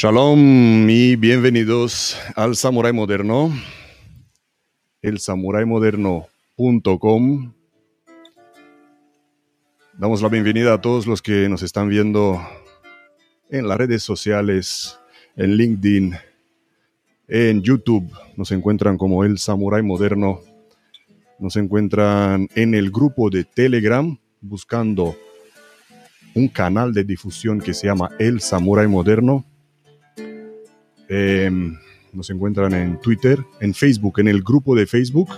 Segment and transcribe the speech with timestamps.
[0.00, 3.52] Shalom y bienvenidos al Samurai Moderno,
[5.02, 7.52] el samuraimoderno.com.
[9.94, 12.40] Damos la bienvenida a todos los que nos están viendo
[13.50, 15.00] en las redes sociales,
[15.34, 16.14] en LinkedIn,
[17.26, 18.08] en YouTube.
[18.36, 20.42] Nos encuentran como el Samurai Moderno.
[21.40, 25.16] Nos encuentran en el grupo de Telegram buscando
[26.36, 29.44] un canal de difusión que se llama El Samurai Moderno
[31.08, 31.78] Em,
[32.12, 35.30] nos encuentran en Twitter, en Facebook, en el grupo de Facebook,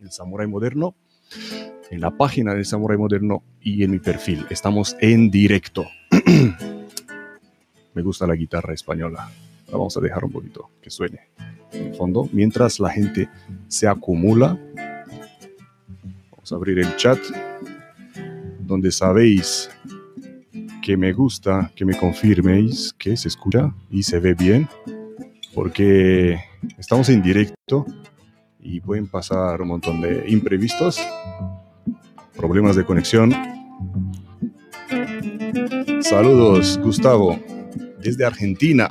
[0.00, 0.94] el Samurai Moderno,
[1.90, 4.44] en la página del Samurai Moderno y en mi perfil.
[4.50, 5.86] Estamos en directo.
[7.94, 9.30] Me gusta la guitarra española.
[9.68, 11.30] La vamos a dejar un poquito que suene
[11.72, 12.28] en el fondo.
[12.32, 13.30] Mientras la gente
[13.68, 14.58] se acumula,
[16.30, 17.18] vamos a abrir el chat
[18.60, 19.70] donde sabéis
[20.86, 24.68] que me gusta que me confirméis que se escucha y se ve bien,
[25.52, 26.38] porque
[26.78, 27.84] estamos en directo
[28.60, 31.00] y pueden pasar un montón de imprevistos,
[32.36, 33.34] problemas de conexión.
[36.02, 37.36] Saludos, Gustavo,
[38.00, 38.88] desde Argentina.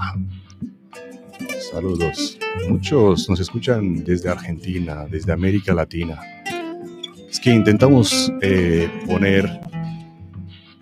[1.72, 2.38] Saludos.
[2.68, 6.20] Muchos nos escuchan desde Argentina, desde América Latina.
[7.30, 9.62] Es que intentamos eh, poner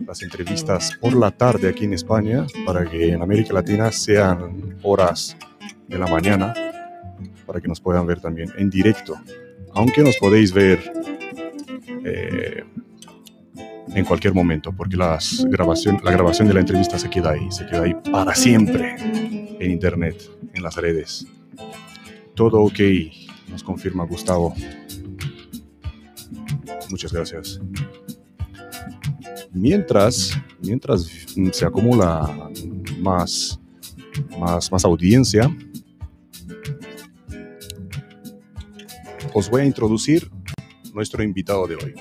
[0.06, 5.36] las entrevistas por la tarde aquí en España para que en América Latina sean horas
[5.88, 6.54] de la mañana
[7.46, 9.16] para que nos puedan ver también en directo.
[9.74, 10.80] Aunque nos podéis ver
[12.06, 12.64] eh,
[13.94, 17.66] en cualquier momento, porque las grabación, la grabación de la entrevista se queda ahí, se
[17.66, 18.96] queda ahí para siempre
[19.60, 21.28] en internet, en las redes.
[22.36, 22.80] Todo ok,
[23.50, 24.56] nos confirma Gustavo.
[26.90, 27.60] Muchas gracias.
[29.54, 30.32] Mientras,
[30.62, 31.08] mientras
[31.52, 32.50] se acumula
[33.00, 33.60] más,
[34.40, 35.56] más, más audiencia,
[39.32, 40.32] os voy a introducir
[40.92, 41.94] nuestro invitado de hoy.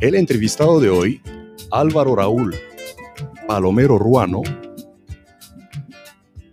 [0.00, 1.22] El entrevistado de hoy,
[1.70, 2.54] Álvaro Raúl
[3.46, 4.42] Palomero Ruano,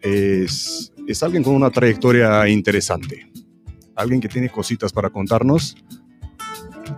[0.01, 3.29] es, es alguien con una trayectoria interesante,
[3.94, 5.75] alguien que tiene cositas para contarnos,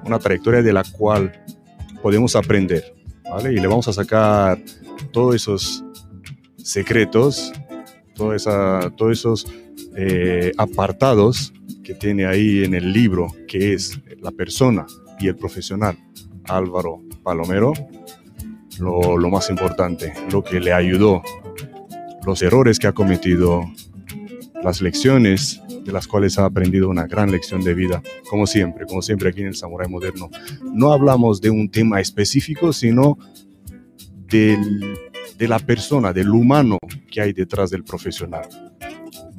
[0.05, 1.31] una trayectoria de la cual
[2.01, 2.95] podemos aprender,
[3.29, 3.53] ¿vale?
[3.53, 4.61] Y le vamos a sacar
[5.11, 5.83] todos esos
[6.57, 7.51] secretos,
[8.35, 9.47] esa, todos esos
[9.95, 14.85] eh, apartados que tiene ahí en el libro, que es la persona
[15.19, 15.97] y el profesional
[16.45, 17.73] Álvaro Palomero,
[18.79, 21.21] lo, lo más importante, lo que le ayudó,
[22.25, 23.63] los errores que ha cometido,
[24.63, 29.01] las lecciones de las cuales ha aprendido una gran lección de vida, como siempre, como
[29.01, 30.29] siempre aquí en el Samurai Moderno.
[30.61, 33.17] No hablamos de un tema específico, sino
[34.27, 34.99] del,
[35.35, 36.77] de la persona, del humano
[37.09, 38.47] que hay detrás del profesional,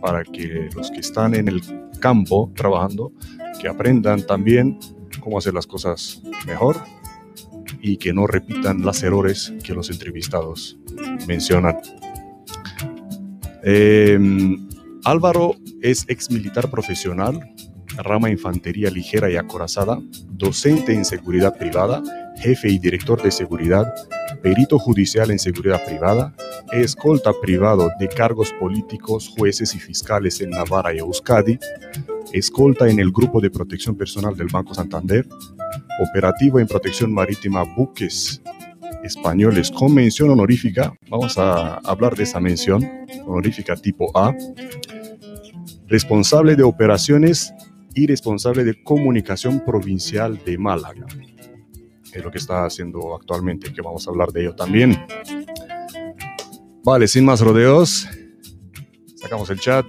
[0.00, 1.62] para que los que están en el
[2.00, 3.12] campo trabajando,
[3.60, 4.76] que aprendan también
[5.20, 6.78] cómo hacer las cosas mejor
[7.80, 10.80] y que no repitan los errores que los entrevistados
[11.28, 11.76] mencionan.
[13.62, 14.18] Eh,
[15.04, 17.40] Álvaro es ex militar profesional,
[17.96, 22.02] rama infantería ligera y acorazada, docente en seguridad privada,
[22.36, 23.94] jefe y director de seguridad,
[24.42, 26.34] perito judicial en seguridad privada,
[26.72, 31.58] escolta privado de cargos políticos, jueces y fiscales en Navarra y Euskadi,
[32.32, 35.26] escolta en el Grupo de Protección Personal del Banco Santander,
[36.10, 38.42] operativo en protección marítima buques
[39.04, 40.92] españoles con mención honorífica.
[41.08, 42.86] Vamos a hablar de esa mención
[43.26, 44.34] honorífica tipo A
[45.90, 47.52] responsable de operaciones
[47.94, 51.04] y responsable de comunicación provincial de Málaga.
[52.12, 54.96] Es lo que está haciendo actualmente, que vamos a hablar de ello también.
[56.84, 58.08] Vale, sin más rodeos,
[59.16, 59.84] sacamos el chat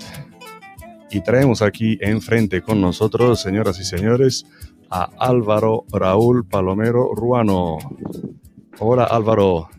[1.11, 4.45] y traemos aquí enfrente con nosotros, señoras y señores,
[4.89, 7.77] a Álvaro Raúl Palomero Ruano.
[8.79, 9.69] Hola Álvaro.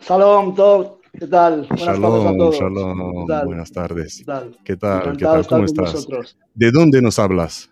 [0.00, 1.66] Salam, todo ¿Qué tal?
[1.66, 2.54] Buenas shalom, tardes a todos.
[2.54, 3.26] Shalom.
[3.44, 4.18] Buenas tardes.
[4.18, 5.16] ¿Qué tal?
[5.16, 5.46] ¿Qué tal?
[5.46, 6.06] ¿Cómo estás?
[6.54, 7.70] ¿De dónde nos hablas?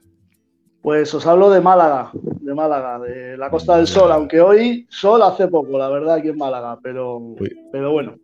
[0.82, 5.20] Pues os hablo de Málaga, de Málaga, de la Costa del Sol, aunque hoy sol
[5.22, 7.34] hace poco, la verdad, aquí en Málaga, pero,
[7.72, 8.16] pero bueno,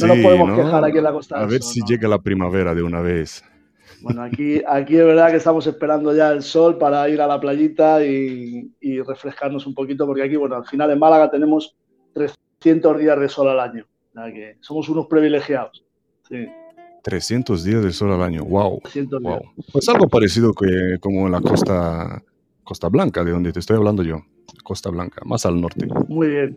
[0.00, 1.48] no nos podemos quejar aquí en la Costa del Sol.
[1.48, 3.42] A ver si llega la primavera de una vez.
[4.02, 7.40] Bueno, aquí, aquí es verdad que estamos esperando ya el sol para ir a la
[7.40, 11.76] playita y, y refrescarnos un poquito, porque aquí, bueno, al final en Málaga tenemos
[12.12, 13.86] 300 días de sol al año
[14.26, 15.84] que somos unos privilegiados.
[17.02, 18.80] 300 días de sol al año, wow.
[19.20, 19.40] wow.
[19.72, 22.22] Pues algo parecido que como en la costa,
[22.64, 24.22] costa Blanca, de donde te estoy hablando yo.
[24.64, 25.86] Costa Blanca, más al norte.
[26.08, 26.56] Muy bien.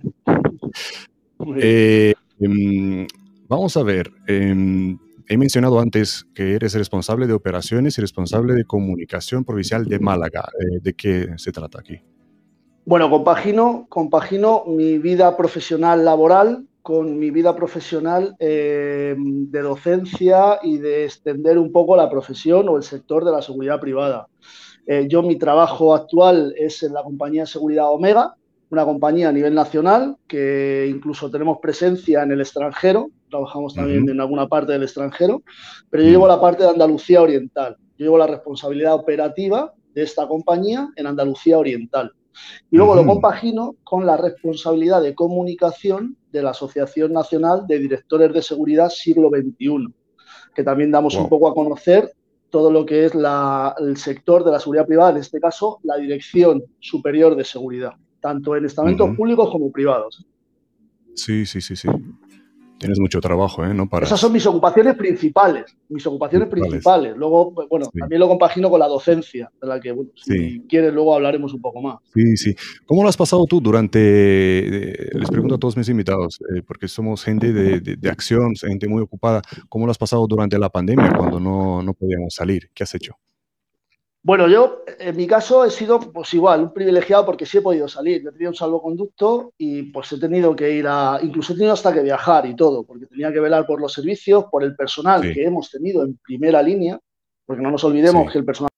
[1.58, 3.08] Eh, Em,
[3.48, 4.12] vamos a ver.
[4.28, 4.98] Em,
[5.32, 10.50] he mencionado antes que eres responsable de operaciones y responsable de comunicación provincial de Málaga.
[10.60, 12.02] Eh, ¿De qué se trata aquí?
[12.84, 20.80] Bueno, compagino, compagino mi vida profesional laboral con mi vida profesional eh, de docencia y
[20.80, 24.28] de extender un poco la profesión o el sector de la seguridad privada.
[24.86, 28.36] Eh, yo mi trabajo actual es en la compañía de seguridad Omega,
[28.70, 34.22] una compañía a nivel nacional que incluso tenemos presencia en el extranjero, trabajamos también en
[34.22, 35.42] alguna parte del extranjero,
[35.90, 40.28] pero yo llevo la parte de Andalucía Oriental, yo llevo la responsabilidad operativa de esta
[40.28, 42.12] compañía en Andalucía Oriental.
[42.70, 48.34] Y luego lo compagino con la responsabilidad de comunicación de la Asociación Nacional de Directores
[48.34, 49.94] de Seguridad Siglo XXI,
[50.56, 52.12] que también damos un poco a conocer
[52.50, 56.64] todo lo que es el sector de la seguridad privada, en este caso la Dirección
[56.80, 60.26] Superior de Seguridad, tanto en estamentos públicos como privados.
[61.16, 61.90] Sí, sí, sí, sí.
[62.82, 63.76] Tienes mucho trabajo, ¿eh?
[63.76, 64.08] ¿No para...
[64.08, 67.16] Esas son mis ocupaciones principales, mis ocupaciones principales.
[67.16, 71.14] Luego, bueno, también lo compagino con la docencia, de la que, bueno, si quieres, luego
[71.14, 72.00] hablaremos un poco más.
[72.12, 72.56] Sí, sí.
[72.88, 76.88] ¿Cómo lo has pasado tú durante, eh, les pregunto a todos mis invitados, eh, porque
[76.88, 81.14] somos gente de, de, acción, gente muy ocupada, ¿cómo lo has pasado durante la pandemia
[81.16, 82.72] cuando no, no podíamos salir?
[82.74, 83.14] ¿Qué has hecho?
[84.24, 87.88] Bueno, yo en mi caso he sido pues igual, un privilegiado porque sí he podido
[87.88, 88.22] salir.
[88.28, 91.92] he tenido un salvoconducto y pues he tenido que ir a, incluso he tenido hasta
[91.92, 95.44] que viajar y todo, porque tenía que velar por los servicios, por el personal que
[95.44, 97.00] hemos tenido en primera línea,
[97.48, 98.70] porque no nos olvidemos que el personal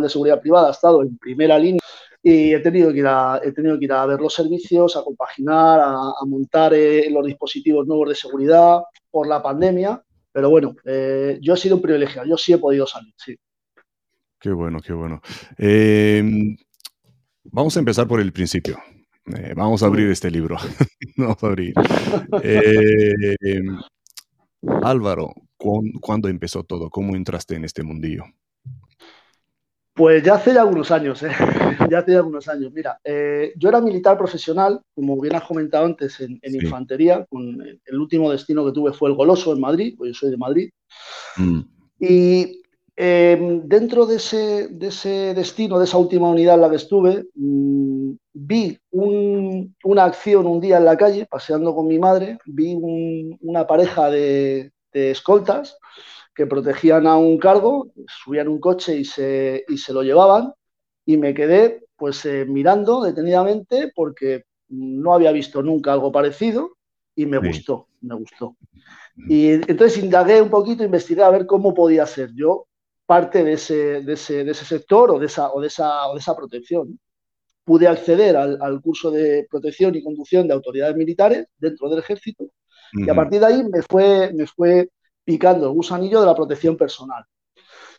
[0.00, 1.80] de seguridad privada ha estado en primera línea
[2.22, 5.02] y he tenido que ir a, he tenido que ir a ver los servicios, a
[5.02, 8.80] compaginar, a, montar eh, los dispositivos nuevos de seguridad
[9.10, 10.00] por la pandemia.
[10.32, 13.36] Pero bueno, eh, yo he sido un privilegiado, yo sí he podido salir, sí.
[14.44, 15.22] Qué bueno, qué bueno.
[15.56, 16.54] Em,
[17.44, 18.76] vamos a empezar por el principio.
[19.34, 20.58] Eh, vamos a abrir este libro.
[21.16, 21.72] vamos a abrir.
[24.82, 26.90] Álvaro, ¿cuándo empezó todo?
[26.90, 28.24] ¿Cómo entraste en este mundillo?
[29.94, 31.30] Pues ya hace ya algunos años, ¿eh?
[31.90, 32.70] ya hace ya algunos años.
[32.70, 37.24] Mira, eh, yo era militar profesional, como bien has comentado antes, en, infantería.
[37.30, 40.36] Con el último destino que tuve fue el Goloso en Madrid, pues yo soy de
[40.36, 40.70] Madrid.
[41.38, 41.60] Mm.
[41.98, 42.63] Y
[42.96, 44.68] Em, dentro de ese,
[45.34, 50.78] destino, de esa última unidad en la que estuve, mm, vi una acción un día
[50.78, 52.76] en la calle, paseando con mi madre, vi
[53.40, 55.76] una pareja de, escoltas
[56.36, 60.52] que protegían a un cargo, subían un coche y se, se lo llevaban,
[61.04, 66.76] y me quedé pues eh, mirando detenidamente porque no había visto nunca algo parecido
[67.16, 68.56] y me gustó, me gustó.
[69.28, 72.30] Y entonces indagué un poquito, investigué a ver cómo podía ser.
[72.34, 72.66] Yo
[73.06, 76.14] parte de ese, de ese, de ese sector o de esa, o de esa, o
[76.14, 76.98] de esa protección.
[77.64, 82.50] Pude acceder al, al, curso de protección y conducción de autoridades militares dentro del ejército
[82.94, 84.88] y a partir de ahí me fue, me fue
[85.24, 87.24] picando el gusanillo de la protección personal.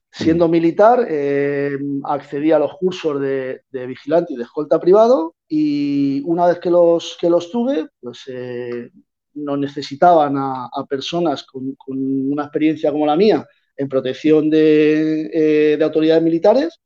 [0.10, 6.22] Siendo militar, eh, accedí a los cursos de, de, vigilante y de escolta privado y
[6.24, 8.92] una vez que los, que los tuve, pues eh,
[9.34, 11.98] nos necesitaban a, a personas con, con,
[12.32, 13.46] una experiencia como la mía
[13.78, 16.80] en protección eh, de, autoridades militares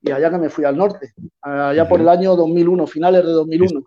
[0.00, 3.84] y allá que me fui al norte, allá por el año 2001, finales de 2001.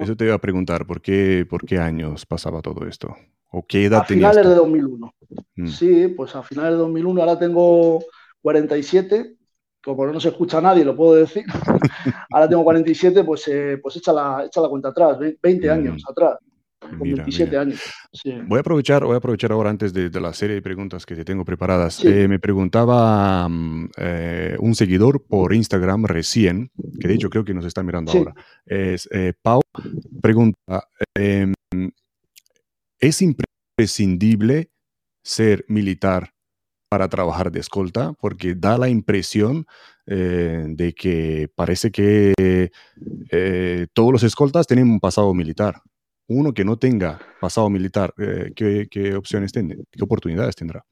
[0.00, 3.16] Eso te iba a preguntar, ¿por qué, por qué años pasaba todo esto?
[3.50, 5.14] ¿O qué edad a finales de 2001.
[5.56, 5.66] Mm.
[5.68, 8.04] Sí, pues a finales de 2001, ahora tengo
[8.42, 9.36] 47,
[9.82, 11.44] como no se escucha a nadie, lo puedo decir.
[12.30, 15.70] ahora tengo 47, pues, eh, pues echa, la, echa la cuenta atrás, 20 mm.
[15.70, 16.36] años atrás
[16.78, 17.80] con 27 años.
[18.46, 21.24] Voy, a aprovechar, voy a aprovechar ahora antes de, la serie de preguntas que te
[21.24, 22.04] tengo preparadas.
[22.04, 26.70] Eh, me preguntaba mm, eh, un seguidor por Instagram recién,
[27.00, 28.34] que de hecho creo que nos está mirando ahora.
[28.64, 29.60] Es eh, Pau,
[30.22, 31.52] pregunta, em,
[33.00, 34.70] ¿es imprescindible
[35.22, 36.30] ser militar
[36.88, 38.12] para trabajar de escolta?
[38.14, 39.66] Porque da la impresión
[40.06, 42.70] de que parece que
[43.92, 45.82] todos los escoltas tienen un pasado militar
[46.28, 49.76] uno que no tenga pasado militar, eh, ¿qué, opciones tiene?
[49.90, 50.84] ¿Qué oportunidades tendrá?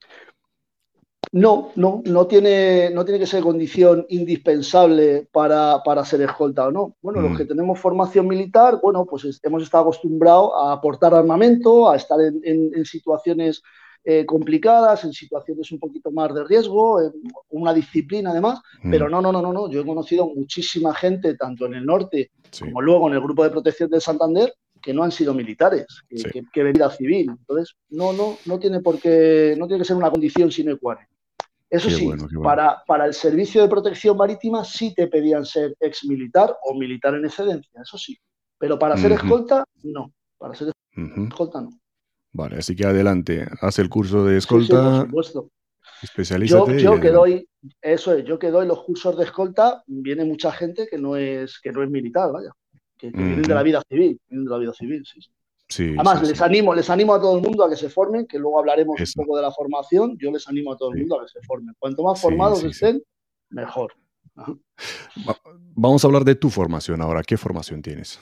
[1.33, 6.97] No, no, no tiene, no tiene que ser condición indispensable para, ser escolta o no.
[7.03, 7.37] Bueno, los mm.
[7.37, 12.85] que tenemos formación militar, bueno, pues hemos estado acostumbrados a aportar armamento, a estar en,
[12.85, 13.63] situaciones
[14.05, 17.13] eh, complicadas, en situaciones un poquito más de riesgo, en
[17.51, 18.91] una disciplina además, mm.
[18.91, 19.69] pero no, no, no, no, no.
[19.69, 23.51] Yo he conocido muchísima gente, tanto en el norte como luego en el grupo de
[23.51, 24.55] protección del Santander,
[24.87, 27.29] que no han sido militares, que, que, venida civil.
[27.29, 30.95] Entonces, no, no, no tiene por qué, no tiene que ser una condición sine qua
[30.95, 31.07] non.
[31.69, 32.09] Eso sí,
[32.41, 37.17] para, para el servicio de protección marítima sí te pedían ser ex militar o militar
[37.17, 38.17] en excedencia, eso sí.
[38.59, 40.13] Pero para ser escolta, no.
[40.39, 41.71] Para ser escolta, no.
[42.33, 44.77] Vale, así que adelante, haz el curso de escolta.
[44.77, 45.51] Sí, por supuesto.
[46.01, 46.79] Especialízate.
[46.79, 47.49] Yo, que doy,
[47.83, 51.59] eso es, yo que doy los cursos de escolta, viene mucha gente que no es,
[51.61, 52.53] que no es militar, vaya,
[52.97, 55.21] que, vienen de la vida civil, vienen de la vida civil, sí.
[55.69, 55.95] sí.
[55.97, 58.59] Además, les animo, les animo a todo el mundo a que se formen, que luego
[58.59, 60.17] hablaremos un poco de la formación.
[60.19, 61.75] Yo les animo a todo el mundo a que se formen.
[61.79, 63.03] Cuanto más formados estén,
[63.51, 63.93] mejor.
[65.75, 67.23] Vamos a hablar de tu formación ahora.
[67.23, 68.21] ¿Qué formación tienes?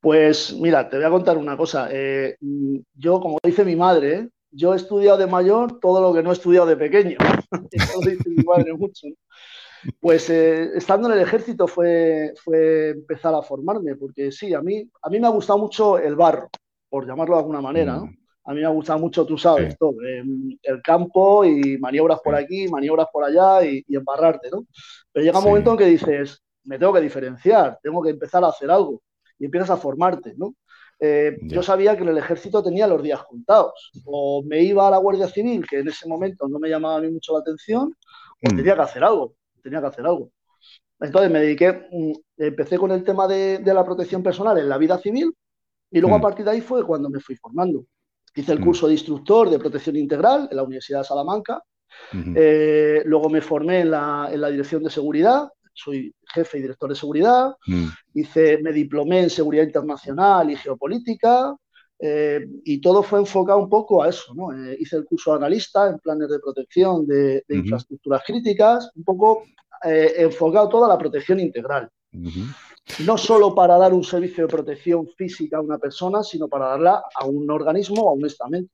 [0.00, 1.88] Pues mira, te voy a contar una cosa.
[1.90, 2.36] Eh,
[2.94, 6.32] yo, como dice mi madre, yo he estudiado de mayor todo lo que no he
[6.32, 7.16] estudiado de pequeño.
[7.70, 9.08] Eso dice mi madre mucho.
[10.00, 14.88] Pues eh, estando en el ejército fue, fue empezar a formarme, porque sí, a mí,
[15.02, 16.48] a mí me ha gustado mucho el barro,
[16.88, 17.98] por llamarlo de alguna manera.
[17.98, 18.16] Mm.
[18.44, 22.34] A mí me ha gustado mucho, tú sabes, todo, em, el campo y maniobras por
[22.36, 24.66] aquí, maniobras por allá y, embarrarte, ¿no?
[25.10, 28.48] Pero llega un momento en que dices, me tengo que diferenciar, tengo que empezar a
[28.48, 29.02] hacer algo
[29.36, 30.54] y empiezas a formarte, ¿no?
[30.98, 33.90] Eh, yo sabía que en el ejército tenía los días contados.
[34.04, 37.10] O me iba a la Guardia Civil, que en ese momento no me llamaba ni
[37.10, 37.94] mucho la atención,
[38.42, 38.56] o mm.
[38.56, 39.34] tenía que hacer algo,
[39.66, 40.30] tenía que hacer algo.
[41.00, 44.96] Entonces me dediqué, mm, empecé con el tema de, la protección personal en la vida
[44.98, 45.34] civil
[45.90, 46.22] y luego a mm.
[46.22, 47.84] partir de ahí fue cuando me fui formando.
[48.34, 51.62] Hice el curso de instructor de protección integral en la Universidad de Salamanca.
[52.12, 56.88] Eh, luego me formé en la, en la dirección de seguridad soy jefe y director
[56.88, 57.86] de seguridad, mm.
[58.14, 61.54] hice, me diplomé en seguridad internacional y geopolítica,
[61.98, 64.52] eh, y todo fue enfocado un poco a eso, ¿no?
[64.52, 69.44] Eh, hice el curso de analista en planes de protección de, infraestructuras críticas, un poco
[69.82, 71.88] eh, enfocado toda la protección integral.
[73.04, 77.02] No solo para dar un servicio de protección física a una persona, sino para darla
[77.14, 78.72] a un organismo o a un estamento.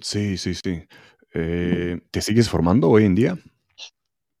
[0.00, 0.84] Sí, sí, sí.
[1.32, 3.38] ¿Te sigues formando hoy en día?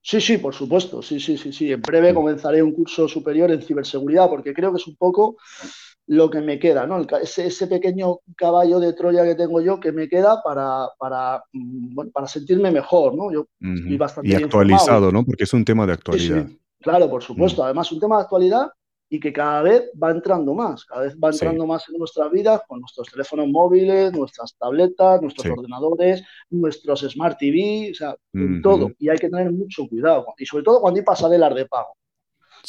[0.02, 1.00] Sí, sí, por supuesto.
[1.00, 1.72] Sí, sí, sí, sí.
[1.72, 5.36] En breve comenzaré un curso superior en ciberseguridad porque creo que es un poco
[6.06, 7.00] lo que me queda, ¿no?
[7.22, 12.26] ese, pequeño caballo de Troya que tengo yo que me queda para, para, mm, para
[12.26, 13.32] sentirme mejor, ¿no?
[13.32, 13.46] Yo
[13.96, 15.24] bastante y actualizado, ¿no?
[15.24, 16.46] Porque es un tema de actualidad.
[16.80, 17.64] Claro, por supuesto.
[17.64, 18.68] Además, un tema de actualidad
[19.08, 22.62] y que cada vez va entrando más, cada vez va entrando más en nuestras vidas
[22.66, 28.16] con nuestros teléfonos móviles, nuestras tabletas, nuestros ordenadores, nuestros smart TV, o sea,
[28.62, 28.90] todo.
[28.98, 31.94] Y hay que tener mucho cuidado, y sobre todo cuando hay pasarelas de pago.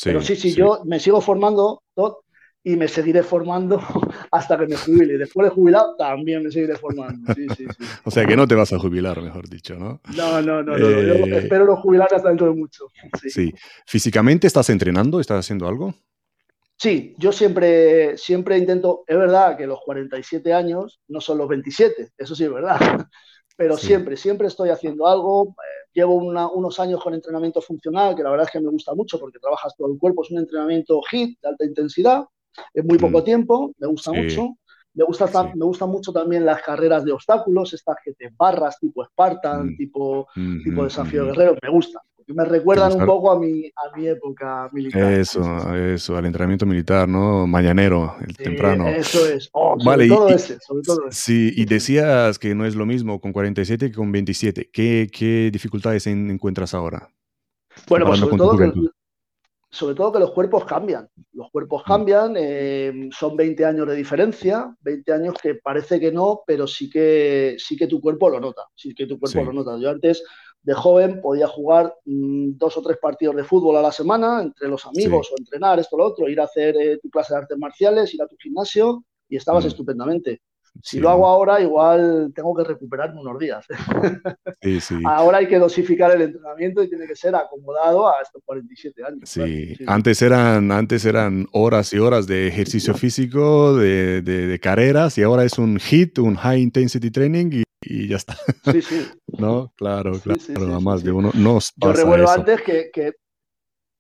[0.04, 1.82] Pero sí, sí, yo me sigo formando
[2.64, 3.82] y me seguiré formando
[4.32, 5.16] hasta que me jubile.
[5.16, 7.34] Y después de jubilado también me seguiré formando.
[7.34, 7.86] Sí, sí, sí.
[8.06, 10.00] o sea que no te vas a jubilar, mejor dicho, ¿no?
[10.16, 10.78] No, no, no.
[10.78, 10.90] no.
[10.90, 12.86] Eh, espero no jubilar hasta dentro de mucho.
[13.28, 13.54] Sí.
[13.86, 15.20] ¿Físicamente estás entrenando?
[15.20, 15.94] ¿Estás haciendo algo?
[16.78, 22.12] Sí, yo siempre, siempre intento, es verdad que los 47 años no son los 27,
[22.18, 22.78] eso sí es verdad,
[23.56, 25.56] pero siempre, siempre estoy haciendo algo.
[25.94, 29.38] Llevo unos años con entrenamiento funcional, que la verdad es que me gusta mucho porque
[29.38, 32.24] trabajas todo el cuerpo, es un entrenamiento HIT de alta intensidad,
[32.74, 33.24] en muy poco mm.
[33.24, 34.56] tiempo, me gusta mucho.
[34.96, 39.04] Me, gusta, me gustan mucho también las carreras de obstáculos, estas que te barras tipo
[39.04, 39.78] Spartan, mm.
[39.78, 40.28] tipo,
[40.64, 45.14] tipo desafío guerrero, me gustan me recuerdan un poco a mi, a mi época militar.
[45.14, 47.46] Eso, eso, al entrenamiento militar, ¿no?
[47.48, 48.88] Mañanero, el temprano.
[48.88, 49.50] Eso es.
[49.54, 51.22] Oh, sobre todo ese, sobre todo ese.
[51.22, 54.70] Sí, y decías que no es lo mismo con 47 que con 27.
[54.72, 57.10] ¿Qué, qué dificultades encuentras ahora?
[57.88, 58.72] Bueno, pues sobre todo, que,
[59.74, 61.10] sobre todo que los cuerpos cambian.
[61.34, 61.88] Los cuerpos mm.
[61.88, 66.90] cambian, eh, son 20 años de diferencia, 20 años que parece que no, pero sí
[66.90, 68.68] que, sí que tu cuerpo lo nota.
[68.76, 69.80] Sí que tu cuerpo lo nota.
[69.80, 70.24] Yo antes
[70.62, 74.68] de joven podía jugar mm, dos o tres partidos de fútbol a la semana entre
[74.68, 77.40] los amigos o entrenar esto o lo otro, ir a hacer eh, tu clase de
[77.40, 79.68] artes marciales, ir a tu gimnasio y estabas mm.
[79.70, 80.42] estupendamente.
[80.82, 83.66] Si lo hago ahora, igual tengo que recuperarme unos días.
[85.06, 89.30] ahora hay que dosificar el entrenamiento y tiene que ser acomodado a estos 47 años.
[89.30, 95.24] Sí, Antes, eran, antes eran horas y horas de ejercicio físico, de, de, carreras, y
[95.24, 98.38] ahora es un HIT, un High Intensity Training, y y ya está.
[98.72, 99.08] Sí, sí.
[99.38, 99.74] ¿No?
[99.76, 100.40] Claro, claro.
[100.68, 103.14] nada más de uno nos Yo recuerdo antes que, que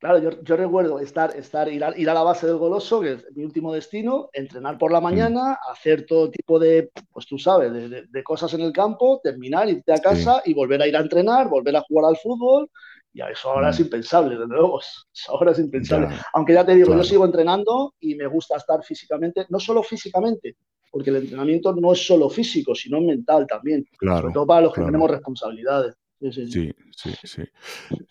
[0.03, 3.13] claro, yo, yo, recuerdo estar, estar ir, a, ir a la base del Goloso, que
[3.13, 5.03] es mi último destino, entrenar por la mm.
[5.03, 9.69] mañana, hacer todo tipo de, pues tú sabes, de, de, cosas en el campo, terminar,
[9.69, 12.69] irte a casa y volver a ir a entrenar, volver a jugar al fútbol.
[13.13, 13.83] Y eso ahora es mm.
[13.83, 14.81] impensable, desde luego.
[15.13, 16.09] Eso ahora es impensable.
[16.33, 20.57] Aunque ya te digo, yo sigo entrenando y me gusta estar físicamente, no solo físicamente,
[20.91, 24.73] porque el entrenamiento no es solo físico, sino mental también, claro, sobre todo para los
[24.73, 25.95] que tenemos responsabilidades.
[26.31, 27.43] Sí, sí, sí.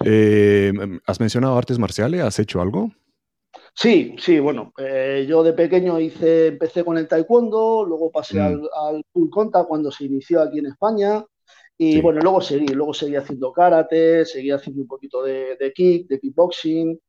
[0.04, 0.72] Eh,
[1.06, 2.22] ¿Has mencionado artes marciales?
[2.22, 2.90] ¿Has hecho algo?
[3.74, 8.42] Sí, sí, bueno, eh, yo de pequeño hice, empecé con el taekwondo, luego pasé mm.
[8.42, 11.24] al, al full contact cuando se inició aquí en España,
[11.78, 16.06] y bueno, luego seguí, luego seguí haciendo karate, seguí haciendo un poquito de, de kick,
[16.06, 17.00] de kickboxing,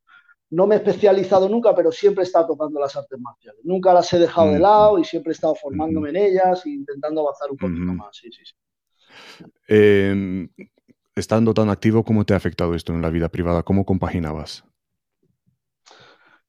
[0.53, 3.60] no me he especializado nunca, pero siempre he estado tocando las artes marciales.
[3.63, 7.22] Nunca las he dejado de lado y siempre he estado formándome en ellas e intentando
[7.22, 8.15] avanzar un poquito más.
[8.15, 9.45] Sí, sí, sí.
[9.67, 10.48] Em,
[11.15, 13.63] estando tan activo, ¿cómo te ha afectado esto en la vida privada?
[13.63, 14.63] ¿Cómo compaginabas?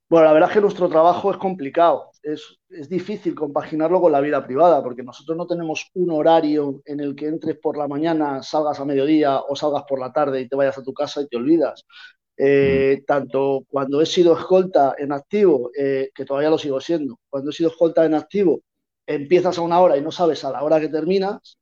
[0.08, 2.10] Bueno, la verdad es que nuestro trabajo es complicado.
[2.22, 7.00] Es, es, difícil compaginarlo con la vida privada, porque nosotros no tenemos un horario en
[7.00, 10.48] el que entres por la mañana, salgas a mediodía o salgas por la tarde y
[10.48, 11.84] te vayas a tu casa y te olvidas.
[12.36, 13.04] Eh, mm.
[13.04, 17.52] Tanto cuando he sido escolta en activo, eh, que todavía lo sigo siendo, cuando he
[17.52, 18.60] sido escolta en activo,
[19.06, 21.58] empiezas a una hora y no sabes a la hora que terminas.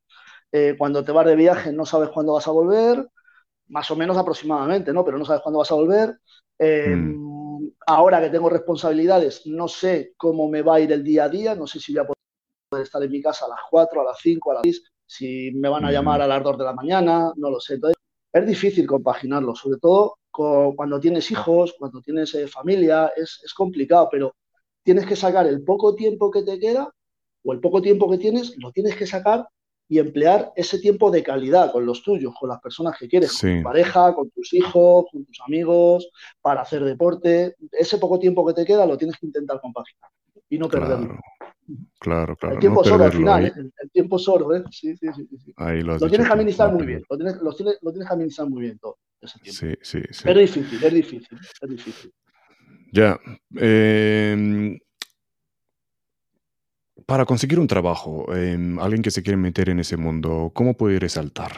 [0.53, 3.09] Eh, cuando te vas de viaje no sabes cuándo vas a volver,
[3.69, 5.05] más o menos aproximadamente, ¿no?
[5.05, 6.19] Pero no sabes cuándo vas a volver.
[6.59, 7.33] Mm
[7.87, 11.55] ahora que tengo responsabilidades, no sé cómo me va a ir el día a día,
[11.55, 14.19] no sé si voy a poder estar en mi casa a las 4, a las
[14.21, 17.33] 5, a las 6, si me van a llamar a las 2 de la mañana,
[17.37, 17.75] no lo sé.
[17.75, 17.97] Entonces,
[18.33, 24.09] es difícil compaginarlo, sobre todo cuando tienes hijos, cuando tienes eh, familia, es, es complicado,
[24.11, 24.35] pero
[24.83, 26.91] tienes que sacar el poco tiempo que te queda
[27.45, 29.47] o el poco tiempo que tienes, lo tienes que sacar
[29.93, 33.59] y emplear ese tiempo de calidad con los tuyos, con las personas que quieres, con
[33.59, 36.09] tu pareja, con tus hijos, con tus amigos,
[36.41, 37.57] para hacer deporte.
[37.71, 40.11] Ese poco tiempo que te queda lo tienes que intentar compaginar
[40.49, 41.19] y no perderlo.
[42.01, 42.55] Claro, claro.
[42.55, 43.53] El tiempo es oro al final, ¿eh?
[43.55, 44.65] el, tiempo es oro, ¿eh?
[44.71, 45.29] Sí, sí, sí.
[45.45, 45.53] sí.
[45.83, 48.63] lo, tienes que administrar muy bien, lo tienes, lo, tienes, lo tienes que administrar muy
[48.63, 49.59] bien todo ese tiempo.
[49.61, 50.25] Sí, sí, sí.
[50.27, 52.11] Es difícil, es difícil, es difícil.
[52.93, 53.21] Ya.
[53.61, 54.79] Eh,
[57.07, 60.99] para conseguir un trabajo, em, alguien que se quiere meter en ese mundo, ¿cómo puede
[60.99, 61.53] resaltar?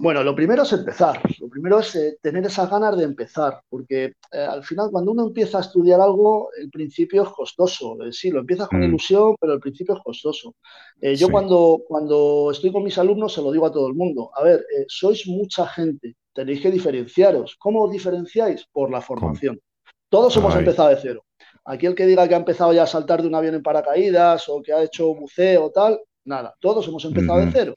[0.00, 1.20] Bueno, lo primero es empezar.
[1.40, 5.26] Lo primero es eh, tener esas ganas de empezar, porque eh, al final cuando uno
[5.26, 8.02] empieza a estudiar algo, el principio es costoso.
[8.02, 8.84] Eh, sí, lo empiezas con mm.
[8.84, 10.54] ilusión, pero el principio es costoso.
[11.02, 14.30] yo cuando, cuando estoy con mis alumnos se lo digo a todo el mundo.
[14.34, 17.56] A ver, sois mucha gente, tenéis que diferenciaros.
[17.58, 18.66] ¿Cómo os diferenciáis?
[18.72, 19.60] Por la formación.
[20.08, 21.24] Todos hemos empezado de cero.
[21.64, 24.48] Aquí el que diga que ha empezado ya a saltar de un avión en paracaídas
[24.48, 27.74] o que ha hecho buceo o tal, nada, todos hemos empezado de cero.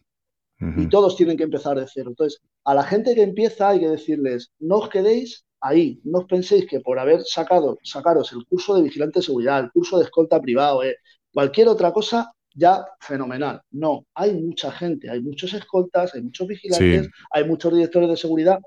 [0.78, 2.12] Y todos tienen que empezar de cero.
[2.12, 6.26] Entonces, a la gente que empieza hay que decirles, no os quedéis ahí, no os
[6.26, 10.06] penséis que por haber sacado, sacaros el curso de vigilante de seguridad, el curso de
[10.06, 10.96] escolta privado, eh,
[11.34, 13.62] cualquier otra cosa, ya fenomenal.
[13.72, 18.60] No, hay mucha gente, hay muchos escoltas, hay muchos vigilantes, hay muchos directores de seguridad.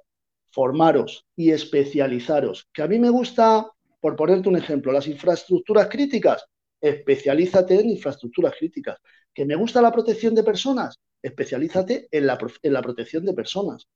[0.50, 2.66] Formaros y especializaros.
[2.72, 6.46] Que a mí me gusta por ponerte un ejemplo, las infraestructuras críticas,
[6.80, 8.98] especialízate en infraestructuras críticas.
[9.32, 10.98] ¿Que me gusta la protección de personas?
[11.22, 13.86] Especialízate en la, en la protección de personas.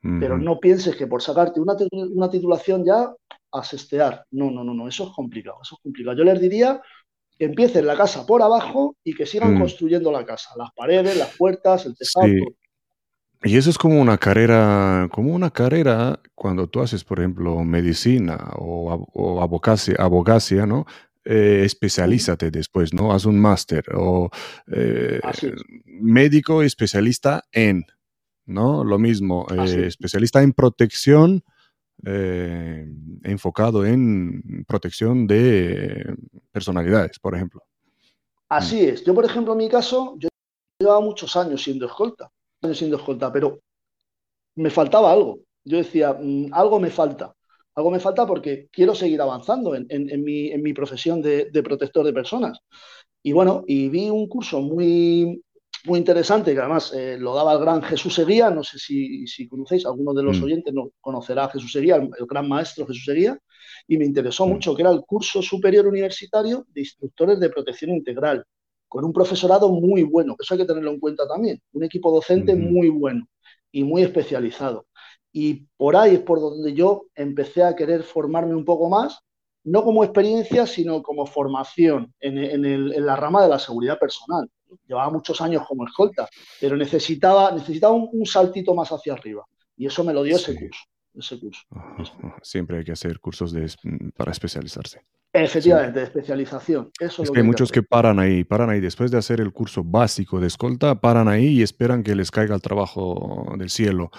[0.00, 3.12] Pero no pienses que por sacarte una, una titulación ya
[3.52, 4.24] a sestear.
[4.30, 6.16] No, no, no, no, eso es complicado, eso es complicado.
[6.16, 6.80] Yo les diría
[7.38, 9.60] que empiecen la casa por abajo y que sigan mm.
[9.60, 12.32] construyendo la casa, las paredes, las puertas, el tejado.
[13.46, 18.50] Y eso es como una carrera, como una carrera cuando tú haces, por ejemplo, medicina
[18.56, 20.84] o, o abogacía, ¿no?
[21.24, 23.12] Eh, especialízate después, ¿no?
[23.12, 24.30] Haz un máster o
[24.66, 25.20] eh,
[25.84, 27.84] médico especialista en,
[28.46, 28.82] ¿no?
[28.82, 31.44] Lo mismo, eh, especialista en protección,
[33.22, 36.16] enfocado en protección de
[36.52, 37.62] personalidades, por ejemplo.
[38.48, 39.04] Así es.
[39.04, 40.28] Yo, por ejemplo, en mi caso, yo
[40.78, 42.30] llevaba muchos años siendo escolta
[42.74, 43.60] siendo escolta, pero
[44.56, 45.40] me faltaba algo.
[45.64, 47.34] Yo decía, mm, algo me falta.
[47.74, 52.58] Algo me falta porque quiero seguir avanzando en, mi, profesión de, protector de personas.
[53.22, 55.42] Y bueno, y vi un curso muy,
[55.84, 59.46] muy interesante, que además eh, lo daba el gran Jesús Seguía, no sé si, si
[59.46, 60.44] conocéis, alguno de los mm.
[60.44, 63.38] oyentes no conocerá a Jesús Seguía, el, gran maestro Jesús Seguía,
[63.86, 64.50] y me interesó mm.
[64.52, 68.46] mucho, que era el curso superior universitario de instructores de protección integral
[68.88, 72.54] con un profesorado muy bueno, eso hay que tenerlo en cuenta también, un equipo docente
[72.54, 73.26] muy bueno
[73.72, 74.86] y muy especializado.
[75.32, 79.20] Y por ahí es por donde yo empecé a querer formarme un poco más,
[79.64, 84.48] no como experiencia, sino como formación en, la rama de la seguridad personal.
[84.86, 86.28] Llevaba muchos años como escolta,
[86.60, 89.44] pero necesitaba, necesitaba un, saltito más hacia arriba.
[89.76, 90.80] Y eso me lo dio ese curso.
[91.12, 91.62] Ese curso.
[92.42, 93.54] Siempre hay que hacer cursos
[94.16, 95.02] para especializarse.
[95.44, 96.90] Efectivamente, de especialización.
[96.98, 98.80] Eso es, que hay muchos que, paran ahí, paran ahí.
[98.80, 102.54] Después de hacer el curso básico de escolta, paran ahí y esperan que les caiga
[102.54, 104.10] el trabajo del cielo.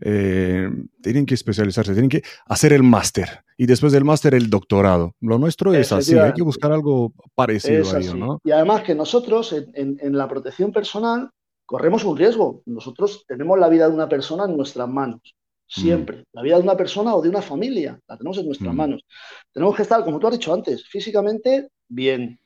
[0.00, 0.68] Eh,
[1.00, 5.14] tienen que especializarse, tienen que hacer el máster y después del máster el doctorado.
[5.20, 8.40] Lo nuestro es así, hay que buscar algo parecido a ello, ¿no?
[8.42, 11.30] Y además que nosotros en la protección personal
[11.66, 12.62] corremos un riesgo.
[12.66, 15.20] Nosotros tenemos la vida de una persona en nuestras manos.
[15.72, 16.18] Siempre.
[16.18, 16.24] Mm.
[16.32, 18.76] La vida de una persona o de una familia la tenemos en nuestras mm.
[18.76, 19.04] manos.
[19.52, 22.38] Tenemos que estar, como tú has dicho antes, físicamente bien.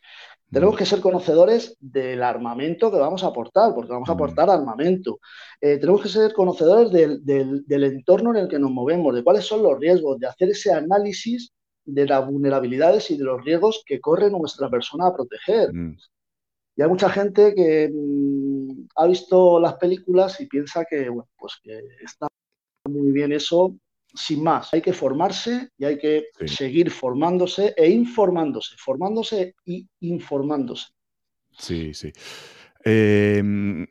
[0.49, 0.79] Tenemos mm.
[0.79, 5.19] que ser conocedores del armamento que vamos a aportar, porque vamos a aportar armamento.
[5.61, 9.63] Eh, tenemos que ser conocedores del, entorno en el que nos movemos, de cuáles son
[9.63, 11.53] los riesgos, de hacer ese análisis
[11.85, 15.73] de las vulnerabilidades y de los riesgos que corre nuestra persona a proteger.
[15.73, 15.97] Mm.
[16.77, 17.91] Y hay mucha gente que
[18.95, 22.29] ha visto las películas y piensa que, bueno, pues que está
[22.89, 23.75] muy bien eso
[24.17, 24.73] sin más.
[24.73, 30.87] Hay que formarse y hay que seguir formándose e informándose, formándose y informándose.
[31.59, 32.13] Sí, sí.
[32.85, 33.87] Em,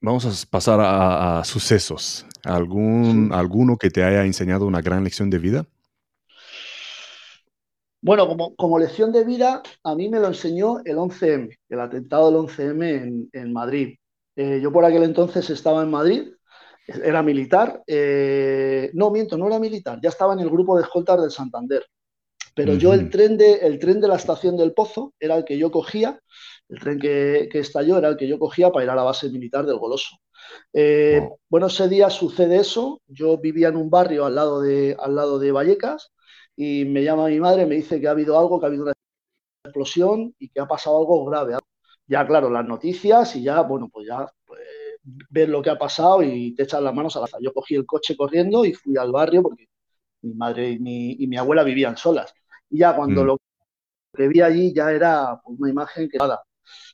[0.00, 2.26] vamos a pasar a, sucesos.
[2.44, 5.66] ¿Algún, ¿Alguno que te haya enseñado una gran lección de vida?
[8.00, 12.30] Bueno, como, como lección de vida, a mí me lo enseñó el 11M, el atentado
[12.30, 13.96] del 11M en, Madrid.
[14.36, 16.28] Eh, yo por aquel entonces estaba en Madrid
[16.88, 17.82] era militar.
[17.86, 21.84] Eh, no, miento, no era militar, ya estaba en el grupo de escoltas del Santander.
[22.54, 25.56] Pero yo el tren, de, el tren de la estación del Pozo era el que
[25.56, 26.20] yo cogía,
[26.68, 29.64] el tren que, estalló era el que yo cogía para ir a la base militar
[29.64, 30.16] del Goloso.
[30.72, 35.14] Eh, bueno, ese día sucede eso, yo vivía en un barrio al lado, de, al
[35.14, 36.10] lado de Vallecas
[36.56, 38.94] y me llama mi madre, me dice que ha habido algo, que ha habido una
[39.64, 41.56] explosión y que ha pasado algo grave.
[42.08, 44.28] Ya, claro, las noticias y ya, bueno, pues ya
[45.02, 47.86] ver lo que ha pasado y te echas las manos a la Yo cogí el
[47.86, 49.68] coche corriendo y fui al barrio porque
[50.22, 52.32] mi madre y mi, abuela vivían solas.
[52.70, 53.26] Y ya cuando mm.
[53.26, 53.38] lo
[54.14, 56.42] que vi allí ya era pues, una imagen que nada.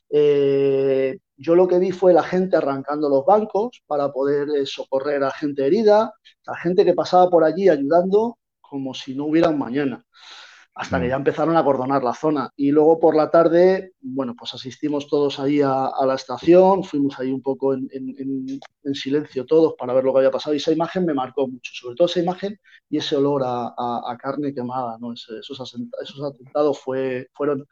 [0.09, 5.23] Eh, yo lo que vi fue la gente arrancando los bancos para poder eh, socorrer
[5.23, 6.13] a gente herida,
[6.45, 10.05] la gente que pasaba por allí ayudando como si no hubiera un mañana
[10.75, 11.09] hasta que mm.
[11.09, 12.51] ya empezaron a cordonar la zona.
[12.57, 17.31] Y luego por la tarde, bueno, pues asistimos todos ahí a, la estación, fuimos ahí
[17.31, 18.59] un poco en,
[18.93, 21.95] silencio todos para ver lo que había pasado y esa imagen me marcó mucho, sobre
[21.95, 22.59] todo esa imagen
[22.89, 25.13] y ese olor a, carne quemada, ¿no?
[25.13, 27.65] esos, esos, atentados fue, fueron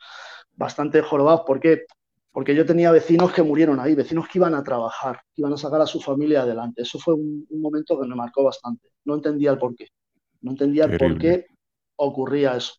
[0.56, 1.42] bastante jorobados.
[1.46, 1.86] ¿Por qué?
[2.32, 5.58] Porque yo tenía vecinos que murieron ahí, vecinos que iban a trabajar, que iban a
[5.58, 6.82] sacar a su familia adelante.
[6.82, 8.90] Eso fue un, momento que me marcó bastante.
[9.06, 9.90] No entendía el por qué.
[10.42, 11.46] No entendía el por qué
[11.96, 12.74] ocurría eso.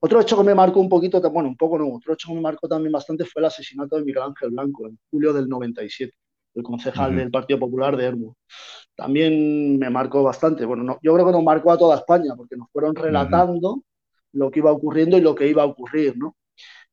[0.00, 2.40] Otro hecho que me marcó un poquito, bueno, un poco no, otro hecho que me
[2.40, 6.12] marcó también bastante fue el asesinato de Miguel Ángel Blanco en julio del 97,
[6.54, 8.36] el concejal del Partido Popular de Hermo.
[8.94, 10.64] También me marcó bastante.
[10.64, 13.82] Bueno, yo creo que nos marcó a toda España porque nos fueron relatando
[14.32, 16.36] lo que iba ocurriendo y lo que iba a ocurrir, ¿no?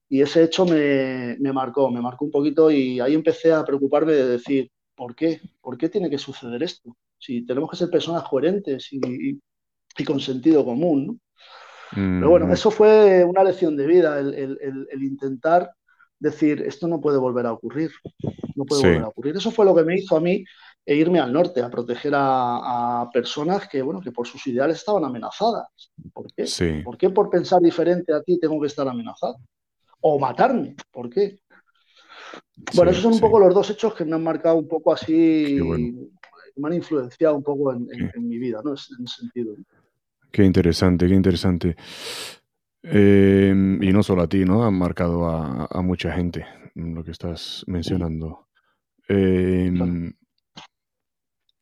[0.07, 4.27] Y ese hecho me, marcó, me marcó un poquito y ahí empecé a preocuparme de
[4.27, 5.41] decir, ¿por qué?
[5.61, 6.95] ¿Por qué tiene que suceder esto?
[7.17, 8.99] Si tenemos que ser personas coherentes y,
[9.97, 11.19] y con sentido común, ¿no?
[11.93, 15.71] Pero bueno, eso fue una lección de vida, el, intentar
[16.19, 17.91] decir, esto no puede volver a ocurrir,
[18.55, 19.35] no puede volver a ocurrir.
[19.35, 20.43] Eso fue lo que me hizo a mí
[20.85, 25.03] e irme al norte a proteger a, personas que, bueno, que por sus ideales estaban
[25.03, 25.67] amenazadas.
[26.13, 26.83] ¿Por qué?
[26.83, 29.37] ¿Por qué por pensar diferente a ti tengo que estar amenazado?
[30.01, 31.39] O matarme, ¿por qué?
[32.73, 35.59] Bueno, esos son un poco los dos hechos que me han marcado un poco así,
[36.55, 37.87] me han influenciado un poco en,
[38.27, 38.71] mi vida, ¿no?
[38.71, 39.55] En ese sentido.
[40.35, 41.77] Qué interesante, qué interesante.
[42.83, 44.65] Em, y no solo a ti, ¿no?
[44.65, 48.49] Han marcado a, mucha gente lo que estás mencionando.
[49.07, 50.11] Em,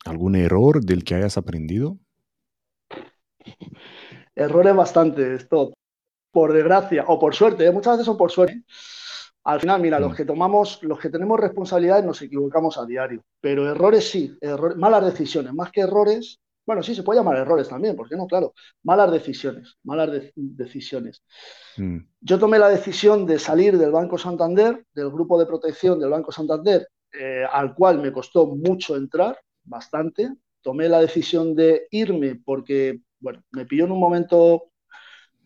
[0.06, 2.00] ¿Algún error del que hayas aprendido?
[4.34, 5.74] Errores bastante, esto.
[6.32, 7.72] Por desgracia, o por suerte, ¿eh?
[7.72, 8.64] muchas veces son por suerte.
[9.44, 10.16] Al final, mira, los mm.
[10.16, 14.36] que tomamos, los que tenemos responsabilidades nos equivocamos a diario, pero errores sí,
[14.78, 18.28] malas decisiones, más que errores, bueno, sí, se puede llamar errores también, ¿por qué no?
[18.28, 21.24] Claro, malas decisiones, malas decisiones.
[21.78, 21.98] Mm.
[22.22, 26.32] Yo tomé la decisión de salir del Banco Santander, del grupo de protección del Banco
[26.32, 30.34] Santander, eh, al cual me costó mucho entrar, bastante.
[30.62, 34.72] Tomé la decisión de irme porque, bueno, me pilló en un momento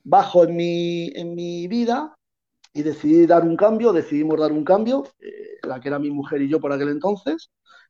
[0.03, 2.15] bajo en mi, en mi vida
[2.73, 6.41] y decidí dar un cambio, decidimos dar un cambio, eh, la que era mi mujer
[6.41, 7.49] y yo por aquel entonces,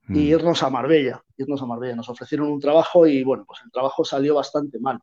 [0.10, 0.18] y mm.
[0.18, 1.96] irnos a Marbella, irnos a Marbella.
[1.96, 5.00] Nos ofrecieron un trabajo y bueno, pues el trabajo salió bastante mal.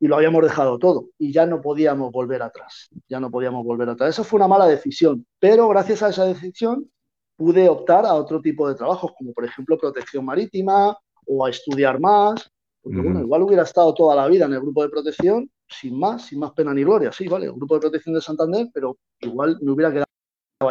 [0.00, 3.88] Y lo habíamos dejado todo y ya no podíamos volver atrás, ya no podíamos volver
[3.88, 4.10] atrás.
[4.10, 6.90] Eso fue una mala decisión, pero gracias a esa decisión
[7.36, 12.00] pude optar a otro tipo de trabajos, como por ejemplo protección marítima o a estudiar
[12.00, 12.50] más,
[12.82, 16.26] porque bueno, igual hubiera estado toda la vida en el grupo de protección sin más,
[16.26, 19.58] sin más pena ni gloria, sí, vale, el grupo de protección de Santander, pero igual
[19.62, 20.06] me hubiera quedado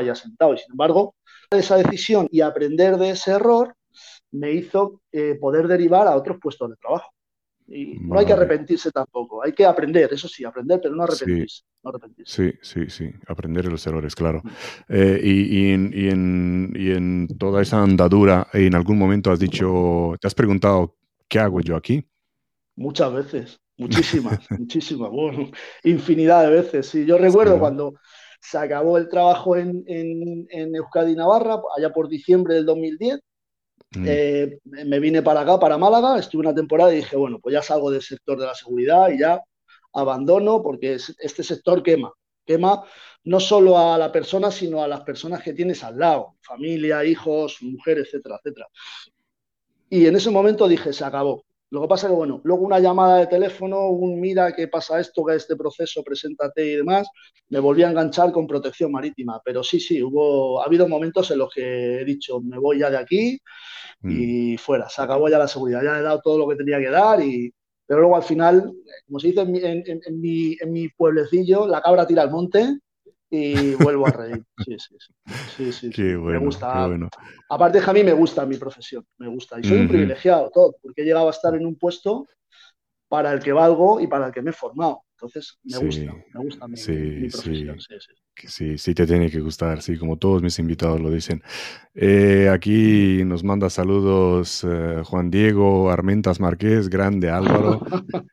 [0.05, 1.15] ya sentado y sin embargo
[1.55, 3.75] esa decisión y aprender de ese error
[4.31, 7.11] me hizo eh, poder derivar a otros puestos de trabajo.
[7.67, 11.63] Y no hay que arrepentirse tampoco, hay que aprender, eso sí, aprender, pero no arrepentirse.
[12.25, 14.41] Sí, sí, sí, aprender de los errores, claro.
[14.89, 20.97] Eh, y, en, toda esa andadura, en algún momento has dicho, te has preguntado,
[21.29, 22.05] ¿qué hago yo aquí?
[22.75, 25.49] Muchas veces, muchísimas, muchísimas, bueno,
[25.83, 26.87] infinidad de veces.
[26.87, 27.93] Sí, yo recuerdo cuando
[28.43, 33.19] se acabó el trabajo en, Euskadi Navarra, allá por diciembre del 2010.
[33.95, 34.05] Mm.
[34.05, 37.61] Eh, me vine para acá, para Málaga, estuve una temporada y dije, bueno, pues ya
[37.61, 39.41] salgo del sector de la seguridad y ya
[39.93, 42.11] abandono porque este sector quema.
[42.45, 42.83] Quema
[43.23, 47.59] no solo a la persona, sino a las personas que tienes al lado, familia, hijos,
[47.61, 48.67] mujer, etcétera, etcétera.
[49.89, 51.45] Y en ese momento dije, se acabó.
[51.73, 55.25] Lo que pasa que, bueno, luego una llamada de teléfono, un mira qué pasa esto,
[55.25, 57.07] que este proceso, preséntate y demás,
[57.49, 59.41] me volví a enganchar con protección marítima.
[59.43, 62.91] Pero sí, sí, hubo, ha habido momentos en los que he dicho, me voy ya
[62.91, 63.39] de aquí
[64.03, 64.57] y mm.
[64.59, 67.19] fuera, se acabó ya la seguridad, ya he dado todo lo que tenía que dar
[67.23, 67.51] y,
[67.87, 68.71] pero luego al final,
[69.07, 72.77] como se dice en mi, en, mi, en mi, pueblecillo, la cabra tira al monte
[73.35, 74.45] y vuelvo a reír.
[74.63, 75.71] Sí, sí, sí.
[75.71, 76.87] sí, sí, me gusta.
[77.49, 79.59] Aparte que a mí me gusta mi profesión, me gusta.
[79.59, 82.27] Y soy un privilegiado, todo, porque he llegado a estar en un puesto
[83.07, 85.01] para el que valgo y para el que me he formado.
[85.23, 87.79] Entonces, me gusta, me gusta mi, sí, profesión.
[87.79, 88.47] Sí.
[88.47, 91.41] sí, sí, te tiene que gustar, sí, como todos mis invitados lo dicen.
[91.93, 97.81] Eh, aquí nos manda saludos eh, Juan Diego Armentas Márquez, grande Álvaro,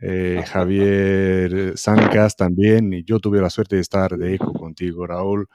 [0.00, 5.46] eh, Javier Sancas también, y yo tuve la suerte de estar de eco contigo, Raúl,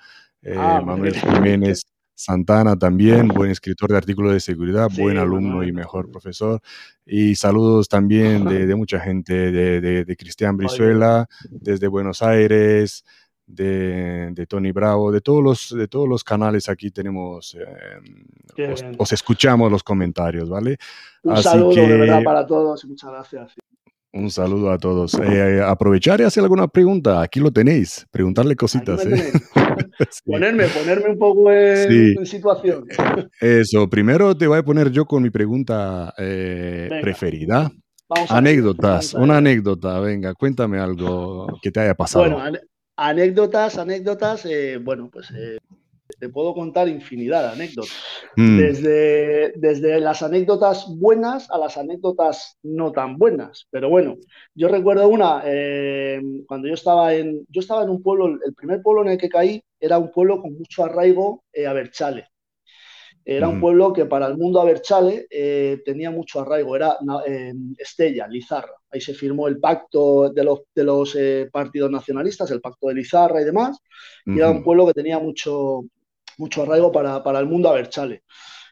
[0.56, 1.84] ah, Manuel Jiménez.
[2.16, 6.62] Santana también, buen escritor de artículos de seguridad, buen alumno y mejor profesor.
[7.06, 13.04] Y saludos también de, mucha gente, de, Cristian Brizuela, desde Buenos Aires,
[13.46, 19.72] de, Tony Bravo, de todos los, de todos los canales aquí tenemos, eh, os, escuchamos
[19.72, 20.78] los comentarios, ¿vale?
[21.24, 23.56] Un saludo de verdad para todos y muchas gracias.
[24.14, 25.14] Un saludo a todos.
[25.16, 27.22] Eh, aprovechar y hacer alguna pregunta.
[27.22, 28.08] Aquí lo tenéis.
[28.12, 29.06] Preguntarle cositas.
[29.06, 29.34] ¿eh?
[30.26, 32.86] Ponerme, ponerme un poco en, situación.
[33.40, 33.90] Eso.
[33.90, 37.72] Primero te voy a poner yo con mi pregunta eh, preferida.
[38.30, 39.14] anécdotas.
[39.14, 40.00] una anécdota.
[40.00, 42.30] Venga, cuéntame algo que te haya pasado.
[42.30, 42.58] Bueno,
[42.96, 44.48] anécdotas, anécdotas.
[44.82, 45.32] bueno, pues
[46.20, 47.94] te puedo contar infinidad de anécdotas.
[48.36, 48.58] Mm.
[48.58, 53.68] Desde, desde las anécdotas buenas a las anécdotas no tan buenas.
[53.72, 54.18] Pero bueno,
[54.54, 58.82] yo recuerdo una, eh, cuando yo estaba, en, yo estaba en un pueblo, el primer
[58.82, 62.28] pueblo en el que caí era un pueblo con mucho arraigo eh, a Berchale.
[63.28, 63.62] Era un mm.
[63.62, 66.96] pueblo que para el mundo Aberchale eh, tenía mucho arraigo, era
[67.76, 68.76] Estella, Lizarra.
[68.92, 71.18] Ahí se firmó el pacto de los, de los
[71.52, 73.80] partidos nacionalistas, el pacto de Lizarra y demás.
[74.28, 75.86] Y era un pueblo que tenía mucho,
[76.38, 78.24] mucho arraigo para, para el mundo Aberchale.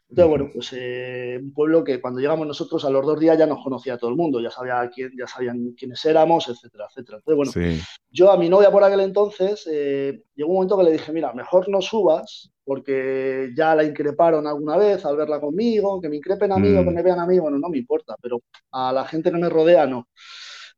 [0.08, 3.46] Entonces, bueno, pues eh, un pueblo que cuando llegamos nosotros a los dos días ya
[3.46, 7.18] nos conocía todo el mundo, ya, sabía quién, ya sabían quiénes éramos, etcétera, etcétera.
[7.18, 10.92] Entonces, bueno, yo a mi novia por aquel entonces eh, llegó un momento que le
[10.92, 16.08] dije, mira, mejor no subas porque ya la increparon alguna vez al verla conmigo, que
[16.08, 16.94] me increpen a mí o que mm.
[16.94, 19.86] me vean a mí, bueno, no me importa, pero a la gente que me rodea
[19.86, 20.08] no.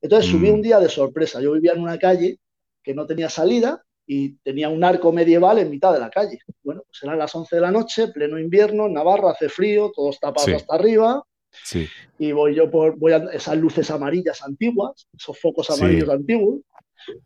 [0.00, 0.62] Entonces subí un mm.
[0.62, 2.38] día de sorpresa, yo vivía en una calle
[2.82, 6.38] que no tenía salida y tenía un arco medieval en mitad de la calle.
[6.62, 10.48] Bueno, pues eran las 11 de la noche, pleno invierno, Navarra hace frío, todos tapados
[10.48, 11.24] hasta arriba.
[11.64, 11.88] Sí.
[12.18, 16.60] Y voy yo por voy a, esas luces amarillas antiguas, esos focos amarillos antiguos,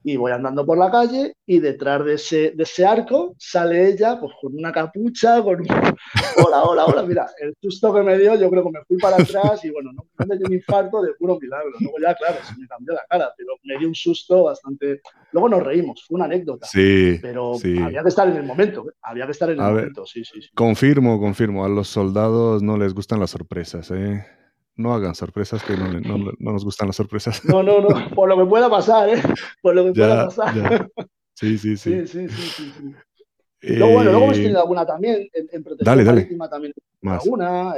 [0.05, 4.19] y voy andando por la calle y detrás de ese, de ese arco sale ella
[4.21, 5.67] pues con una capucha, con un...
[6.47, 9.17] Hola, hola, hola, mira, el susto que me dio yo creo que me fui para
[9.17, 11.71] atrás y bueno, no, me dio un infarto de puro milagro.
[11.81, 15.01] Luego ya, claro, se me cambió la cara, pero me dio un susto bastante...
[15.33, 16.67] Luego nos reímos, fue una anécdota.
[16.67, 18.93] Sí, pero había que estar en el momento, ¿eh?
[19.03, 20.49] había que estar en el momento, sí, sí, sí.
[20.55, 24.25] Confirmo, confirmo, a los soldados no les gustan las sorpresas, ¿eh?
[24.81, 27.45] No hagan sorpresas, que no, nos gustan las sorpresas.
[27.45, 29.23] No, no, no, por lo que pueda pasar, ¿eh?
[29.61, 30.91] Por lo que pueda pasar.
[31.35, 32.07] Sí, sí, sí.
[32.07, 32.95] sí, sí, sí,
[33.63, 36.29] luego, bueno, luego hemos tenido alguna también, en, protección dale, dale.
[36.51, 37.75] también alguna.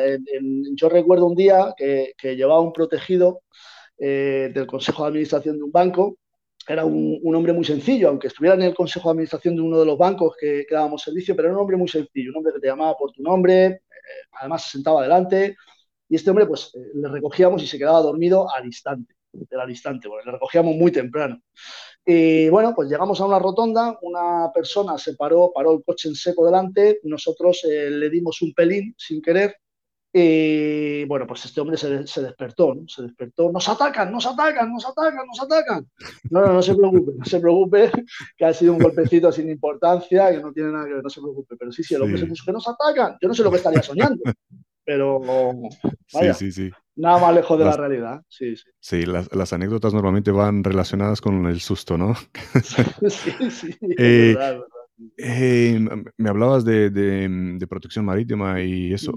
[0.75, 3.43] yo recuerdo un día que, llevaba un protegido
[3.99, 6.17] eh, del Consejo de Administración de un banco.
[6.67, 9.87] Era un, hombre muy sencillo, aunque estuviera en el Consejo de Administración de uno de
[9.87, 12.61] los bancos que, que dábamos servicio, pero era un hombre muy sencillo, un hombre que
[12.61, 13.81] te llamaba por tu nombre, eh,
[14.41, 15.57] además se sentaba adelante,
[16.13, 19.15] y este hombre, pues eh, le recogíamos y se quedaba dormido al instante,
[19.59, 21.41] al instante, porque le recogíamos muy temprano.
[22.05, 26.15] Y bueno, pues llegamos a una rotonda, una persona se paró, paró el coche en
[26.15, 29.57] seco delante, nosotros eh, le dimos un pelín sin querer
[30.13, 32.87] y bueno, pues este hombre se, despertó, ¿no?
[32.87, 35.91] Se despertó, nos atacan, nos atacan, nos atacan, nos atacan.
[36.29, 37.91] No, no, no se preocupe, no se preocupe,
[38.37, 41.23] que ha sido un golpecito sin importancia, que no tiene nada que ver, no se
[41.23, 41.57] preocupe.
[41.59, 43.17] Pero sí, sí, el hombre se puso que nos atacan.
[43.19, 44.23] Yo no sé lo que estaría soñando
[44.85, 45.21] pero
[46.13, 46.71] vaya, sí, sí, sí.
[46.97, 48.23] nada más lejos de la realidad.
[48.29, 48.69] Sí, sí.
[48.81, 52.15] sí las, anécdotas normalmente van relacionadas con el susto, ¿no?
[53.09, 54.63] sí, sí, eh, verdad,
[55.17, 55.79] eh,
[56.17, 59.13] me hablabas de, de, protección marítima y eso.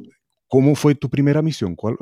[0.47, 1.75] ¿Cómo fue tu primera misión?
[1.75, 1.97] ¿Cuál,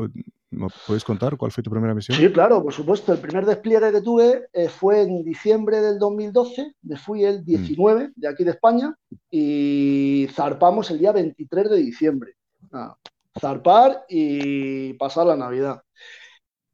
[0.52, 2.18] ¿Me puedes contar cuál fue tu primera misión?
[2.18, 3.14] Sí, claro, por supuesto.
[3.14, 6.76] El primer despliegue que tuve eh, fue en diciembre del 2012.
[6.84, 8.12] Me fui el 19 mm.
[8.16, 8.96] de aquí de España
[9.32, 12.36] y zarpamos el día 23 de diciembre.
[12.72, 12.96] Ah,
[13.40, 15.82] zarpar y pasar la Navidad.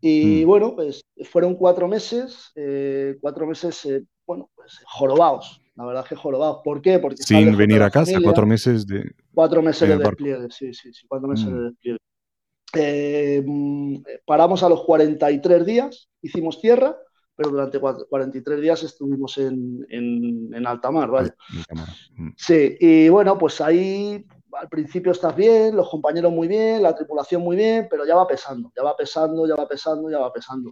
[0.02, 0.48] Y mm.
[0.48, 5.62] bueno, pues fueron cuatro meses, eh, cuatro meses, eh, bueno, pues jorobados.
[5.76, 6.60] La verdad es que jorobados.
[6.64, 7.00] ¿Por qué?
[7.00, 9.12] Porque Sin venir a casa, cuatro meses de.
[9.34, 11.64] Cuatro meses de despliegue, sí, sí, sí, cuatro meses de mm.
[11.66, 12.00] despliegue.
[12.74, 13.44] Eh,
[14.26, 16.96] paramos a los 43 días, hicimos tierra,
[17.36, 21.32] pero durante 43 días estuvimos en, en, alta mar, ¿vale?
[22.16, 22.30] Mm.
[22.36, 27.42] Sí, y bueno, pues ahí al principio estás bien, los compañeros muy bien, la tripulación
[27.42, 30.72] muy bien, pero ya va pesando, ya va pesando, ya va pesando, ya va pesando.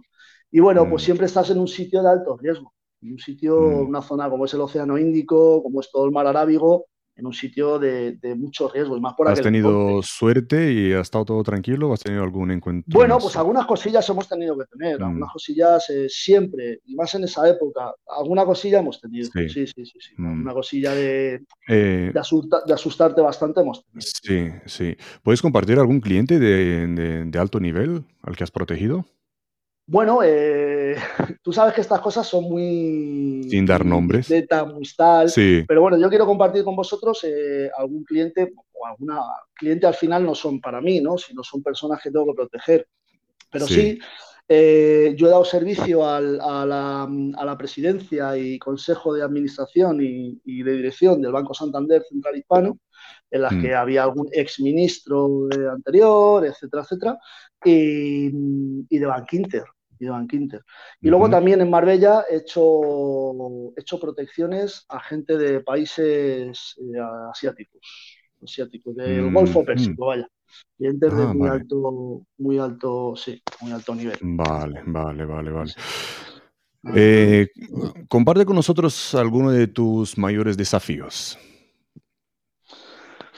[0.50, 1.04] Y bueno, pues mm.
[1.04, 4.54] siempre estás en un sitio de alto riesgo, en un sitio, una zona como es
[4.54, 6.86] el Océano Índico, como es todo el mar Arábigo,
[7.18, 8.96] en un sitio de, mucho riesgo.
[8.96, 12.52] Y más por ¿Has tenido suerte y ha estado todo tranquilo o has tenido algún
[12.52, 12.96] encuentro?
[12.96, 15.04] Bueno, pues algunas cosillas hemos tenido que tener, mm.
[15.04, 19.28] algunas cosillas eh, siempre, y más en esa época, alguna cosilla hemos tenido.
[19.32, 20.14] Sí, sí, sí, sí.
[20.16, 20.42] Mm.
[20.42, 24.08] Una cosilla de, eh, de, asustarte bastante hemos tenido.
[24.22, 24.96] Sí, sí.
[25.24, 29.04] ¿Puedes compartir algún cliente de alto nivel al que has protegido?
[29.90, 30.96] Bueno, eh,
[31.42, 33.42] tú sabes que estas cosas son muy...
[33.48, 34.28] Sin dar nombres.
[34.28, 35.30] muy tal.
[35.30, 35.64] Sí.
[35.66, 39.22] Pero bueno, yo quiero compartir con vosotros eh, algún cliente o alguna
[39.54, 41.16] cliente al final no son para mí, ¿no?
[41.16, 42.86] Sino son personas que tengo que proteger.
[43.50, 43.98] Pero sí,
[44.46, 51.22] eh, yo he dado servicio a, la, presidencia y consejo de administración y, de dirección
[51.22, 52.78] del Banco Santander Central Hispano,
[53.30, 53.62] en las mm.
[53.62, 57.18] que había algún exministro anterior, etcétera, etcétera,
[57.64, 58.26] y,
[58.94, 59.64] y de Bankinter
[60.00, 60.62] y Quinter.
[61.00, 66.98] Y luego también en Marbella he hecho, hecho protecciones a gente de países eh,
[67.30, 67.80] asiáticos,
[68.42, 70.08] asiáticos, del mm, Golfo Pérsico, mm.
[70.08, 70.28] vaya.
[70.76, 74.16] Clientes de ah, muy alto, muy alto, sí, muy alto nivel.
[74.22, 75.72] Vale, vale, vale, vale.
[76.94, 77.48] Eh,
[78.08, 81.38] comparte con nosotros alguno de tus mayores desafíos.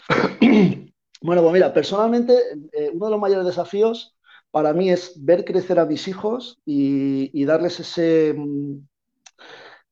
[1.23, 2.33] Bueno, pues mira, personalmente,
[2.73, 4.17] eh, uno de los mayores desafíos
[4.51, 8.87] para mí es ver crecer a mis hijos y, darles ese, mm,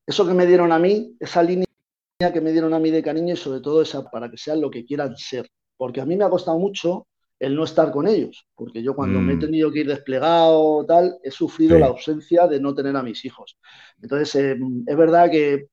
[0.06, 1.66] eso que me dieron a mí, esa línea
[2.32, 4.70] que me dieron a mí de cariño y sobre todo esa para que sean lo
[4.70, 5.48] que quieran ser.
[5.76, 7.06] Porque a mí me ha costado mucho
[7.38, 9.40] el no estar con ellos, porque yo cuando me he mm.
[9.40, 13.56] tenido que ir desplegado, tal, he sufrido la ausencia de no tener a mis hijos.
[14.02, 15.68] Entonces, em, es verdad que,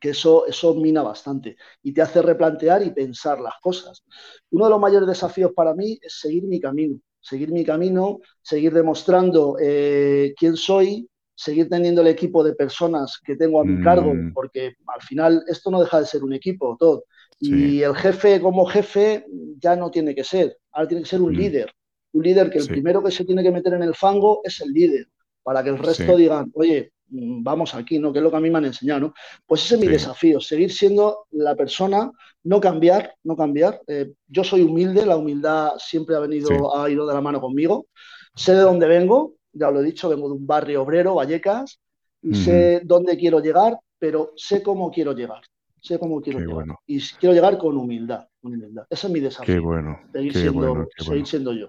[0.00, 4.02] que, eso, eso mina bastante y te hace replantear y pensar las cosas.
[4.50, 8.72] Uno de los mayores desafíos para mí es seguir mi camino, seguir mi camino, seguir
[8.74, 14.14] demostrando eh, quién soy, seguir teniendo el equipo de personas que tengo a mi cargo,
[14.14, 14.34] mm.
[14.34, 17.04] porque al final esto no deja de ser un equipo, todo.
[17.40, 19.26] Y el jefe como jefe
[19.58, 21.36] ya no tiene que ser, ahora tiene que ser un mm.
[21.36, 21.72] líder,
[22.12, 24.70] un líder que el primero que se tiene que meter en el fango es el
[24.70, 25.08] líder,
[25.42, 28.12] para que el resto digan, oye, vamos aquí, ¿no?
[28.12, 29.14] Que es lo que a mí me han enseñado, ¿no?
[29.46, 32.10] Pues ese es mi desafío, seguir siendo la persona
[32.44, 33.80] no cambiar, no cambiar.
[33.86, 37.86] Eh, yo soy humilde, la humildad siempre ha venido, ha ido de la mano conmigo.
[38.34, 41.80] Sé de dónde vengo, ya lo he dicho, vengo de un barrio obrero, Vallecas,
[42.22, 45.42] y sé dónde quiero llegar, pero sé cómo quiero llegar.
[45.80, 46.66] Sé cómo quiero llegar.
[46.86, 48.86] Y quiero llegar con humildad, humildad.
[48.88, 49.54] Ese es mi desafío.
[49.54, 50.00] Qué bueno.
[50.12, 51.68] Seguir, siendo, seguir siendo yo.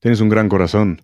[0.00, 1.00] Tienes un gran corazón.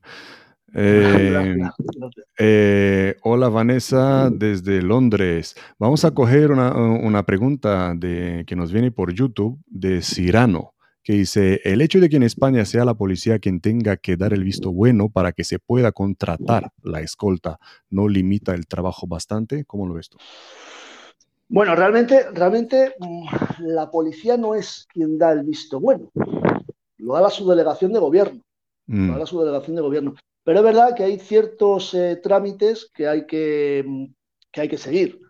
[0.75, 1.57] Eh,
[2.39, 5.55] eh, hola Vanessa desde Londres.
[5.79, 11.61] Vamos a coger una, pregunta de, que nos viene por YouTube de Cirano, que dice,
[11.65, 14.73] el hecho de que en España sea la policía quien tenga que dar el visto
[14.73, 17.59] bueno para que se pueda contratar la escolta,
[17.91, 19.65] ¿no limita el trabajo bastante?
[19.65, 20.19] ¿Cómo lo ves tú?
[21.51, 23.27] Bueno, realmente, realmente mm,
[23.61, 26.11] la policía no es quien da el visto bueno,
[26.99, 28.43] lo da la subdelegación de gobierno.
[28.87, 29.19] Lo da mm.
[29.19, 30.15] la subdelegación de gobierno.
[30.49, 34.07] Pero es verdad que hay ciertos eh, trámites que hay que, mm,
[34.51, 35.21] que hay que seguir.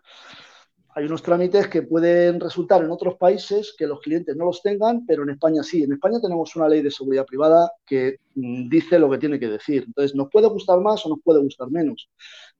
[0.95, 5.05] Hay unos trámites que pueden resultar en otros países que los clientes no los tengan,
[5.05, 5.83] pero en España sí.
[5.83, 9.49] En España tenemos una ley de seguridad privada que mm, dice lo que tiene que
[9.49, 9.83] decir.
[9.87, 12.09] Entonces, nos puede gustar más o nos puede gustar menos,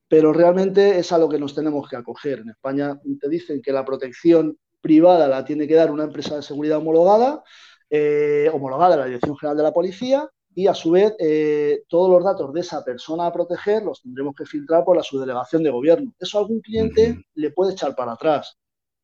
[0.10, 2.40] pero realmente es a lo que nos tenemos que acoger.
[2.40, 6.42] En España te dicen que la protección privada la tiene que dar una empresa de
[6.42, 7.42] seguridad homologada,
[7.90, 12.10] eh, homologada de la Dirección General de la Policía, y a su vez eh, todos
[12.10, 15.70] los datos de esa persona a proteger los tendremos que filtrar por la subdelegación de
[15.70, 16.14] gobierno.
[16.20, 18.58] Eso a algún cliente le puede echar para atrás.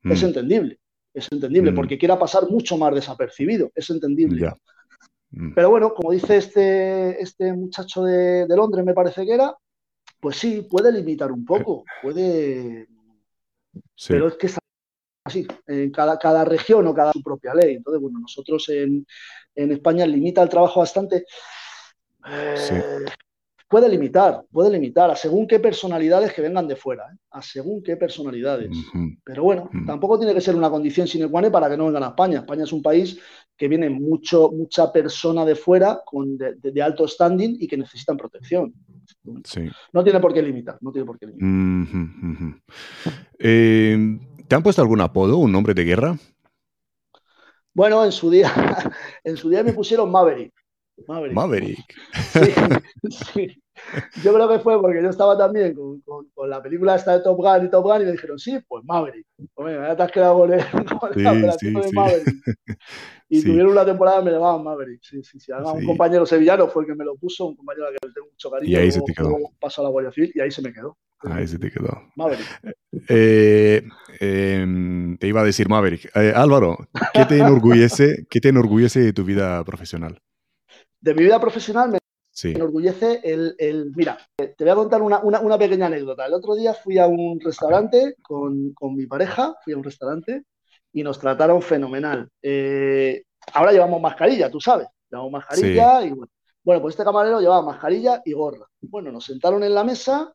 [0.03, 0.79] Es entendible,
[1.13, 4.53] es entendible, porque quiera pasar mucho más desapercibido, es entendible.
[5.55, 9.55] Pero bueno, como dice este, este muchacho de, Londres, me parece que era,
[10.19, 12.87] pues sí, puede limitar un poco, puede...
[14.07, 14.47] Pero es que
[15.25, 17.75] así, en cada, cada región o cada su propia ley.
[17.75, 19.05] Entonces, bueno, nosotros en,
[19.55, 21.25] en España limita el trabajo bastante.
[22.29, 23.05] Eh,
[23.67, 27.17] puede limitar, puede limitar a según qué personalidades que vengan de fuera, ¿eh?
[27.31, 28.69] a según qué personalidades.
[29.23, 32.03] Pero bueno, tampoco tiene que ser una condición sine qua non para que no vengan
[32.03, 32.39] a España.
[32.39, 33.17] España es un país
[33.57, 38.73] que viene mucho, mucha persona de fuera con de, alto standing y que necesitan protección.
[39.93, 42.61] No tiene por qué limitar, no tiene por qué limitar.
[43.39, 46.17] Eh, ¿Te han puesto algún apodo, un nombre de guerra?
[47.73, 48.51] Bueno, en su día,
[49.23, 50.53] en su día me pusieron Maverick.
[51.07, 51.95] Maverick.
[53.33, 53.47] Sí,
[54.23, 56.01] Yo creo que fue porque yo estaba también con,
[56.49, 59.25] la película esta de Top Gun y Top Gun y me dijeron, sí, pues Maverick.
[59.57, 62.27] Venga, ya te has quedado con, el, de Maverick.
[63.27, 65.01] Y tuvieron una temporada me llamaban Maverick.
[65.01, 65.51] Sí, sí, sí.
[65.51, 68.13] Además, un compañero sevillano fue el que me lo puso, un compañero al que le
[68.13, 68.71] tengo mucho cariño.
[68.71, 69.35] Y ahí se te quedó.
[69.59, 70.95] Pasó a la Guardia Civil y ahí se me quedó.
[71.21, 72.03] Ahí se te quedó.
[72.15, 72.47] Maverick.
[73.09, 73.81] Eh,
[74.19, 76.15] em, te iba a decir Maverick.
[76.15, 76.77] Eh, Álvaro,
[77.13, 80.21] ¿qué te enorgullece, ¿qué te enorgullece de tu vida profesional?
[81.05, 81.99] de mi vida profesional me
[82.43, 86.25] enorgullece el, Mira, te voy a contar una, pequeña anécdota.
[86.25, 90.43] El otro día fui a un restaurante con, mi pareja, fui a un restaurante
[90.91, 92.29] y nos trataron fenomenal.
[92.41, 93.23] Eh,
[93.53, 96.81] ahora llevamos mascarilla, tú sabes, llevamos mascarilla y bueno.
[96.81, 98.65] pues este camarero llevaba mascarilla y gorra.
[98.81, 100.33] Bueno, nos sentaron en la mesa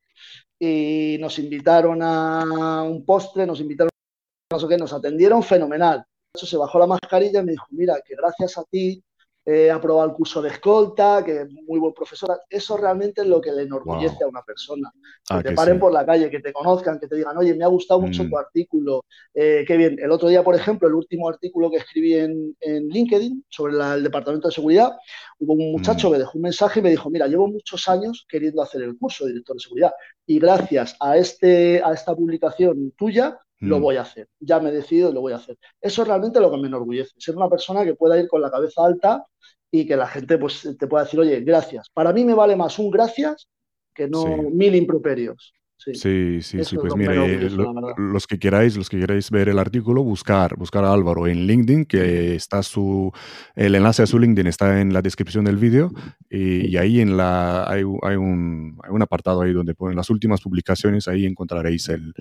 [0.59, 6.05] y nos invitaron a un postre, nos invitaron a no sé qué, nos atendieron fenomenal.
[6.34, 9.03] Eso se bajó la mascarilla y me dijo, mira, que gracias a ti
[9.47, 12.41] ha aprobado el curso de escolta, que es muy buen profesor.
[12.49, 14.93] Eso realmente es lo que le enorgullece a una persona.
[15.26, 17.64] Que ah, te paren por la calle, que te conozcan, que te digan, oye, me
[17.64, 18.30] ha gustado mucho mm.
[18.30, 19.05] tu artículo.
[19.34, 19.97] Eh, qué bien.
[19.99, 24.49] El otro día, por ejemplo, el último artículo que escribí en, LinkedIn sobre el Departamento
[24.49, 24.93] de Seguridad,
[25.38, 26.12] hubo un muchacho mm.
[26.12, 29.24] que dejó un mensaje y me dijo, mira, llevo muchos años queriendo hacer el curso
[29.24, 29.93] de director de seguridad
[30.26, 33.82] y gracias a, este, a esta publicación tuya, lo mm.
[33.82, 34.28] voy a hacer.
[34.40, 35.56] Ya me he decidido y lo voy a hacer.
[35.80, 38.50] Eso es realmente lo que me enorgullece, ser una persona que pueda ir con la
[38.50, 39.24] cabeza alta
[39.70, 41.88] y que la gente pues, te pueda decir, oye, gracias.
[41.92, 43.48] Para mí me vale más un gracias
[43.94, 45.52] que no mil improperios.
[45.81, 47.49] Sí, sí, sí, pues mire,
[47.97, 51.87] los que queráis, los que queráis ver el artículo, buscar, buscar a Álvaro en LinkedIn,
[51.87, 53.11] que está su,
[53.55, 55.91] el enlace a su LinkedIn está en la descripción del vídeo
[56.28, 60.43] y, ahí en la, hay, hay, un, hay, un, apartado ahí donde ponen las últimas
[60.43, 62.12] publicaciones, ahí encontraréis el,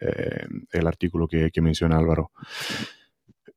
[0.00, 2.30] eh, el artículo que, que menciona Álvaro.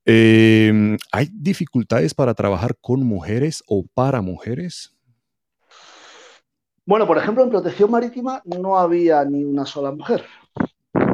[0.05, 4.95] Em, ¿Hay dificultades para trabajar con mujeres o para mujeres?
[6.85, 10.23] Bueno, por ejemplo, en protección marítima no había ni una sola mujer.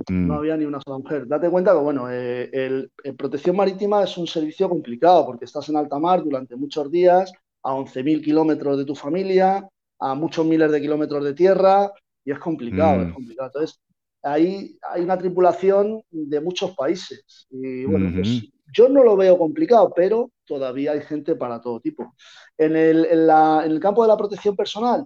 [0.09, 0.37] No mm.
[0.37, 1.27] había ni una sola mujer.
[1.27, 5.75] Date cuenta que, bueno, eh, el, protección marítima es un servicio complicado porque estás en
[5.75, 7.31] alta mar durante muchos días,
[7.63, 9.67] a 11.000 kilómetros de tu familia,
[9.99, 11.91] a muchos miles de kilómetros de tierra,
[12.23, 13.13] y es complicado, es mm.
[13.13, 13.49] complicado.
[13.53, 13.79] Entonces,
[14.23, 17.47] ahí hay una tripulación de muchos países.
[17.49, 18.43] Y bueno, pues
[18.73, 22.15] yo no lo veo complicado, pero todavía hay gente para todo tipo.
[22.57, 25.05] En el, campo de la protección personal,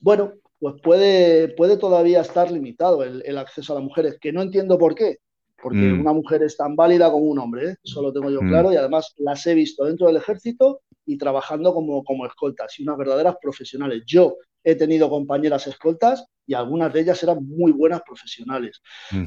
[0.00, 4.78] bueno, pues puede, puede todavía estar limitado el, acceso a las mujeres, que no entiendo
[4.78, 5.18] por qué,
[5.62, 6.00] porque mm.
[6.00, 7.76] una mujer es tan válida como un hombre, ¿eh?
[7.82, 8.48] eso lo tengo yo mm.
[8.48, 12.82] claro, y además las he visto dentro del ejército y trabajando como, como escoltas, y
[12.82, 14.02] unas verdaderas profesionales.
[14.06, 18.82] Yo he tenido compañeras escoltas y algunas de ellas eran muy buenas profesionales.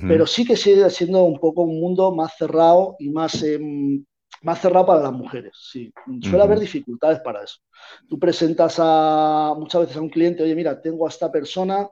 [0.07, 4.03] Pero sí que sigue siendo un poco un mundo más cerrado y más, em,
[4.41, 5.53] más cerrado para las mujeres.
[5.55, 7.59] Sí, suele haber dificultades para eso.
[8.07, 11.87] Tú presentas a, muchas veces a un cliente, oye, mira, tengo a esta persona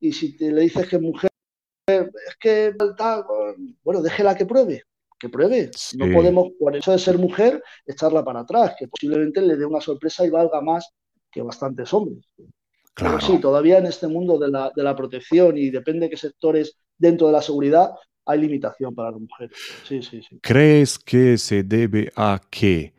[0.00, 1.30] y si te, le dices que es mujer,
[1.86, 2.74] es que
[3.82, 4.84] bueno, déjela que pruebe
[5.22, 5.70] que pruebe.
[5.96, 9.80] No podemos, por eso de ser mujer, echarla para atrás, que posiblemente le dé una
[9.80, 10.90] sorpresa y valga más
[11.30, 12.24] que bastantes hombres.
[12.94, 13.20] Claro.
[13.20, 16.76] sí, todavía en este mundo de la, de la, protección y depende de qué sectores
[16.98, 17.92] dentro de la seguridad
[18.26, 19.56] hay limitación para las mujeres.
[19.84, 20.38] Sí, sí, sí.
[20.42, 22.94] ¿Crees que se debe a que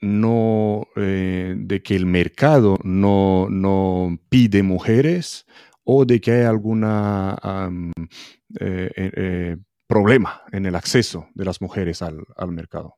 [0.00, 5.46] no, eh, de que el mercado no, no, pide mujeres
[5.84, 7.36] o de que hay alguna
[8.60, 9.56] eh, eh,
[9.86, 12.96] problema en el acceso de las mujeres al, al mercado?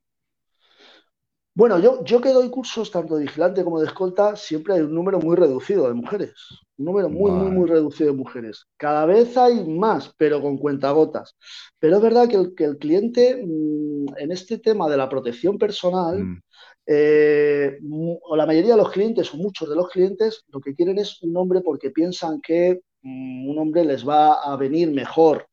[1.57, 4.93] Bueno, yo, yo que doy cursos tanto de vigilante como de escolta, siempre hay un
[4.93, 6.33] número muy reducido de mujeres.
[6.77, 8.67] Un número muy, muy, muy reducido de mujeres.
[8.77, 11.37] Cada vez hay más, pero con cuentagotas.
[11.79, 15.57] Pero es verdad que el, que el cliente, mm, en este tema de la protección
[15.57, 16.43] personal, mm.
[16.87, 17.79] eh,
[18.23, 21.23] o la mayoría de los clientes, o muchos de los clientes, lo que quieren es
[21.23, 25.47] un hombre porque piensan que mm, un hombre les va a venir mejor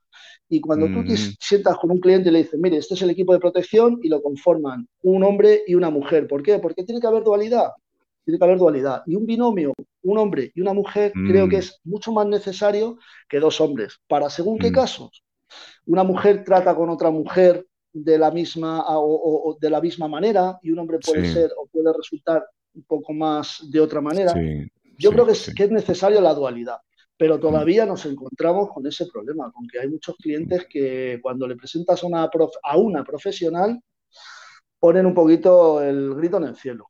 [0.51, 3.09] y cuando tú te sientas con un cliente y le dices, mire, este es el
[3.09, 6.27] equipo de protección y lo conforman un hombre y una mujer.
[6.27, 6.59] ¿Por qué?
[6.59, 7.69] Porque tiene que haber dualidad.
[8.25, 9.01] Tiene que haber dualidad.
[9.05, 9.73] Y un binomio,
[10.03, 11.59] un hombre y una mujer, creo que mm.
[11.59, 12.97] es mucho más necesario
[13.29, 13.97] que dos hombres.
[14.09, 14.73] ¿Para según qué mm.
[14.73, 15.23] casos?
[15.85, 20.71] Una mujer trata con otra mujer de la misma o, de la misma manera y
[20.71, 22.45] un hombre puede ser o puede resultar
[22.75, 24.33] un poco más de otra manera.
[24.97, 26.77] Yo creo que es, que es necesaria la dualidad,
[27.21, 31.55] pero todavía nos encontramos con ese problema, con que hay muchos clientes que cuando le
[31.55, 32.27] presentas a una,
[32.63, 33.79] a una profesional
[34.79, 36.87] ponen un poquito el grito en el cielo.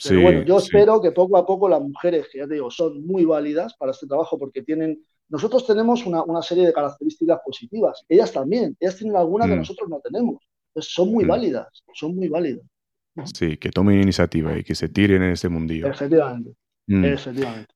[0.00, 3.04] Pero bueno, yo espero que poco a poco las mujeres, que ya te digo, son
[3.04, 8.04] muy válidas para este trabajo porque tienen nosotros tenemos una, serie de características positivas.
[8.08, 8.76] Ellas también.
[8.78, 9.58] Ellas tienen algunas que mm.
[9.58, 10.36] nosotros no tenemos.
[10.76, 11.28] son muy mm.
[11.28, 11.82] válidas.
[11.92, 12.64] Son muy válidas.
[13.34, 15.88] Sí, que tomen iniciativa y que se tiren en ese mundillo.
[15.88, 16.54] Efectivamente.
[16.86, 17.04] Mm.
[17.04, 17.74] Efectivamente.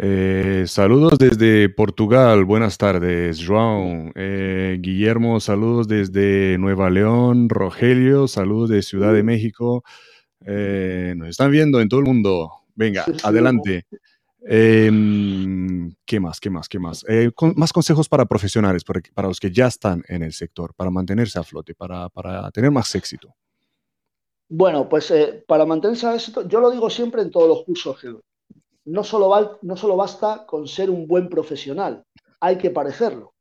[0.00, 4.12] Eh, saludos desde Portugal, buenas tardes, João.
[4.14, 7.48] Eh, Guillermo, saludos desde Nueva León.
[7.48, 9.82] Rogelio, saludos de Ciudad de México.
[10.46, 12.48] Eh, nos están viendo en todo el mundo.
[12.76, 13.86] Venga, adelante.
[14.40, 16.38] Em, ¿Qué más?
[16.38, 16.68] ¿Qué más?
[16.68, 17.04] ¿Qué más?
[17.56, 21.42] Más consejos para profesionales, para, los que ya están en el sector, para mantenerse a
[21.42, 22.08] flote, para,
[22.52, 23.34] tener más éxito.
[24.48, 25.12] Bueno, pues
[25.48, 28.14] para mantenerse a éxito, yo lo digo siempre en todos los cursos que
[28.88, 32.04] No solo, no solo basta con ser un buen profesional,
[32.40, 33.34] hay que parecerlo.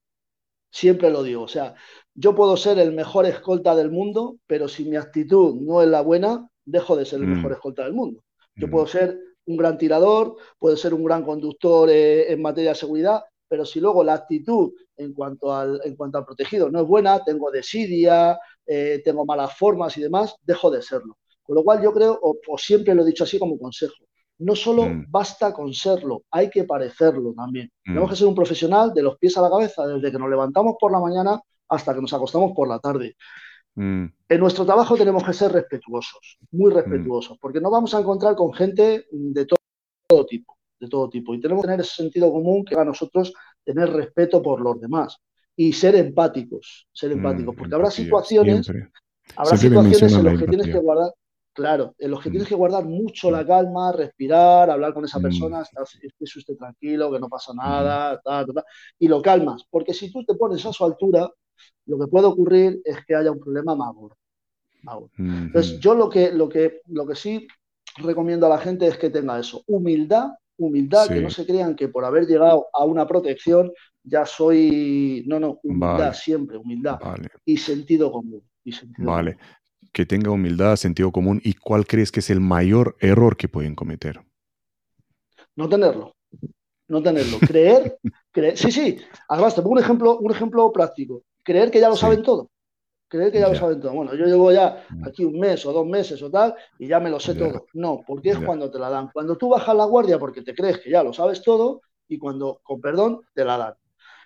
[0.69, 1.43] Siempre lo digo.
[1.43, 1.75] O sea,
[2.13, 6.01] yo puedo ser el mejor escolta del mundo, pero si mi actitud no es la
[6.01, 7.35] buena, dejo de ser el mm.
[7.35, 8.23] mejor escolta del mundo.
[8.55, 8.71] Yo mm.
[8.71, 13.23] puedo ser un gran tirador, puede ser un gran conductor eh, en materia de seguridad,
[13.47, 17.23] pero si luego la actitud en cuanto al, en cuanto al protegido no es buena,
[17.23, 21.17] tengo desidia, eh, tengo malas formas y demás, dejo de serlo.
[21.41, 23.95] Con lo cual yo creo, o, siempre lo he dicho así como consejo,
[24.39, 25.05] no solo mm.
[25.09, 27.71] basta con serlo, hay que parecerlo también.
[27.85, 27.91] Mm.
[27.91, 30.75] Tenemos que ser un profesional de los pies a la cabeza, desde que nos levantamos
[30.79, 33.15] por la mañana hasta que nos acostamos por la tarde.
[33.75, 34.05] Mm.
[34.29, 38.53] En nuestro trabajo tenemos que ser respetuosos, muy respetuosos, porque nos vamos a encontrar con
[38.53, 42.75] gente de todo, tipo, de todo tipo, y tenemos que tener ese sentido común que
[42.75, 43.33] a nosotros
[43.63, 45.17] tener respeto por los demás
[45.55, 48.71] y ser empáticos, ser mm, empáticos, porque habrá situaciones,
[49.35, 51.11] habrá situaciones en las que tienes que guardar,
[51.57, 52.31] claro, en los que mm.
[52.31, 57.19] tienes que guardar mucho la calma, respirar, hablar con esa persona, estés usted tranquilo, que
[57.19, 58.21] no pasa nada,
[58.99, 61.27] y lo calmas, porque si tú te pones a su altura,
[61.87, 64.15] lo que puede ocurrir es que haya un problema más gordo.
[65.17, 67.47] Entonces, yo lo que, lo, que, lo que sí
[67.97, 71.87] recomiendo a la gente es que tenga eso, humildad, humildad, que no se crean que
[71.87, 73.71] por haber llegado a una protección
[74.03, 76.99] ya soy, no, no, humildad siempre, humildad
[77.43, 78.43] y sentido común.
[78.99, 79.37] vale,
[79.97, 83.73] que tenga humildad, sentido común y cuál crees que es el mayor error que pueden
[83.73, 84.21] cometer.
[85.55, 86.13] No tenerlo,
[86.87, 87.97] no tenerlo, creer,
[88.31, 91.95] creer, sí, sí, además te pongo un ejemplo, un ejemplo práctico creer que ya lo
[91.95, 92.51] saben todo.
[93.07, 93.93] Creer que ya, lo saben todo.
[93.93, 95.07] Bueno, yo llevo ya mm.
[95.07, 97.65] aquí un mes o dos meses o tal y ya me lo sé todo.
[97.73, 99.09] No, porque es cuando te la dan.
[99.13, 102.59] Cuando tú bajas la guardia porque te crees que ya lo sabes todo y cuando,
[102.63, 103.73] con perdón, te la dan.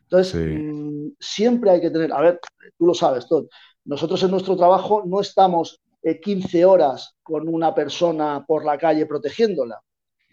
[0.01, 2.39] Entonces, mm, siempre hay que tener, a ver,
[2.75, 3.47] tú lo sabes, todo.
[3.85, 9.05] Nosotros en nuestro trabajo no estamos 15 eh, horas con una persona por la calle
[9.05, 9.81] protegiéndola.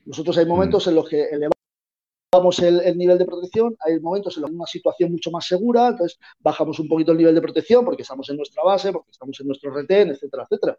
[0.04, 0.48] Nosotros hay mm.
[0.48, 4.66] momentos en los que elevamos el, nivel de protección, hay momentos en los que una
[4.66, 8.36] situación mucho más segura, entonces bajamos un poquito el nivel de protección porque estamos en
[8.36, 10.78] nuestra base, porque estamos en nuestro retén, etcétera, etcétera.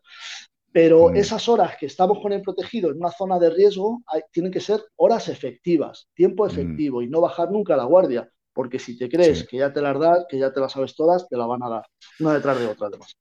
[0.72, 1.16] Pero mm.
[1.16, 4.02] esas horas que estamos con el protegido en una zona de riesgo
[4.32, 6.50] tienen que ser horas efectivas, tiempo mm.
[6.50, 8.30] efectivo y no bajar nunca la guardia,
[8.60, 11.30] porque si te crees que ya te las das, que ya te las sabes todas,
[11.30, 11.86] te la van a dar,
[12.20, 13.16] una detrás de otra además.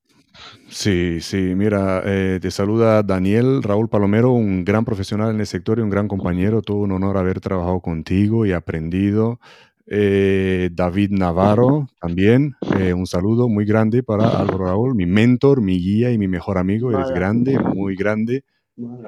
[0.69, 5.79] Sí, sí, mira, eh, te saluda Daniel Raúl Palomero, un gran profesional en el sector
[5.79, 6.61] y un gran compañero.
[6.61, 9.39] Todo un honor haber trabajado contigo y aprendido.
[9.87, 15.79] Eh, David Navarro también, eh, un saludo muy grande para Álvaro Raúl, mi mentor, mi
[15.79, 16.91] guía y mi mejor amigo.
[16.91, 18.43] Eres grande, muy grande.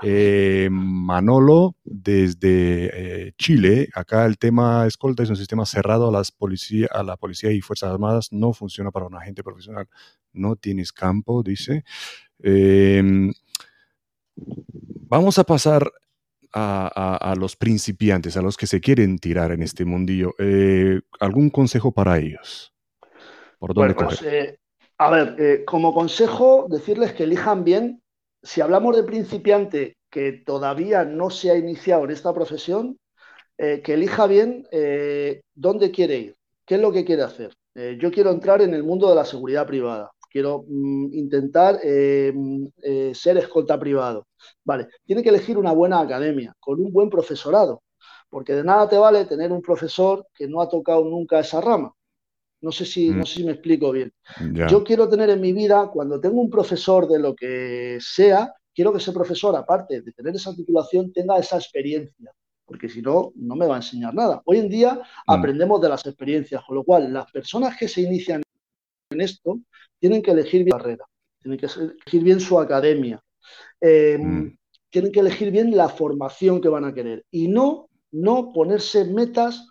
[0.03, 6.33] Eh, Manolo, desde eh, Chile, acá el tema escolta es un sistema cerrado a, las
[6.33, 9.87] policía, a la policía y Fuerzas Armadas, no funciona para un agente profesional,
[10.33, 11.85] no tienes campo, dice.
[12.41, 13.33] Em,
[14.37, 15.89] vamos a pasar
[16.53, 20.35] a, los principiantes, a los que se quieren tirar en este mundillo.
[20.39, 22.75] Eh, ¿Algún consejo para ellos?
[23.61, 24.21] ¿Por dónde pues,
[24.99, 28.03] a ver, como consejo, decirles que elijan bien
[28.43, 32.99] si hablamos de principiante que todavía no se ha iniciado en esta profesión,
[33.59, 36.37] eh, que elija bien eh, dónde quiere ir,
[36.67, 37.53] qué es lo que quiere hacer.
[37.75, 43.37] Eh, yo quiero entrar en el mundo de la seguridad privada, quiero mm, intentar ser
[43.37, 44.27] escolta privado.
[44.65, 47.83] Vale, tiene que elegir una buena academia, con un buen profesorado,
[48.31, 51.93] porque de nada te vale tener un profesor que no ha tocado nunca esa rama.
[52.61, 53.27] No sé si, no mm.
[53.27, 54.13] sé si me explico bien.
[54.69, 58.93] Yo quiero tener en mi vida, cuando tengo un profesor de lo que sea, quiero
[58.93, 62.33] que ese profesor, aparte de tener esa titulación, tenga esa experiencia,
[62.65, 64.43] porque si no, no me va a enseñar nada.
[64.45, 65.33] Hoy en día mm.
[65.33, 68.43] aprendemos de las experiencias, con lo cual las personas que se inician
[69.11, 69.61] en esto,
[69.99, 71.05] tienen que elegir bien la carrera,
[71.41, 73.23] tienen que elegir bien su academia,
[73.81, 74.59] em, mm.
[74.89, 79.67] tienen que elegir bien la formación que van a querer y no, no ponerse metas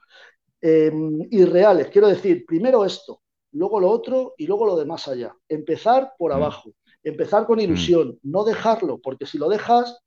[0.62, 1.88] em, irreales.
[1.88, 5.34] Quiero decir, primero esto, luego lo otro y luego lo de más allá.
[5.47, 6.36] Empezar por mm.
[6.36, 6.72] abajo,
[7.03, 7.62] empezar con mm.
[7.62, 9.99] ilusión, no dejarlo, porque si lo dejas,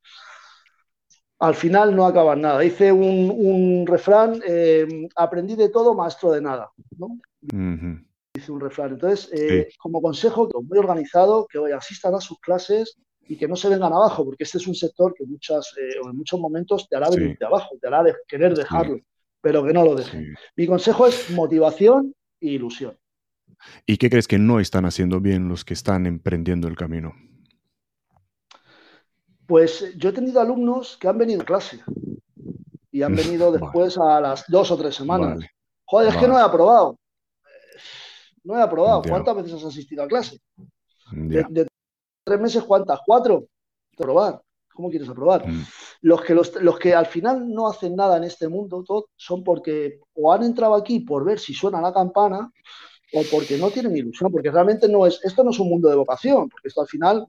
[1.39, 2.63] al final no acabas nada.
[2.63, 6.71] Hice un, refrán, em, aprendí de todo, maestro de nada.
[6.97, 7.17] ¿no?
[8.33, 8.93] Dice un refrán.
[8.93, 12.97] Entonces, eh, como consejo, muy organizado, que asistan a sus clases
[13.27, 16.15] y que no se vengan abajo, porque este es un sector que muchas, eh, en
[16.15, 18.99] muchos momentos te hará venirte abajo, te hará de querer dejarlo,
[19.43, 20.33] pero que no lo dejen.
[20.55, 22.97] Mi consejo es motivación e ilusión.
[23.85, 27.13] ¿Y qué crees que no están haciendo bien los que están emprendiendo el camino?
[29.45, 31.81] Pues yo he tenido alumnos que han venido a clase
[32.89, 35.39] y han venido después a las dos o tres semanas.
[35.83, 36.97] Joder, es que no he aprobado.
[38.45, 39.01] No he aprobado.
[39.01, 40.39] ¿Cuántas veces has asistido a clase?
[41.11, 41.67] De,
[42.23, 43.01] tres meses, ¿cuántas?
[43.05, 43.45] ¿Cuatro?
[43.97, 44.41] Aprobar.
[44.73, 45.45] ¿Cómo quieres aprobar?
[45.45, 45.65] Mm.
[46.03, 48.83] Los, que, los, que al final no hacen nada en este mundo
[49.15, 52.51] son porque o han entrado aquí por ver si suena la campana
[53.13, 55.95] o porque no tienen ilusión, porque realmente no es, esto no es un mundo de
[55.95, 57.25] vocación, porque esto al final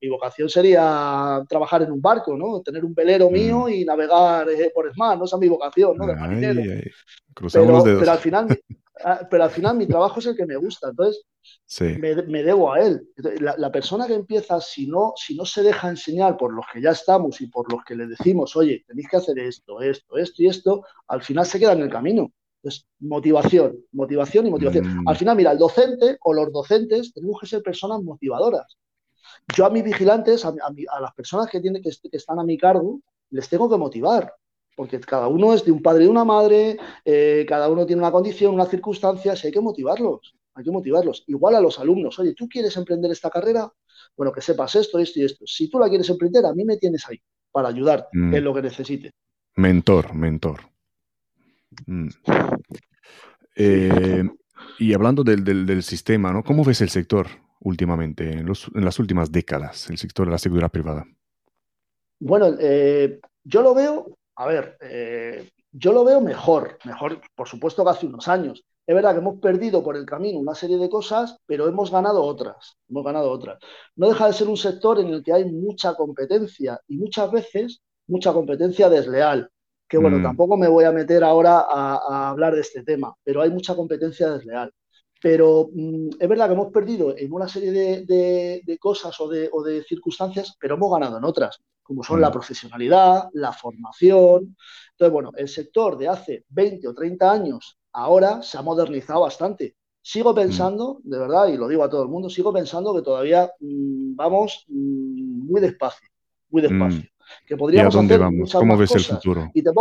[0.00, 2.60] mi vocación sería trabajar en un barco, ¿no?
[2.60, 3.32] Tener un velero mm.
[3.32, 5.24] mío y navegar eh, por el mar, ¿no?
[5.24, 6.06] Esa es mi vocación, ¿no?
[6.06, 6.62] De marinero.
[7.34, 8.46] pero, al final,
[9.30, 11.24] pero al final mi trabajo es el que me gusta, entonces
[11.98, 13.08] me, debo a él.
[13.40, 16.90] La, persona que empieza, si no, si no se deja enseñar por los que ya
[16.90, 20.46] estamos y por los que le decimos, oye, tenéis que hacer esto, esto, esto y
[20.46, 22.32] esto, al final se queda en el camino.
[22.62, 25.02] Entonces, motivación, motivación y motivación.
[25.02, 25.08] Mm.
[25.08, 28.76] Al final, mira, el docente o los docentes tenemos que ser personas motivadoras
[29.54, 30.52] yo a mis vigilantes, a,
[31.00, 34.32] las personas que, tienen, que, están a mi cargo, les tengo que motivar,
[34.78, 38.12] porque cada uno es de un padre y una madre, eh, cada uno tiene una
[38.12, 41.24] condición, una circunstancia, hay que motivarlos, hay que motivarlos.
[41.26, 43.72] Igual a los alumnos, oye, ¿tú quieres emprender esta carrera?
[44.16, 45.44] Bueno, que sepas esto, esto y esto.
[45.48, 47.20] Si tú la quieres emprender, a mí me tienes ahí
[47.50, 48.34] para ayudarte mm.
[48.36, 49.12] en lo que necesites.
[49.56, 50.60] Mentor, mentor.
[51.84, 52.08] Mm.
[53.56, 54.22] Eh,
[54.78, 56.44] y hablando del, del, sistema, ¿no?
[56.44, 57.26] ¿Cómo ves el sector?
[57.60, 61.06] últimamente, en, las últimas décadas, el sector de la seguridad privada?
[62.20, 67.82] Bueno, eh, yo lo veo, a ver, eh, yo lo veo mejor, mejor, por supuesto,
[67.82, 68.64] que hace unos años.
[68.86, 72.22] Es verdad que hemos perdido por el camino una serie de cosas, pero hemos ganado
[72.22, 73.58] otras, hemos ganado otras.
[73.96, 77.82] No deja de ser un sector en el que hay mucha competencia y muchas veces
[78.06, 79.50] mucha competencia desleal.
[79.88, 80.22] Que bueno, mm.
[80.22, 84.30] tampoco me voy a meter ahora a hablar de este tema, pero hay mucha competencia
[84.30, 84.72] desleal.
[85.20, 90.56] Pero mm, es verdad que hemos perdido en una serie de, cosas o de, circunstancias,
[90.60, 92.32] pero hemos ganado en otras, como son la mm.
[92.32, 94.54] profesionalidad, la formación.
[94.90, 99.74] Entonces, bueno, el sector de hace 20 o 30 años ahora se ha modernizado bastante.
[100.02, 100.34] Sigo mm.
[100.34, 104.66] pensando, de verdad, y lo digo a todo el mundo, sigo pensando que todavía vamos
[104.68, 106.06] muy despacio,
[106.50, 107.08] muy despacio.
[107.46, 108.52] Que podríamos ¿Y a dónde vamos?
[108.52, 109.50] ¿Cómo ves el futuro?
[109.54, 109.72] Y te,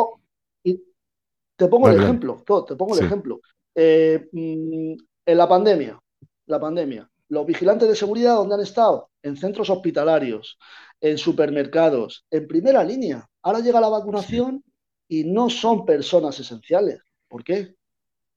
[1.67, 3.41] pongo, el ejemplo, te pongo el ejemplo.
[3.75, 5.99] Eh, en la pandemia,
[6.45, 9.09] la pandemia, los vigilantes de seguridad, ¿dónde han estado?
[9.21, 10.57] En centros hospitalarios,
[11.01, 13.27] en supermercados, en primera línea.
[13.41, 14.63] Ahora llega la vacunación
[15.07, 16.99] y no son personas esenciales.
[17.27, 17.75] ¿Por qué?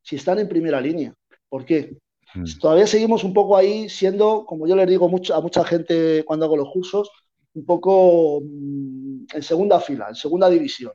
[0.02, 1.14] Si están en primera línea.
[1.48, 1.96] ¿Por qué?
[2.34, 2.44] Mm.
[2.60, 6.56] Todavía seguimos un poco ahí siendo, como yo les digo a mucha gente cuando hago
[6.56, 7.10] los cursos,
[7.54, 10.92] un poco mm, en segunda fila, en segunda división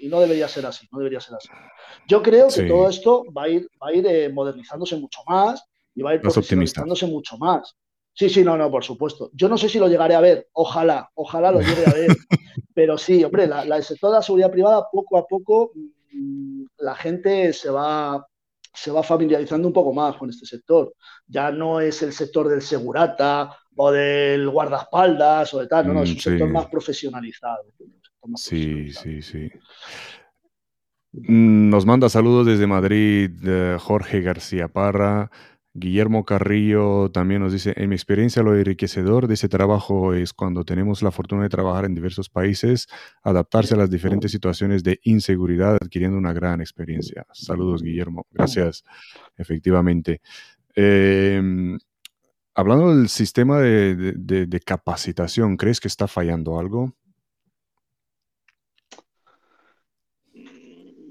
[0.00, 1.48] y no debería ser así, no debería ser así.
[2.06, 5.64] Yo creo que todo esto va a ir, va a ir eh, modernizándose mucho más
[5.94, 7.74] y va a ir profesionalizándose mucho más.
[8.14, 9.30] Sí, sí, no, no, por supuesto.
[9.32, 12.08] Yo no sé si lo llegaré a ver, ojalá, ojalá lo llegue a ver,
[12.74, 15.72] pero sí, hombre, la, el sector de la seguridad privada, poco a poco,
[16.12, 18.26] mm, la gente se va,
[18.72, 20.94] se va familiarizando un poco más con este sector.
[21.26, 26.02] Ya no es el sector del segurata o del guardaespaldas o de tal, no, no,
[26.02, 27.64] es un mm, sector más profesionalizado.
[28.36, 29.50] Sí, sí, sí.
[31.12, 35.30] Mm, nos manda saludos desde Madrid eh, Jorge García Parra.
[35.74, 40.64] Guillermo Carrillo también nos dice, en mi experiencia lo enriquecedor de ese trabajo es cuando
[40.64, 42.88] tenemos la fortuna de trabajar en diversos países,
[43.22, 47.26] adaptarse a las diferentes situaciones de inseguridad, adquiriendo una gran experiencia.
[47.32, 48.26] Saludos, Guillermo.
[48.30, 48.84] Gracias,
[49.36, 50.20] efectivamente.
[50.74, 51.78] Em,
[52.54, 56.92] hablando del sistema de capacitación, ¿crees que está fallando algo?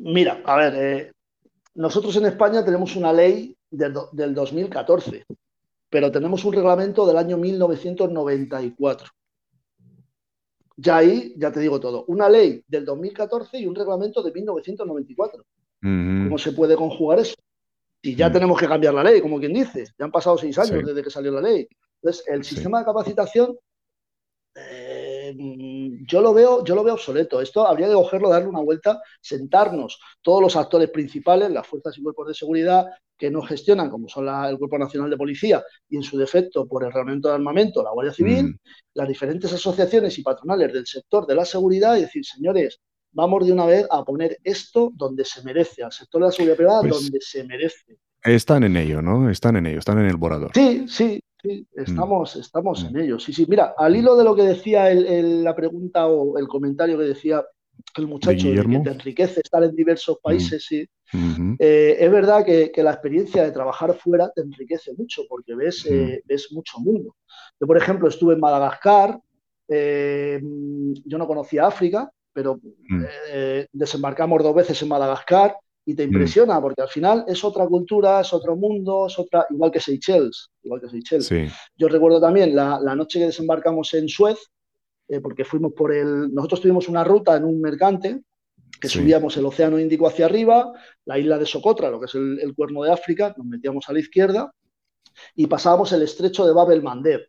[0.03, 1.11] Mira, a ver, eh,
[1.75, 5.25] nosotros en España tenemos una ley del, 2014,
[5.89, 9.07] pero tenemos un reglamento del año 1994.
[10.77, 15.43] Ya ahí, ya te digo todo, una ley del 2014 y un reglamento de 1994.
[15.81, 17.35] ¿Cómo se puede conjugar eso?
[18.03, 18.33] Si ya mm.
[18.33, 21.09] tenemos que cambiar la ley, como quien dice, ya han pasado seis años desde que
[21.09, 21.67] salió la ley.
[22.01, 23.57] Entonces, el sistema de capacitación
[24.55, 25.35] eh,
[26.05, 27.41] yo lo veo, yo lo veo obsoleto.
[27.41, 32.03] Esto habría que cogerlo, darle una vuelta, sentarnos todos los actores principales, las fuerzas y
[32.03, 32.85] cuerpos de seguridad
[33.21, 36.83] que nos gestionan, como son el Cuerpo Nacional de Policía y en su defecto por
[36.83, 38.57] el reglamento de armamento, la Guardia Civil, mm.
[38.95, 42.79] las diferentes asociaciones y patronales del sector de la seguridad y decir, señores,
[43.11, 46.57] vamos de una vez a poner esto donde se merece, al sector de la seguridad
[46.57, 47.99] privada pues donde se merece.
[48.23, 49.29] Están en ello, ¿no?
[49.29, 50.49] Están en ello, están en el borrador.
[50.55, 53.01] Sí, sí, sí, estamos, estamos en mm.
[53.01, 53.19] ello.
[53.19, 53.45] Sí, sí.
[53.47, 57.45] Mira, al hilo de lo que decía la pregunta o el comentario que decía
[57.97, 60.21] el muchacho, que te enriquece estar en diversos mm.
[60.23, 60.87] países, sí.
[61.59, 66.21] Eh, es verdad que, la experiencia de trabajar fuera te enriquece mucho porque ves, eh,
[66.25, 67.15] ves mucho mundo.
[67.59, 69.19] Yo, por ejemplo, estuve en Madagascar,
[69.67, 70.41] eh,
[71.05, 73.03] yo no conocía África, pero mm.
[73.29, 75.55] eh, desembarcamos dos veces en Madagascar
[75.85, 76.11] y te mm.
[76.11, 80.49] impresiona porque al final es otra cultura, es otro mundo, es otra, igual que Seychelles,
[80.63, 81.51] igual que Seychelles.
[81.75, 84.37] Yo recuerdo también la, noche que desembarcamos en Suez,
[85.11, 88.21] eh, porque fuimos por el, nosotros tuvimos una ruta en un mercante
[88.79, 90.71] que subíamos el Océano Índico hacia arriba,
[91.05, 93.99] la isla de Socotra, lo que es el, cuerno de África, nos metíamos a la
[93.99, 94.51] izquierda
[95.35, 97.21] y pasábamos el estrecho de Bab el Mandeb,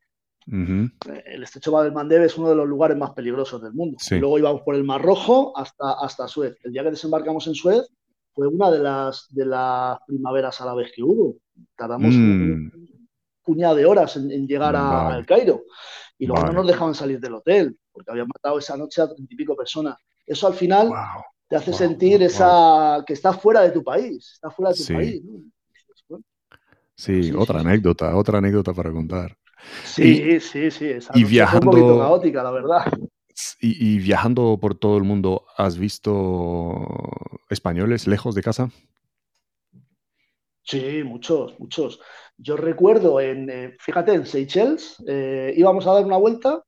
[0.47, 3.99] el estrecho de Bab el-Mandeb es uno de los lugares más peligrosos del mundo.
[4.13, 6.57] luego íbamos por el Mar Rojo hasta, hasta Suez.
[6.63, 7.87] El día que desembarcamos en Suez
[8.33, 11.37] fue una de las, de las primaveras árabes que hubo.
[11.77, 12.73] Tardamos un, mm.
[13.43, 15.65] puñado de horas en, llegar al Cairo.
[16.23, 19.35] Y luego no nos dejaban salir del hotel, porque habían matado esa noche a treinta
[19.35, 19.97] y pico personas.
[20.25, 20.89] Eso al final
[21.49, 25.23] te hace sentir esa que estás fuera de tu país, estás fuera de tu país.
[26.95, 29.37] sí, otra anécdota, otra anécdota para contar.
[29.83, 32.85] Sí, sí, sí, y viajando, un poquito caótica, la verdad.
[33.61, 36.87] Y, viajando por todo el mundo, ¿has visto
[37.51, 38.71] españoles lejos de casa?
[40.63, 42.01] Sí, muchos, muchos.
[42.37, 46.63] Yo recuerdo en, eh, fíjate, en Seychelles eh, íbamos a dar una vuelta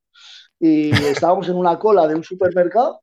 [0.58, 0.90] y
[1.26, 3.00] estábamos en una cola de un supermercado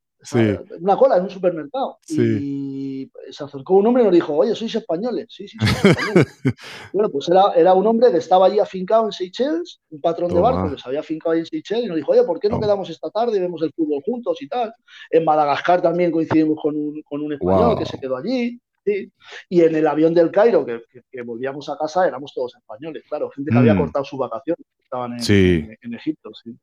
[0.79, 1.97] una cola en un supermercado.
[2.07, 5.27] Y se acercó un hombre y nos dijo, oye, ¿sois españoles?
[5.29, 5.57] Sí, sí,
[6.93, 10.39] bueno, pues era, era, un hombre que estaba allí afincado en Seychelles, un patrón de
[10.39, 12.59] barco que se había afincado ahí en Seychelles, y nos dijo, oye, ¿por qué no
[12.59, 14.73] quedamos esta tarde y vemos el fútbol juntos y tal?
[15.09, 18.59] En Madagascar también coincidimos con un, con un español que se quedó allí.
[18.85, 23.29] Y en el avión del Cairo, que, que, volvíamos a casa, éramos todos españoles, claro,
[23.29, 23.79] gente que había mm.
[23.79, 26.31] cortado su vacación, estaban en, en Egipto.
[26.33, 26.57] Sí.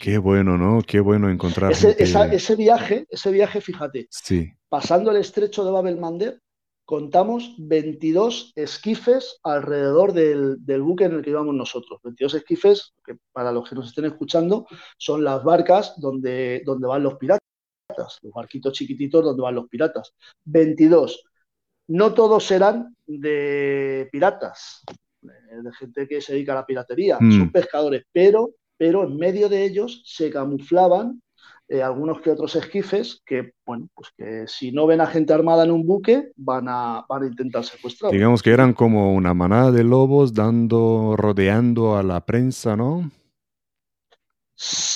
[0.00, 0.80] Qué bueno, ¿no?
[0.86, 1.72] Qué bueno encontrar.
[1.72, 4.50] Ese, ese viaje, ese viaje, fíjate, sí.
[4.68, 6.38] pasando el estrecho de Babel Mandeb,
[6.86, 12.00] contamos 22 esquifes alrededor del, buque en el que íbamos nosotros.
[12.04, 17.02] 22 esquifes, que para los que nos estén escuchando, son las barcas donde, donde van
[17.02, 17.40] los piratas,
[18.22, 20.14] los barquitos chiquititos donde van los piratas.
[20.44, 21.22] 22.
[21.88, 24.82] No todos serán de piratas,
[25.22, 27.38] eh, de gente que se dedica a la piratería, mm.
[27.38, 31.22] son pescadores, pero pero en medio de ellos se camuflaban
[31.68, 35.64] eh, algunos que otros esquifes que, bueno, pues que si no ven a gente armada
[35.64, 38.12] en un buque, van a, van a intentar secuestrar.
[38.12, 43.10] Digamos que eran como una manada de lobos dando, rodeando a la prensa, ¿no?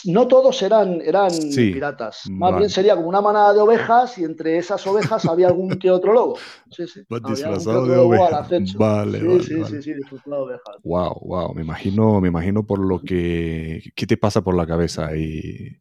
[0.06, 2.22] No todos eran, eran piratas.
[2.30, 5.90] Más bien sería como una manada de ovejas y entre esas ovejas había algún que
[5.90, 6.38] otro lobo.
[6.70, 7.00] Sí, sí.
[7.28, 8.48] disfrazado de ovejas.
[8.48, 10.76] Vale, sí, vale, sí, sí, sí, disfrazado de ovejas.
[10.82, 11.54] Wow, wow.
[11.54, 13.82] Me imagino, me imagino por lo que.
[13.94, 15.76] ¿Qué te pasa por la cabeza ahí?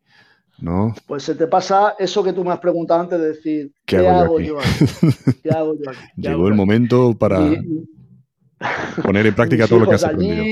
[0.60, 0.94] ¿No?
[1.08, 4.42] Pues se te pasa eso que tú me has preguntado antes de decir, ¿qué, hago,
[4.42, 4.86] yo aquí?
[5.42, 6.00] ¿Qué hago yo aquí?
[6.18, 7.40] Llegó el momento para
[9.02, 10.44] poner en práctica todo lo que has aprendido.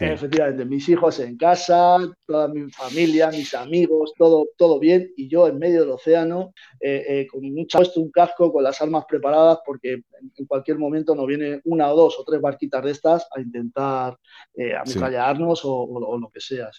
[0.00, 5.48] Efectivamente, mis hijos en casa, toda mi familia, mis amigos, todo, todo bien, y yo
[5.48, 9.58] en medio del océano, eh, eh, con un puesto un casco, con las armas preparadas,
[9.64, 13.40] porque en, cualquier momento nos viene una o dos o tres barquitas de estas a
[13.40, 14.16] intentar
[14.54, 16.70] eh, ametrallarnos o, lo que sea.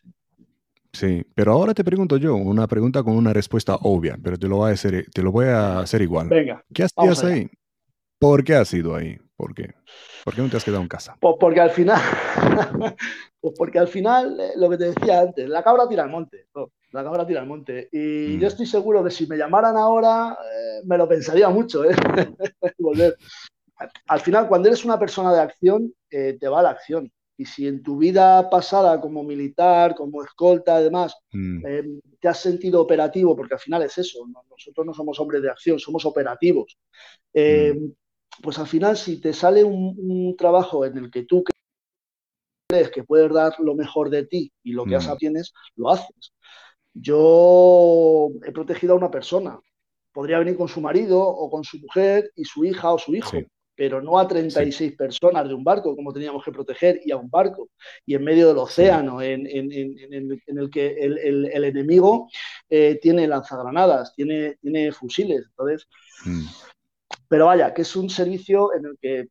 [0.93, 1.23] Sí.
[1.33, 4.71] pero ahora te pregunto yo, una pregunta con una respuesta obvia, pero te lo voy
[4.71, 6.27] a hacer, te lo voy a hacer igual.
[6.27, 6.63] Venga.
[6.73, 7.49] ¿Qué hacías ahí?
[8.19, 9.17] ¿Por qué has ido ahí?
[9.41, 9.73] ¿Por qué?
[10.23, 11.17] ¿Por qué no te has quedado en casa?
[11.19, 11.99] Pues porque al final,
[13.41, 16.45] pues porque al final, eh, lo que te decía antes, la cabra tira al monte.
[16.91, 17.89] la cabra tira al monte.
[17.91, 18.39] Y mm.
[18.39, 21.95] yo estoy seguro que si me llamaran ahora, eh, me lo pensaría mucho, ¿eh?
[22.77, 23.17] Volver.
[24.09, 27.11] Al final, cuando eres una persona de acción, te va la acción.
[27.35, 31.63] Y si en tu vida pasada como militar, como escolta, además, mm.
[32.19, 34.19] te has sentido operativo, porque al final es eso,
[34.51, 36.77] nosotros no somos hombres de acción, somos operativos.
[37.33, 37.93] Mm
[38.41, 41.43] pues al final si te sale un, trabajo en el que tú
[42.67, 45.17] crees que puedes dar lo mejor de ti y lo que has mm.
[45.17, 46.33] tienes, lo haces.
[46.93, 49.59] Yo he protegido a una persona.
[50.11, 53.37] Podría venir con su marido o con su mujer y su hija o su hijo,
[53.75, 57.29] pero no a 36 personas de un barco, como teníamos que proteger, y a un
[57.29, 57.69] barco,
[58.05, 62.29] y en medio del océano, en, el que el, enemigo
[62.69, 65.45] eh, tiene lanzagranadas, tiene, tiene fusiles.
[65.49, 65.87] Entonces,
[66.25, 66.45] mm.
[67.31, 69.29] Pero vaya, que es un servicio en el que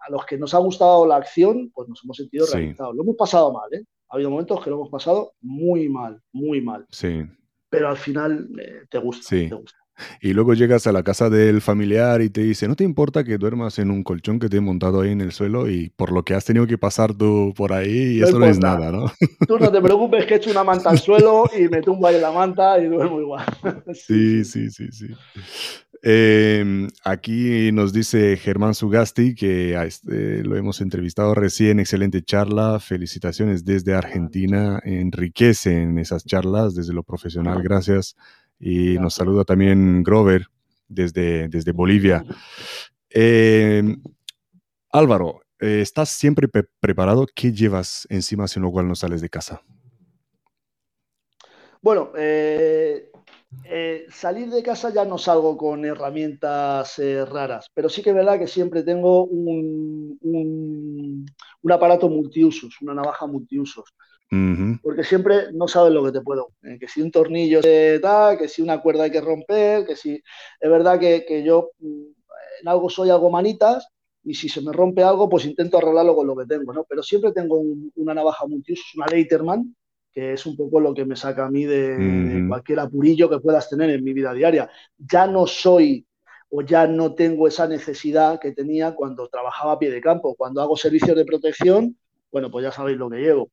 [0.00, 2.96] a los que nos ha gustado la acción, pues nos hemos sentido realizados.
[2.96, 3.84] Lo hemos pasado mal, ¿eh?
[4.08, 6.86] Ha habido momentos que lo hemos pasado muy mal, muy mal.
[6.88, 7.22] Sí.
[7.68, 9.50] Pero al final eh, te gusta, sí.
[9.50, 9.76] te gusta.
[10.22, 13.36] Y luego llegas a la casa del familiar y te dice, no te importa que
[13.36, 16.24] duermas en un colchón que te he montado ahí en el suelo y por lo
[16.24, 19.12] que has tenido que pasar tú por ahí y eso no es nada, ¿no?
[19.46, 22.14] Tú no te preocupes que he hecho una manta al suelo y me tumbo ahí
[22.14, 23.44] en la manta y duermo igual.
[23.92, 25.08] sí, sí, sí, sí.
[26.04, 33.64] Em, aquí nos dice Germán Sugasti que este, lo hemos entrevistado recién, excelente charla, felicitaciones
[33.64, 38.16] desde Argentina, enriquecen esas charlas desde lo profesional, gracias.
[38.58, 40.46] Y nos saluda también Grover
[40.88, 42.24] desde, desde Bolivia.
[43.08, 44.02] Em,
[44.90, 46.48] Álvaro, eh, ¿estás siempre
[46.80, 47.26] preparado?
[47.32, 49.62] ¿Qué llevas encima si no cual no sales de casa?
[51.80, 53.11] Bueno, eh,
[53.64, 58.16] eh, salir de casa ya no salgo con herramientas eh, raras, pero sí que es
[58.16, 63.94] verdad que siempre tengo un, un, aparato multiusos, una navaja multiusos.
[64.82, 66.52] Porque siempre no sabes lo que te puedo.
[66.62, 69.94] Eh, que si un tornillo se da, que si una cuerda hay que romper, que
[69.94, 70.22] si.
[70.58, 72.04] Es verdad que, que yo mm,
[72.62, 73.88] en algo soy algo manitas
[74.24, 76.84] y si se me rompe algo, pues intento arreglarlo con lo que tengo, ¿no?
[76.84, 77.60] Pero siempre tengo
[77.96, 79.74] una navaja multiusos, una Leiterman,
[80.12, 83.68] que es un poco lo que me saca a mí de, cualquier apurillo que puedas
[83.68, 84.70] tener en mi vida diaria.
[84.98, 86.06] Ya no soy
[86.50, 90.34] o ya no tengo esa necesidad que tenía cuando trabajaba a pie de campo.
[90.34, 91.96] Cuando hago servicios de protección,
[92.30, 93.50] bueno, pues ya sabéis lo que llevo.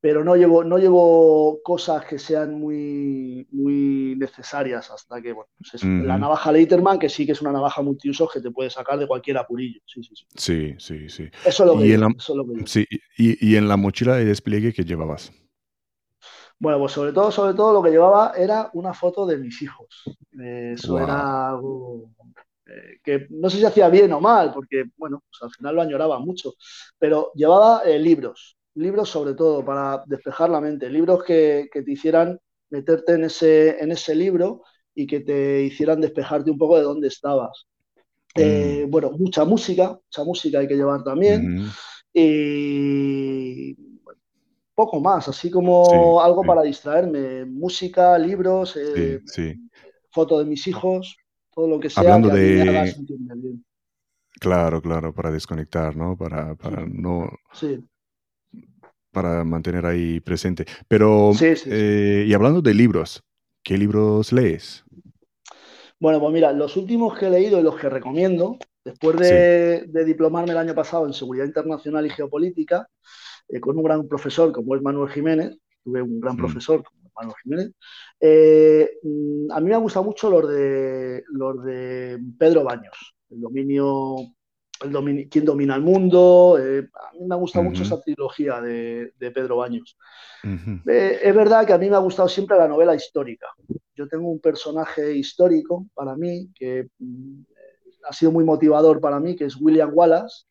[0.00, 5.84] Pero no llevo, no llevo cosas que sean muy, muy necesarias hasta que, bueno, pues
[5.84, 9.06] la navaja Leiterman, que sí que es una navaja multiusos que te puede sacar de
[9.06, 9.80] cualquier apurillo.
[9.86, 10.76] Sí, sí, sí.
[10.78, 12.14] Sí, sí, Eso es lo que, y, en la,
[12.64, 12.86] Sí,
[13.16, 15.32] y, y en la mochila de despliegue que llevabas.
[16.60, 20.02] Bueno, pues sobre todo, sobre todo lo que llevaba era una foto de mis hijos.
[20.32, 22.10] Eso era algo
[22.66, 25.82] eh, que no sé si hacía bien o mal, porque bueno, pues al final lo
[25.82, 26.54] añoraba mucho,
[26.98, 32.38] pero llevaba eh, libros, libros sobre todo para despejar la mente, libros que, te hicieran
[32.70, 34.62] meterte en ese, en ese libro
[34.94, 37.66] y que te hicieran despejarte un poco de dónde estabas.
[38.34, 38.90] Eh, mm.
[38.90, 41.70] bueno, mucha música, mucha música hay que llevar también.
[42.12, 43.76] Y
[44.78, 49.20] poco más, así como algo para distraerme, música, libros, eh,
[50.08, 51.16] foto de mis hijos,
[51.52, 52.02] todo lo que sea.
[52.02, 52.94] Hablando de...
[54.38, 56.16] Claro, claro, para desconectar, ¿no?
[56.16, 57.28] Para, para no...
[59.10, 60.64] Para mantener ahí presente.
[60.86, 63.24] Pero, eh, y hablando de libros,
[63.64, 64.84] ¿qué libros lees?
[65.98, 70.04] Bueno, pues mira, los últimos que he leído y los que recomiendo, después de, de
[70.04, 72.88] diplomarme el año pasado en Seguridad Internacional y Geopolítica,
[73.48, 76.38] eh, con un gran profesor como es Manuel Jiménez, tuve un gran mm.
[76.38, 77.72] profesor como Manuel Jiménez.
[78.20, 83.40] Eh, mm, a mí me ha gustado mucho los de, los de Pedro Baños, el
[83.40, 84.16] dominio,
[84.82, 86.58] el quién domina el mundo.
[86.60, 89.96] Eh, a mí me ha gustado mucho esa trilogía de, Pedro Baños.
[90.44, 93.46] es verdad que a mí me ha gustado siempre la novela histórica.
[93.94, 97.40] Yo tengo un personaje histórico para mí que mm,
[98.08, 100.44] ha sido muy motivador para mí, que es William Wallace,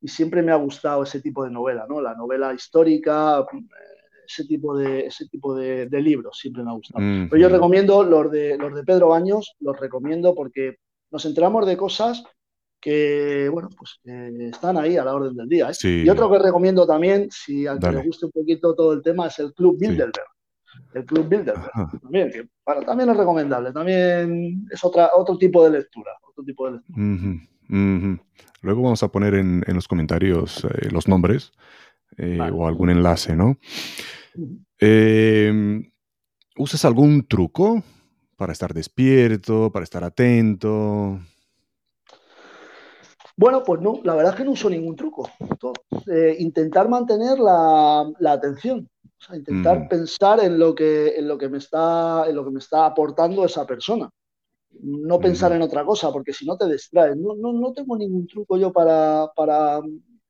[0.00, 2.00] y siempre me ha gustado ese tipo de novela, ¿no?
[2.00, 3.44] La novela histórica,
[4.26, 7.04] ese tipo de, ese tipo de, libros siempre me ha gustado.
[7.30, 10.76] Pero yo recomiendo los de, los de Pedro Baños, los recomiendo porque
[11.10, 12.22] nos enteramos de cosas
[12.80, 15.70] que, bueno, pues están ahí a la orden del día.
[15.70, 15.88] ¿eh?
[16.04, 19.26] Y otro que recomiendo también, si a quien le guste un poquito todo el tema,
[19.26, 20.28] es el Club Bilderberg.
[20.94, 25.70] El Club Bilderberg, también, que para, también es recomendable, también es otra, otro tipo de
[25.78, 26.96] lectura, otro tipo de lectura.
[27.68, 31.52] Luego vamos a poner en, los comentarios eh, los nombres
[32.16, 33.56] eh, o algún enlace, ¿no?
[34.80, 35.82] Eh,
[36.56, 37.82] ¿Usas algún truco
[38.36, 41.20] para estar despierto, para estar atento?
[43.36, 45.30] Bueno, pues no, la verdad es que no uso ningún truco.
[46.38, 51.58] intentar mantener la, atención, o sea, intentar pensar en lo que, en lo que me
[51.58, 54.10] está, en lo que me está aportando esa persona
[54.80, 57.16] no pensar en otra cosa, porque si no te distraes.
[57.16, 59.80] No, no, no tengo ningún truco yo para, para,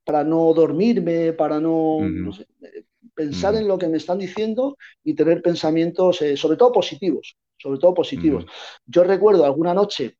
[0.04, 1.98] para no dormirme, para no,
[3.14, 7.78] pensar en lo que me están diciendo y tener pensamientos, eh, sobre todo positivos, sobre
[7.78, 8.46] todo positivos.
[8.86, 10.16] Yo recuerdo alguna noche,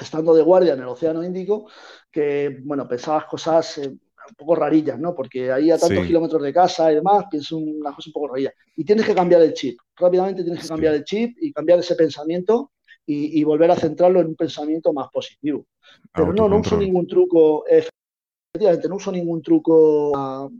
[0.00, 1.68] estando de guardia en el Océano Índico,
[2.10, 3.78] que, bueno, pensabas cosas...
[3.78, 3.92] Eh,
[4.28, 5.14] un poco rarillas, ¿no?
[5.14, 8.52] Porque ahí a tantos kilómetros de casa y demás, pienso una cosa un poco rarilla.
[8.76, 9.78] Y tienes que cambiar el chip.
[9.96, 12.72] Rápidamente tienes que cambiar el chip y cambiar ese pensamiento
[13.10, 15.66] y, volver a centrarlo en un pensamiento más positivo.
[16.12, 20.12] Pero no, no uso ningún truco, efectivamente, no uso ningún truco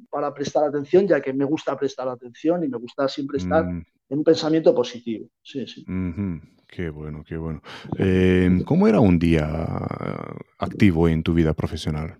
[0.08, 3.84] para prestar atención, ya que me gusta prestar atención y me gusta siempre estar mm.
[4.08, 5.28] en un pensamiento positivo.
[5.42, 5.84] Sí, sí.
[6.66, 7.62] Qué bueno, qué bueno.
[7.98, 9.46] Em, ¿Cómo era un día
[10.58, 12.18] activo en tu vida profesional?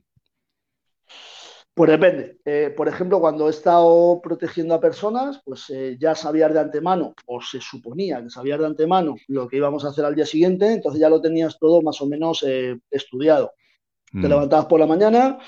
[1.78, 2.40] Pues depende.
[2.44, 7.14] Eh, por ejemplo, cuando he estado protegiendo a personas, pues eh, ya sabías de antemano,
[7.26, 10.72] o se suponía que sabías de antemano lo que íbamos a hacer al día siguiente,
[10.72, 13.52] entonces ya lo tenías todo más o menos eh, estudiado.
[14.10, 14.26] Te mm.
[14.26, 15.38] levantabas por la mañana,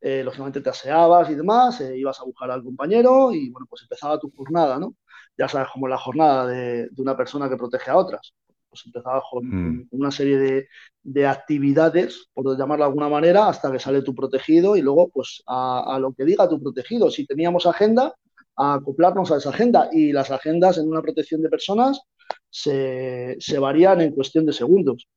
[0.00, 4.30] lógicamente te aseabas y demás, ibas a buscar al compañero y bueno, pues empezaba tu
[4.30, 4.94] jornada, ¿no?
[5.36, 8.32] Ya sabes cómo es la jornada de una persona que protege a otras
[8.70, 9.88] pues empezaba con mm.
[9.90, 10.66] una serie
[11.02, 15.42] de, actividades, por llamarlo de alguna manera, hasta que sale tu protegido y luego, pues,
[15.46, 17.10] a, lo que diga tu protegido.
[17.10, 18.14] Si teníamos agenda,
[18.56, 19.88] a acoplarnos a esa agenda.
[19.92, 22.00] Y las agendas en una protección de personas
[22.48, 25.08] se, varían en cuestión de segundos.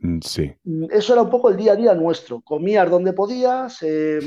[0.00, 0.52] Mm, sí.
[0.90, 2.40] Eso era un poco el día a día nuestro.
[2.42, 4.20] Comías donde podías, eh,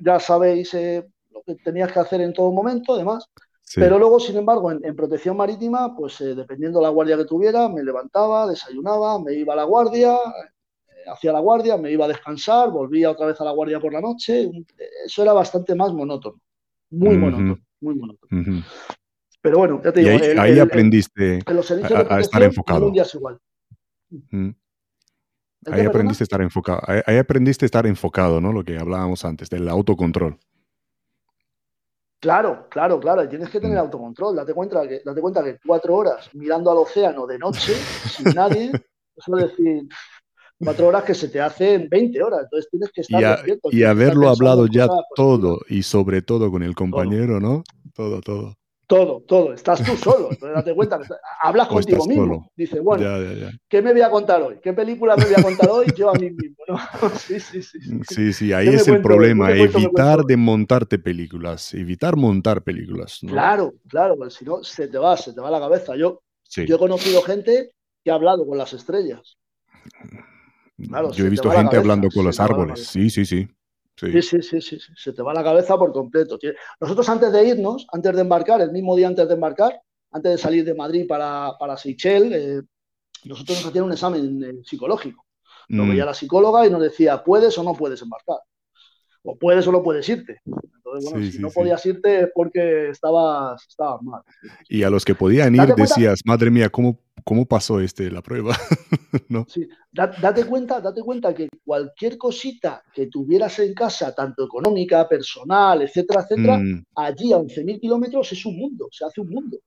[0.00, 3.26] ya sabéis eh, lo que tenías que hacer en todo momento, además.
[3.74, 7.68] Pero luego, sin embargo, en, protección marítima, pues eh, dependiendo de la guardia que tuviera,
[7.68, 12.08] me levantaba, desayunaba, me iba a la guardia, eh, hacía la guardia, me iba a
[12.08, 14.50] descansar, volvía otra vez a la guardia por la noche.
[15.04, 16.40] Eso era bastante más monótono,
[16.90, 18.64] muy monótono, muy monótono.
[19.42, 20.40] Pero bueno, ya te digo.
[20.40, 22.92] ahí, aprendiste a, estar enfocado.
[23.14, 23.38] igual.
[25.66, 26.82] Ahí aprendiste a estar enfocado.
[27.06, 28.52] ahí aprendiste a estar enfocado, ¿no?
[28.52, 30.38] Lo que hablábamos antes, del autocontrol.
[32.20, 33.80] Claro, claro, claro, tienes que tener mm.
[33.80, 34.36] autocontrol.
[34.36, 38.70] Date cuenta que, date cuenta que cuatro horas mirando al océano de noche, sin nadie,
[39.16, 39.88] eso es decir,
[40.58, 42.40] cuatro horas que se te hacen 20 horas.
[42.44, 46.74] Entonces tienes que estar y, y haberlo hablado ya todo y sobre todo con el
[46.74, 47.64] compañero, ¿no?
[47.94, 48.59] Todo, todo.
[48.90, 49.52] Todo, todo.
[49.52, 50.28] Estás tú solo.
[50.32, 50.98] Entonces date cuenta,
[51.40, 52.50] hablas contigo mismo.
[52.56, 53.06] Dices, bueno,
[53.68, 54.58] ¿qué me voy a contar hoy?
[54.60, 55.86] ¿Qué película me voy a contar hoy?
[55.96, 56.56] Yo a mí mismo.
[57.16, 58.32] sí, sí, sí, sí.
[58.32, 59.52] Sí, ahí es el problema.
[59.52, 61.72] evitar de montarte películas.
[61.72, 63.20] Evitar montar películas.
[63.24, 65.94] Claro, claro, porque si no, se te va, se te va la cabeza.
[65.94, 67.70] Yo, yo he conocido gente
[68.02, 69.38] que ha hablado con las estrellas.
[70.76, 72.88] yo he visto gente hablando con los árboles.
[72.88, 73.24] Sí, sí,
[73.96, 74.12] sí.
[74.12, 74.22] Sí.
[74.22, 76.38] Sí, sí, sí, se te va la cabeza por completo.
[76.80, 79.80] Nosotros antes de irnos, antes de embarcar, el mismo día antes de embarcar,
[80.12, 82.62] antes de salir de Madrid para, para Seychelles, eh,
[83.24, 85.26] nosotros nos hacían un examen eh, psicológico.
[85.68, 85.90] Nos mm.
[85.90, 88.38] veía la psicóloga y nos decía, ¿puedes o no puedes embarcar?
[89.22, 90.40] O puedes o no puedes irte.
[90.44, 94.22] Entonces, bueno, si no podías irte es porque estabas, estabas mal.
[94.68, 98.56] Y a los que podían ir decías, madre mía, ¿cómo ¿cómo pasó este, la prueba?
[99.28, 99.46] ¿No?
[99.48, 105.82] Sí, date cuenta, date cuenta que cualquier cosita que tuvieras en casa, tanto económica, personal,
[105.82, 106.84] etcétera, etcétera, mm.
[106.96, 109.58] allí a 11.000 kilómetros es un mundo, se hace un mundo.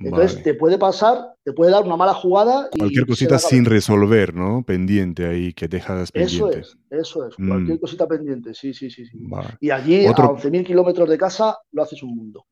[0.00, 2.68] Entonces te puede pasar, te puede dar una mala jugada.
[2.76, 4.62] Cualquier cosita sin resolver, ¿no?
[4.62, 6.34] Pendiente ahí, que dejas pendiente.
[6.34, 7.80] Eso es, eso es, cualquier mm.
[7.80, 9.06] cosita pendiente, sí, sí, sí.
[9.06, 9.18] sí.
[9.60, 12.46] Y allí a 11.000 kilómetros de casa lo haces un mundo.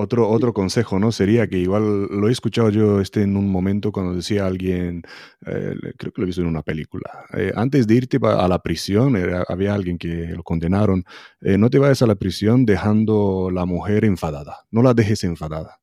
[0.00, 1.10] Otro, otro consejo, ¿no?
[1.10, 5.02] Sería que igual lo he escuchado yo este en un momento cuando decía alguien,
[5.44, 8.62] eh, creo que lo he visto en una película, eh, antes de irte a la
[8.62, 9.16] prisión,
[9.48, 11.02] había alguien que lo condenaron,
[11.40, 15.80] eh, no te vayas a la prisión dejando la mujer enfadada, no la dejes enfadada.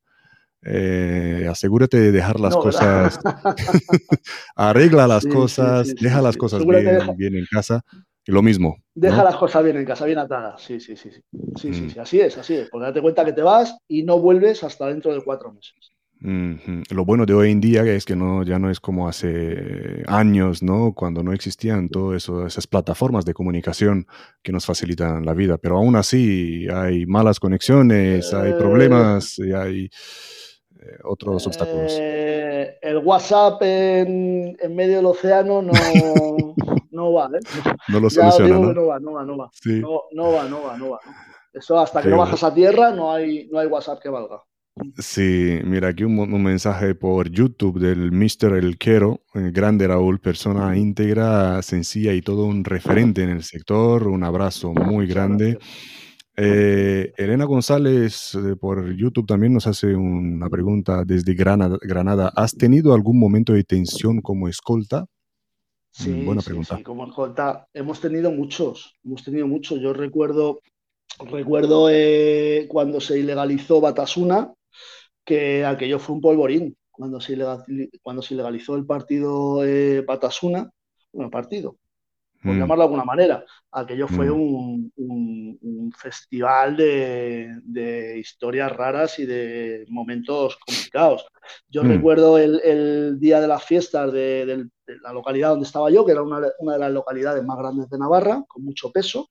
[1.50, 3.20] Asegúrate de dejar las cosas,
[4.56, 7.84] arregla las cosas, deja las cosas bien, bien en casa
[8.28, 8.78] lo mismo.
[8.94, 10.62] Deja las cosas bien en casa, bien atadas.
[10.62, 11.10] Sí, sí, sí.
[11.12, 11.22] Sí,
[11.56, 11.90] sí, sí, mm.
[11.92, 12.70] sí, Así es, así es.
[12.70, 15.92] Porque date cuenta que te vas y no vuelves hasta dentro de cuatro meses.
[16.90, 20.64] Lo bueno de hoy en día es que no, ya no es como hace años,
[20.64, 20.94] ¿no?
[20.94, 24.08] Cuando no existían todas esas plataformas de comunicación
[24.42, 25.60] que nos facilitan la vida.
[25.60, 29.90] Pero aún así hay malas conexiones, hay eh, problemas y hay
[30.86, 31.98] eh, otros obstáculos.
[32.00, 35.72] Eh, el WhatsApp en, en, medio del océano no,
[36.92, 37.40] no va, ¿eh?
[37.88, 38.74] No lo soluciona, ¿no?
[38.74, 38.88] ¿no?
[38.88, 39.50] va, no va, no va.
[39.66, 41.00] No, no, va, no va, no va.
[41.52, 44.42] Eso hasta que no bajas a tierra no hay, no hay WhatsApp que valga.
[44.98, 48.58] Sí, mira aquí un, mensaje por YouTube del Mr.
[48.58, 54.10] El Quero, grande Raúl, persona íntegra, sencilla y todo un referente en el sector.
[54.10, 55.58] Un abrazo muy grande.
[56.38, 62.32] Eh, Elena González eh, por YouTube también nos hace una pregunta desde Granada, Granada.
[62.36, 65.06] ¿Has tenido algún momento de tensión como escolta?
[65.92, 66.76] Sí, Buena pregunta.
[66.76, 69.80] Sí, como escolta hemos tenido muchos, hemos tenido muchos.
[69.80, 70.60] Yo recuerdo,
[71.20, 74.54] recuerdo eh, cuando se ilegalizó Batasuna,
[75.24, 76.78] que aquello fue un polvorín.
[76.92, 77.38] Cuando se,
[78.02, 79.62] cuando se ilegalizó el partido
[80.08, 80.72] Batasuna,
[81.12, 81.78] bueno, partido,
[82.46, 82.60] por mm.
[82.60, 84.92] llamarlo de alguna manera, aquello fue mm.
[84.98, 91.26] un, festival de, de, historias raras y de momentos complicados.
[91.70, 91.88] Yo mm.
[91.88, 94.68] recuerdo el, día de las fiestas de,
[95.02, 98.44] la localidad donde estaba yo, que era una, de las localidades más grandes de Navarra,
[98.48, 99.30] con mucho peso.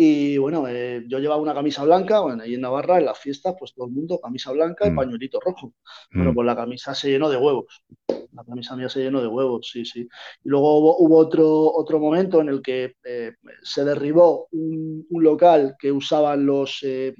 [0.00, 3.56] Y bueno, eh, yo llevaba una camisa blanca, bueno, ahí en Navarra, en las fiestas,
[3.58, 4.94] pues todo el mundo camisa blanca y mm.
[4.94, 5.74] pañuelito rojo.
[6.08, 7.82] Pero pues la camisa se llenó de huevos.
[8.06, 10.02] La camisa mía se llenó de huevos, sí, sí.
[10.44, 13.32] Y luego hubo, otro, otro momento en el que eh,
[13.64, 17.12] se derribó un, local que usaban los, eh,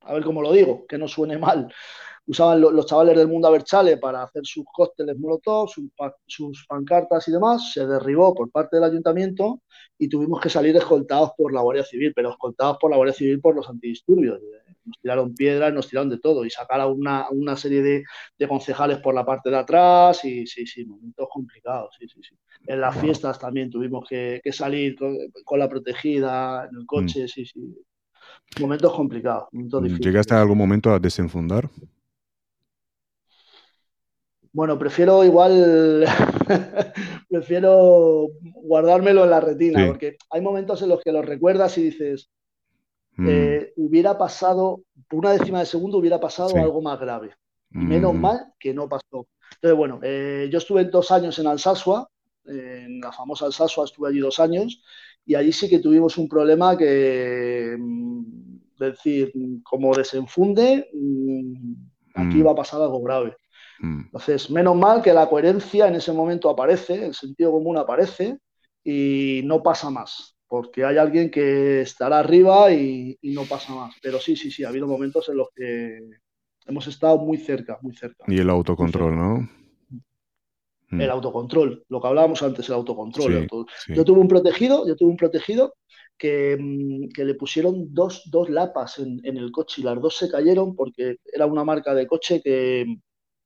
[0.00, 1.72] a ver cómo lo digo, que no suene mal,
[2.30, 5.68] usaban los chavales del mundo Aberchale para hacer sus cócteles molotov,
[6.26, 9.62] sus, pancartas y demás, se derribó por parte del ayuntamiento
[9.98, 13.40] y tuvimos que salir escoltados por la Guardia Civil, pero escoltados por la Guardia Civil
[13.40, 14.38] por los antidisturbios.
[14.84, 19.12] Nos tiraron piedras, nos tiraron de todo y sacaron una, una serie de, concejales por
[19.12, 22.36] la parte de atrás y sí, sí, momentos complicados, sí, sí, sí.
[22.66, 24.96] En las fiestas también tuvimos que, salir
[25.44, 27.28] con, la protegida, en el coche, mm.
[27.28, 27.74] sí, sí.
[28.60, 30.06] Momentos complicados, momentos difíciles.
[30.06, 31.68] ¿Llegaste a algún momento a desenfundar?
[34.52, 36.04] Bueno, prefiero igual,
[37.28, 42.30] prefiero guardármelo en la retina, porque hay momentos en los que lo recuerdas y dices,
[43.16, 43.28] mm.
[43.28, 47.30] eh, hubiera pasado, por una décima de segundo hubiera pasado algo más grave.
[47.72, 48.20] Y menos mm.
[48.20, 49.28] mal que no pasó.
[49.54, 52.08] Entonces, bueno, eh, yo estuve dos años en Alsasua,
[52.46, 54.82] en la famosa Alsasua estuve allí dos años,
[55.24, 58.24] y allí sí que tuvimos un problema que, mm,
[58.80, 59.32] decir,
[59.62, 60.90] como desenfunde,
[62.14, 63.36] aquí iba a pasar algo grave.
[63.80, 64.00] Mm.
[64.04, 68.38] Entonces, menos mal que la coherencia en ese momento aparece, el sentido común aparece
[68.84, 73.94] y no pasa más, porque hay alguien que estará arriba y, no pasa más.
[74.02, 75.98] Pero sí, sí, sí, ha habido momentos en los que
[76.66, 78.24] hemos estado muy cerca, muy cerca.
[78.28, 79.48] Y el autocontrol, ¿no?
[80.90, 81.10] El mm.
[81.10, 83.48] autocontrol, lo que hablábamos antes, el autocontrol.
[83.88, 85.74] Yo tuve un protegido, yo tuve un protegido
[86.18, 91.16] que, mm, le pusieron dos, lapas en, el coche y las dos se cayeron porque
[91.32, 92.84] era una marca de coche que,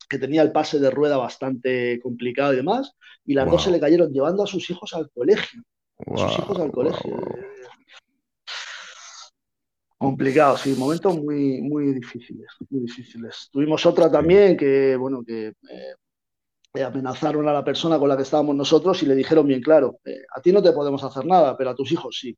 [0.09, 2.95] que tenía el pase de rueda bastante complicado y demás,
[3.25, 5.63] y las dos se le cayeron llevando a sus hijos al colegio.
[5.99, 7.17] A sus hijos al colegio.
[9.97, 13.49] Complicado, sí, momentos muy, muy difíciles, muy difíciles.
[13.51, 15.55] Tuvimos otra también que, bueno, que
[16.75, 20.01] eh, amenazaron a la persona con la que estábamos nosotros y le dijeron bien claro,
[20.05, 22.37] eh, a ti no te podemos hacer nada, pero a tus hijos sí.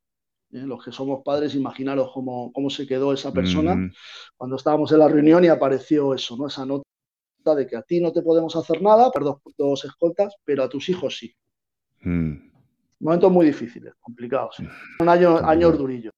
[0.53, 3.93] Eh, los que somos padres, imaginaros cómo, cómo se quedó esa persona mm.
[4.37, 6.47] cuando estábamos en la reunión y apareció eso, ¿no?
[6.47, 6.86] Esa nota
[7.55, 10.89] de que a ti no te podemos hacer nada, perdón, dos escoltas, pero a tus
[10.89, 11.35] hijos sí.
[12.03, 12.51] Mm.
[13.01, 14.57] Momentos muy difíciles, complicados.
[15.01, 16.13] Un año, años durillos.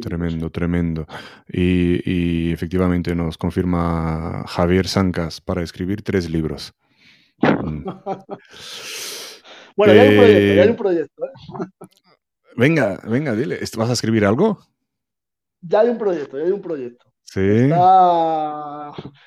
[0.00, 1.06] Tremendo, tremendo.
[1.48, 6.72] Y, efectivamente nos confirma Javier Sancas para escribir tres libros.
[7.42, 7.84] Mm.
[9.76, 11.24] bueno, ya hay un proyecto, ya hay un eh, proyecto.
[11.24, 11.30] ¿eh?
[12.56, 14.60] Venga, venga, dile, ¿vas a escribir algo?
[15.60, 17.12] Ya hay un proyecto, ya hay un proyecto.
[17.26, 17.70] Sí.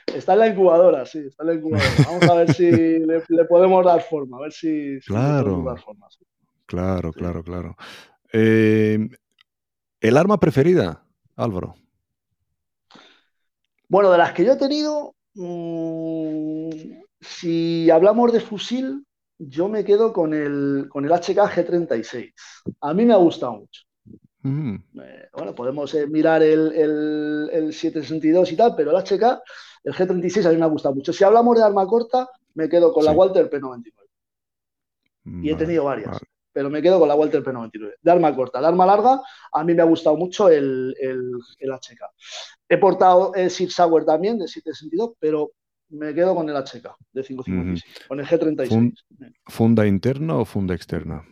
[0.08, 1.90] Está, en la incubadora, sí, está en la incubadora.
[2.06, 2.72] Vamos a ver si
[3.30, 5.64] le, podemos dar forma, a ver si, claro.
[6.66, 7.76] Claro, claro, claro.
[8.32, 9.10] Eh,
[10.02, 11.04] ¿El arma preferida,
[11.36, 11.76] Álvaro?
[13.88, 16.70] Bueno, de las que yo he tenido, mm,
[17.20, 19.06] si hablamos de fusil,
[19.40, 22.34] yo me quedo con el, con el HK G36.
[22.82, 23.89] A mí me ha gustado mucho.
[24.44, 26.72] Eh, bueno, podemos eh, mirar el,
[27.52, 29.42] el, 762 y tal, pero el HK,
[29.84, 31.12] el G36 a mí me ha gustado mucho.
[31.12, 33.84] Si hablamos de arma corta, me quedo con la Walter P99.
[35.44, 36.18] y he tenido varias,
[36.54, 37.96] pero me quedo con la Walter P99.
[38.02, 38.62] De arma corta.
[38.62, 39.22] De arma larga,
[39.52, 42.02] a mí me ha gustado mucho el, el HK.
[42.70, 45.52] He portado el Six Sauer también, de 762, pero
[45.90, 48.94] me quedo con el HK, de 556, con el G36.
[49.48, 51.26] ¿Funda interna o funda externa?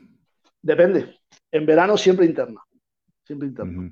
[0.62, 1.20] Depende.
[1.52, 2.67] En verano siempre interna
[3.28, 3.92] siempre interno.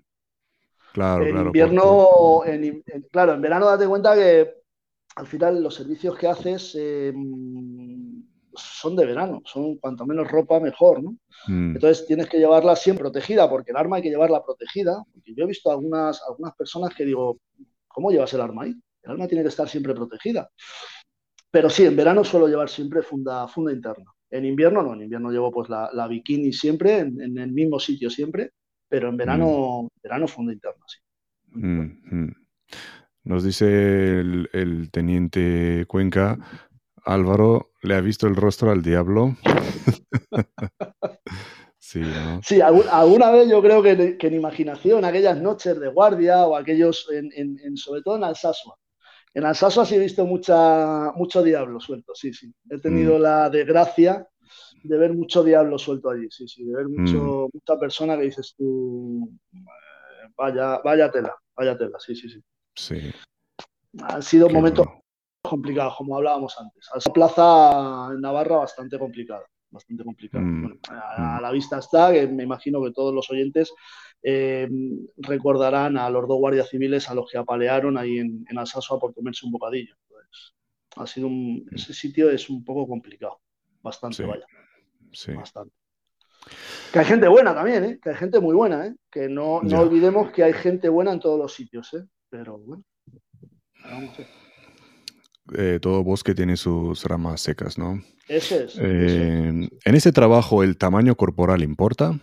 [0.94, 4.50] Claro, en invierno, en, claro, en verano date cuenta que
[5.18, 11.04] al final los servicios que haces em, son de verano, son cuanto menos ropa mejor,
[11.04, 11.18] ¿no?
[11.48, 11.76] Mm.
[11.76, 15.04] Entonces tienes que llevarla siempre protegida, porque el arma hay que llevarla protegida.
[15.14, 17.40] Porque yo he visto algunas, algunas personas que digo,
[17.90, 18.76] ¿cómo llevas el arma ahí?
[19.04, 20.50] El arma tiene que estar siempre protegida.
[21.52, 24.06] Pero sí, en verano suelo llevar siempre funda, funda interna.
[24.30, 28.52] En invierno no, en invierno llevo pues la, bikini siempre, en, el mismo sitio siempre,
[28.88, 29.88] pero en verano, mm.
[30.02, 31.00] verano fondo interno, sí.
[31.52, 32.36] Mm, mm.
[33.24, 36.38] Nos dice el, teniente Cuenca,
[37.06, 39.36] Álvaro, ¿le ha visto el rostro al diablo?
[41.80, 42.42] sí, ¿no?
[42.44, 47.78] sí alguna vez yo creo que, en imaginación, aquellas noches de guardia o aquellos, en,
[47.78, 48.76] sobre todo en Alsasua.
[49.34, 52.54] En Alsasua sí he visto mucha, mucho diablo suelto, sí, sí.
[52.70, 54.28] He tenido la desgracia
[54.88, 57.50] de ver mucho diablo suelto allí, sí, sí, de ver mucho, mm.
[57.54, 62.42] mucha persona que dices tú, eh, vaya, vaya tela, vaya tela, sí, sí, sí.
[62.78, 63.12] Sí.
[64.02, 64.86] han sido momentos
[65.42, 66.90] complicados, como hablábamos antes.
[66.94, 70.44] Ha plaza en Navarra bastante complicada, bastante complicada.
[70.44, 71.42] Mm, a, mm.
[71.42, 73.74] la vista está que me imagino que todos los oyentes
[74.24, 74.68] eh,
[75.18, 79.14] recordarán a los dos guardias civiles a los que apalearon ahí en, en Alsasua por
[79.14, 79.96] comerse un bocadillo.
[80.10, 80.54] Pues,
[80.96, 83.40] ha sido un, ese sitio es un poco complicado,
[83.82, 84.46] bastante, vaya.
[85.16, 85.34] Sí.
[85.34, 85.74] Bastante.
[86.92, 88.00] Que hay gente buena también, ¿eh?
[88.02, 88.96] que hay gente muy buena, ¿eh?
[89.12, 92.06] que no, no olvidemos que hay gente buena en todos los sitios, ¿eh?
[92.30, 92.84] pero bueno,
[95.58, 98.02] eh, todo bosque tiene sus ramas secas, ¿no?
[98.28, 98.78] Eso es.
[98.80, 102.20] Eh, ¿En ese trabajo el tamaño corporal importa?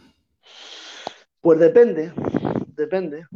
[1.41, 2.13] Pues depende,
[2.77, 3.27] depende.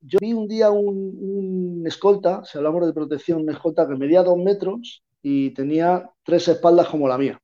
[0.00, 4.38] yo vi un día un, escolta, si hablamos de protección, un escolta que medía dos
[4.38, 7.40] metros y tenía tres espaldas como la mía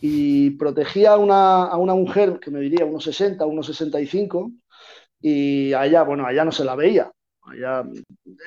[0.00, 4.50] y protegía a una, a una mujer que me diría unos 60, unos 65
[5.20, 7.12] y allá, bueno, allá no se la veía,
[7.42, 7.84] allá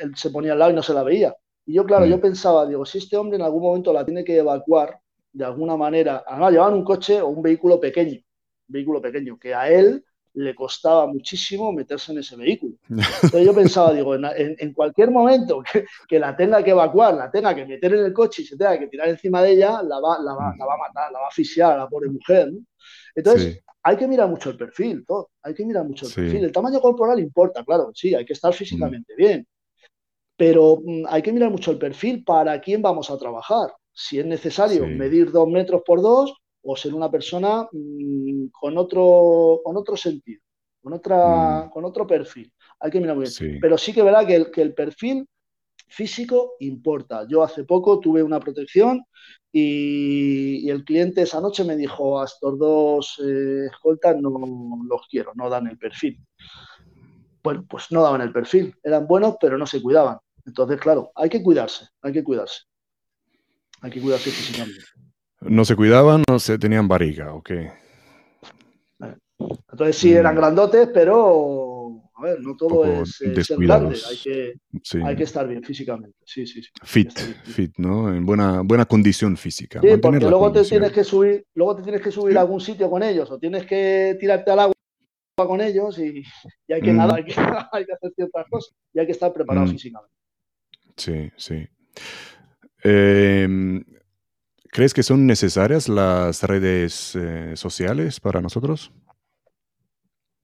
[0.02, 1.36] él se ponía al lado y no se la veía.
[1.66, 2.22] Y yo, claro, yo mm.
[2.22, 5.00] pensaba, digo, si este hombre en algún momento la tiene que evacuar
[5.32, 9.54] de alguna manera, además llevaban un coche o un vehículo pequeño, un vehículo pequeño, que
[9.54, 10.04] a él
[10.36, 12.76] le costaba muchísimo meterse en ese vehículo.
[12.90, 15.64] Entonces yo pensaba, digo, en, cualquier momento
[16.08, 18.80] que, la tenga que evacuar, la tenga que meter en el coche y se tenga
[18.80, 21.26] que tirar encima de ella, la va, la va, la va a matar, la va
[21.26, 22.52] a asfixiar a la pobre mujer.
[23.16, 25.32] Entonces, hay que mirar mucho el perfil, todo.
[25.42, 26.46] hay que mirar mucho el perfil.
[26.46, 29.46] El tamaño corporal importa, claro, sí, hay que estar físicamente bien.
[30.38, 33.74] Pero mm, hay que mirar mucho el perfil para quién vamos a trabajar.
[33.92, 36.34] Si es necesario medir dos metros por dos,
[36.64, 40.42] o ser una persona mm, con, otro, con otro sentido,
[40.82, 41.70] con, otra, mm.
[41.70, 42.52] con otro perfil.
[42.80, 43.60] Hay que mirar muy bien.
[43.62, 45.28] Pero sí que verá que el, que el perfil
[45.88, 47.26] físico importa.
[47.30, 49.04] Yo hace poco tuve una protección
[49.52, 54.32] y, el cliente esa noche me dijo, a estos dos eh, escoltas no
[54.90, 56.20] los quiero, no dan el perfil.
[57.44, 58.74] Bueno, pues no daban el perfil.
[58.82, 60.18] Eran buenos, pero no se cuidaban.
[60.46, 62.62] Entonces, claro, hay que cuidarse, hay que cuidarse.
[63.82, 64.80] Hay que cuidarse físicamente.
[65.46, 67.52] No se cuidaban, no se tenían barriga, ok.
[69.72, 70.38] Entonces sí eran mm.
[70.38, 71.84] grandotes, pero
[72.16, 74.54] a ver, no todo es eh, ser grande, hay que,
[75.04, 76.18] hay que estar bien físicamente.
[76.24, 76.70] Sí, sí, sí.
[76.84, 77.12] Fit,
[77.44, 78.14] fit, ¿no?
[78.14, 79.82] En buena, buena condición física.
[79.82, 82.90] Sí, porque luego te tienes que subir, luego te tienes que subir a algún sitio
[82.90, 84.74] con ellos, o tienes que tirarte al agua
[85.36, 86.24] con ellos y,
[86.72, 86.98] hay que mm.
[86.98, 87.16] nada,
[87.72, 89.70] hay que, hacer ciertas cosas y hay que estar preparado mm.
[89.72, 90.16] físicamente.
[90.96, 91.68] Sí, sí.
[92.84, 93.84] Eh,
[94.74, 98.92] ¿Crees que son necesarias las redes eh, sociales para nosotros?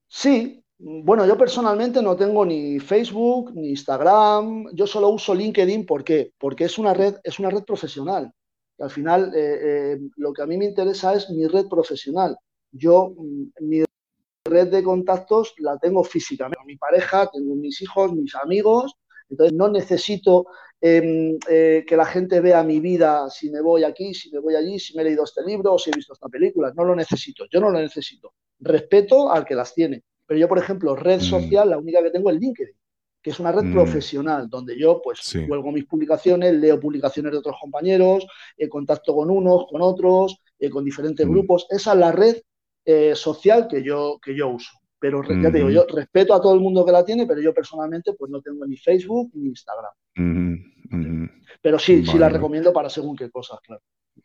[0.06, 6.04] Sí, bueno, yo personalmente no tengo ni Facebook ni Instagram, yo solo uso LinkedIn, ¿por
[6.04, 6.32] qué?
[6.38, 8.32] Porque es una red, es una red profesional.
[8.78, 12.36] al final eh, eh, lo que a mí me interesa es mi red profesional.
[12.70, 13.82] Yo, mm, mi
[14.44, 16.64] red de contactos la tengo físicamente.
[16.66, 18.94] Mi pareja, tengo mis hijos, mis amigos,
[19.28, 20.46] entonces no necesito
[20.82, 24.54] Em, eh, que la gente vea mi vida, si me voy aquí, si me voy
[24.54, 26.72] allí, si me he leído este libro o si he visto esta película.
[26.74, 28.32] No lo necesito, yo no lo necesito.
[28.60, 30.02] Respeto al que las tiene.
[30.24, 31.24] Pero yo, por ejemplo, red mm.
[31.24, 32.74] social, la única que tengo es LinkedIn,
[33.20, 33.74] que es una red mm.
[33.74, 38.26] profesional, donde yo pues cuelgo mis publicaciones, leo publicaciones de otros compañeros,
[38.56, 41.30] eh, contacto con unos, con otros, eh, con diferentes mm.
[41.30, 41.66] grupos.
[41.68, 42.36] Esa es la red
[43.14, 44.79] social que yo, que yo uso.
[45.00, 47.54] Pero ya te digo, yo respeto a todo el mundo que la tiene, pero yo
[47.54, 49.92] personalmente pues no tengo ni Facebook ni Instagram.
[51.62, 53.82] Pero sí, sí la recomiendo para según qué cosas, claro.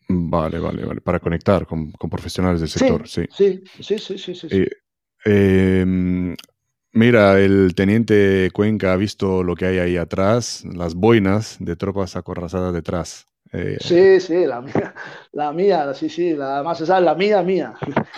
[0.09, 1.01] Vale, vale, vale.
[1.01, 3.25] Para conectar con, profesionales del sector, sí.
[3.31, 4.35] Sí, sí, sí, sí.
[4.35, 4.47] sí,
[5.25, 6.35] eh, em,
[6.91, 12.17] mira, el teniente Cuenca ha visto lo que hay ahí atrás, las boinas de tropas
[12.17, 13.27] acorrazadas detrás.
[13.51, 14.93] Eh, sí, sí, la mía,
[15.31, 17.73] la mía, sí, sí, la, además esa es la mía, mía.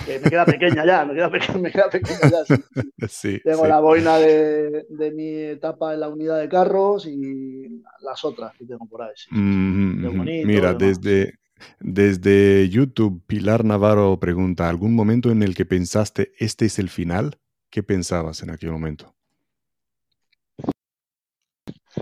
[0.07, 1.29] me queda pequeña ya, me queda,
[1.59, 3.07] me queda pequeña ya.
[3.07, 3.39] Sí.
[3.43, 8.65] Tengo la boina de, mi etapa en la unidad de carros y las otras que
[8.65, 9.13] tengo por ahí.
[9.31, 11.35] Mira, desde,
[11.79, 17.37] desde YouTube, Pilar Navarro pregunta, ¿algún momento en el que pensaste, este es el final?
[17.69, 19.13] ¿Qué pensabas en aquel momento?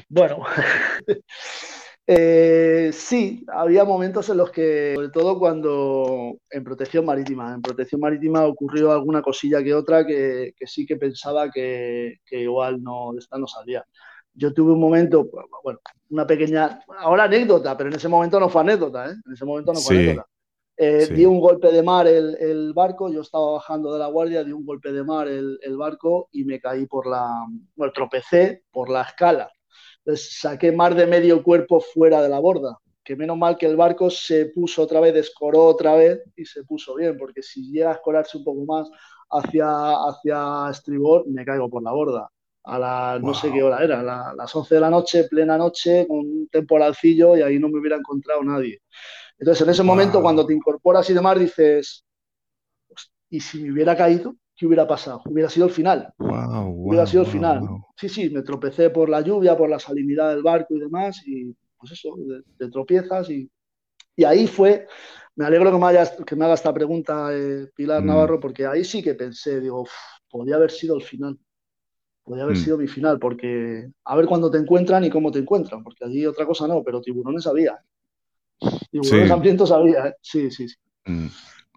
[0.10, 0.44] Bueno,
[2.08, 8.00] Eh, sí, había momentos en los que, sobre todo cuando en protección marítima, en protección
[8.00, 13.38] marítima ocurrió alguna cosilla que otra que, sí que pensaba que, igual no, de esta
[13.40, 13.84] no salía.
[14.36, 15.30] Yo tuve un momento,
[15.64, 15.80] bueno,
[16.10, 19.16] una pequeña, ahora anécdota, pero en ese momento no fue anécdota, ¿eh?
[19.26, 20.28] En ese momento no fue anécdota.
[20.78, 24.52] Eh, di un golpe de mar el, barco, yo estaba bajando de la guardia, di
[24.52, 28.90] un golpe de mar el, el barco y me caí por la, bueno, tropecé por
[28.90, 29.50] la escala
[30.16, 32.78] saqué más de medio cuerpo fuera de la borda.
[33.04, 36.64] Que menos mal que el barco se puso otra vez, escoró otra vez y se
[36.64, 38.90] puso bien, porque si llega a escorarse un poco más
[39.30, 39.68] hacia,
[40.08, 42.30] hacia estribor, me caigo por la borda.
[42.64, 46.08] a las, no sé qué hora era, a las 11 de la noche, plena noche,
[46.08, 48.82] con un temporalcillo y ahí no me hubiera encontrado nadie.
[49.38, 52.06] Entonces, en ese momento, cuando te incorporas y demás, dices,
[53.30, 54.36] ¿y si me hubiera caído?
[54.56, 55.22] ¿Qué hubiera pasado?
[55.26, 56.14] Hubiera sido el final.
[56.18, 57.62] hubiera sido el final.
[57.98, 61.54] Sí, sí, me tropecé por la lluvia, por la salinidad del barco y demás, y
[61.78, 62.16] pues eso,
[62.58, 63.50] te tropiezas y,
[64.16, 64.88] y ahí fue,
[65.36, 68.06] me alegro que me, hayas, que me haga esta pregunta eh, Pilar mm.
[68.06, 69.86] Navarro, porque ahí sí que pensé, digo,
[70.30, 71.38] podría haber sido el final.
[72.24, 72.62] Podría haber mm.
[72.62, 76.26] sido mi final, porque a ver cuándo te encuentran y cómo te encuentran, porque allí
[76.26, 77.78] otra cosa no, pero tiburones había.
[78.90, 80.16] Tiburones hambrientos había, ¿eh?
[80.22, 80.76] sí, sí, sí.
[81.06, 81.28] Mm.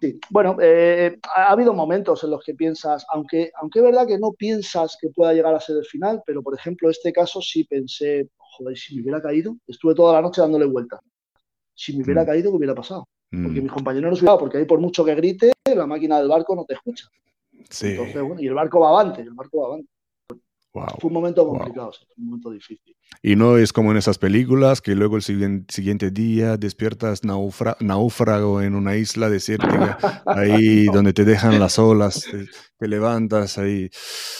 [0.01, 0.19] Sí.
[0.29, 4.33] Bueno, eh, ha habido momentos en los que piensas, aunque, aunque es verdad que no
[4.33, 8.29] piensas que pueda llegar a ser el final, pero por ejemplo, este caso sí pensé,
[8.37, 10.99] joder, si me hubiera caído, estuve toda la noche dándole vuelta.
[11.73, 13.07] Si me hubiera caído, ¿qué hubiera pasado?
[13.31, 16.55] Porque mis compañeros no se porque ahí por mucho que grite, la máquina del barco
[16.55, 17.07] no te escucha.
[17.69, 17.91] Sí.
[17.91, 19.89] Entonces, bueno, y el barco va avante, el barco va avante.
[20.71, 22.95] Fue un momento complicado, fue un momento difícil.
[23.23, 28.75] Y no es como en esas películas que luego el siguiente día despiertas náufrago en
[28.75, 29.97] una isla desértica,
[30.27, 32.27] ahí donde te dejan las olas,
[32.77, 33.89] te, levantas ahí.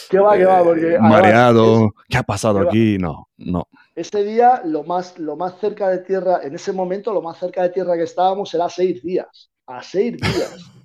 [0.10, 0.64] ¿Qué va, qué va?
[0.64, 1.93] Porque, mareado.
[2.07, 2.97] ¿Qué ha pasado aquí?
[2.99, 3.68] No, no.
[3.95, 7.64] Ese día, lo más, lo más cerca de tierra, en ese momento, lo más cerca
[7.64, 9.51] de tierra que estábamos era seis días.
[9.65, 10.72] A seis días.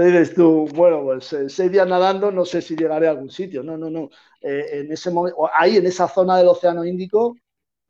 [0.00, 3.28] Entonces dices tú, bueno, pues eh, seis días nadando, no sé si llegaré a algún
[3.28, 3.62] sitio.
[3.62, 4.08] No, no, no.
[4.40, 7.36] Eh, en ese momento, ahí en esa zona del Océano Índico,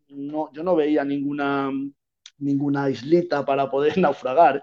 [0.08, 1.70] no, yo no veía ninguna,
[2.38, 4.60] ninguna islita para poder naufragar.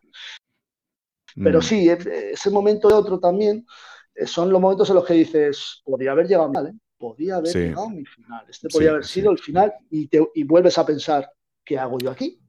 [1.42, 1.62] Pero mm.
[1.62, 1.98] sí, e,
[2.34, 3.66] ese momento y otro también
[4.14, 7.86] eh, son los momentos en los que dices, podría haber llegado mal, podría haber llegado
[7.86, 8.46] a mi final.
[8.50, 11.32] Este podría haber sido el final y, te, y vuelves a pensar,
[11.64, 12.42] ¿qué hago yo aquí?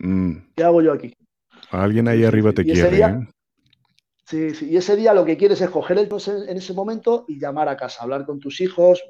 [0.00, 0.38] Mm.
[0.56, 1.14] ¿Qué hago yo aquí?
[1.70, 3.28] Alguien ahí arriba te quiere.
[4.28, 6.08] Sí, sí, y ese día lo que quieres es coger el
[6.46, 9.02] en ese momento y llamar a casa, hablar con tus hijos,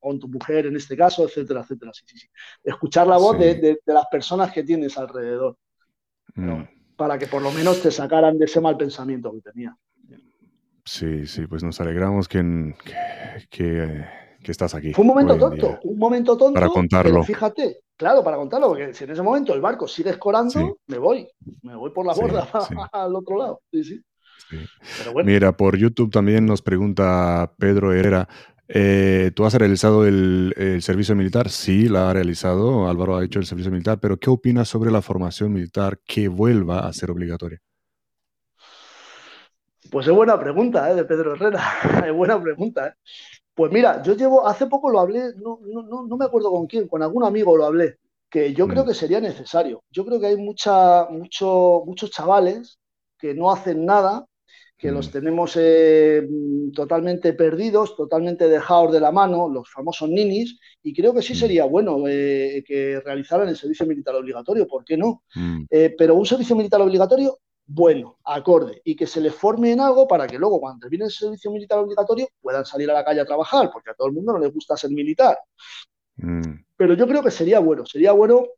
[0.00, 1.92] con tu mujer en este caso, etcétera, etcétera.
[1.92, 2.28] Sí, sí, sí.
[2.62, 5.58] Escuchar la voz de, las personas que tienes alrededor.
[6.34, 6.62] Mm.
[6.96, 9.76] Para que por lo menos te sacaran de ese mal pensamiento que tenía.
[10.82, 12.74] Sí, sí, pues nos alegramos que,
[13.50, 14.06] que,
[14.50, 14.94] estás aquí.
[14.94, 16.54] Fue un momento tonto, un momento tonto.
[16.54, 17.22] Para contarlo.
[17.22, 21.28] fíjate, claro, para contarlo, porque si en ese momento el barco sigue escorando, me voy.
[21.60, 22.48] Me voy por la borda
[22.92, 23.60] al otro lado.
[23.70, 24.02] Sí, sí.
[25.24, 28.28] Mira, por YouTube también nos pregunta Pedro Herrera,
[28.68, 31.50] eh, ¿tú has realizado el, servicio militar?
[31.50, 35.02] Sí, la ha realizado, Álvaro ha hecho el servicio militar, pero ¿qué opinas sobre la
[35.02, 37.60] formación militar que vuelva a ser obligatoria?
[39.90, 40.94] Pues es buena pregunta, ¿eh?
[40.94, 41.62] De Pedro Herrera,
[42.06, 42.92] es buena pregunta, ¿eh?
[43.54, 45.60] Pues mira, yo llevo, hace poco lo hablé, no,
[46.16, 47.98] me acuerdo con quién, con algún amigo lo hablé,
[48.28, 48.88] que yo creo mm.
[48.88, 49.84] que sería necesario.
[49.90, 52.80] Yo creo que hay mucha, mucho, muchos chavales
[53.24, 54.26] que no hacen nada
[54.76, 55.12] que los mm.
[55.12, 56.28] tenemos eh,
[56.74, 61.36] totalmente perdidos, totalmente dejados de la mano, los famosos ninis, y creo que sí mm.
[61.36, 65.22] sería bueno eh, que realizaran el servicio militar obligatorio, ¿por qué no?
[65.34, 65.64] Mm.
[65.70, 70.06] Eh, pero un servicio militar obligatorio bueno, acorde, y que se les forme en algo
[70.06, 73.24] para que luego, cuando termine el servicio militar obligatorio, puedan salir a la calle a
[73.24, 75.38] trabajar, porque a todo el mundo no le gusta ser militar.
[76.76, 78.48] Pero yo creo que sería bueno, sería bueno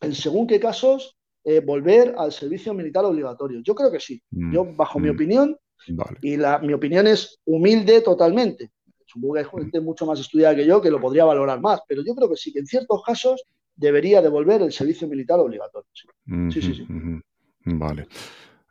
[0.00, 1.16] en según qué casos
[1.64, 3.60] volver al servicio militar obligatorio.
[3.64, 4.22] Yo creo que sí.
[4.30, 5.56] Yo, bajo mi opinión,
[6.20, 8.70] y la, mi opinión es humilde totalmente.
[9.06, 12.02] Supongo que hay gente mucho más estudiada que yo que lo podría valorar más, pero
[12.04, 13.44] yo creo que sí, que en ciertos casos
[13.76, 15.88] debería devolver el servicio militar obligatorio.
[16.50, 16.86] Sí, sí, sí.
[17.64, 18.06] Vale.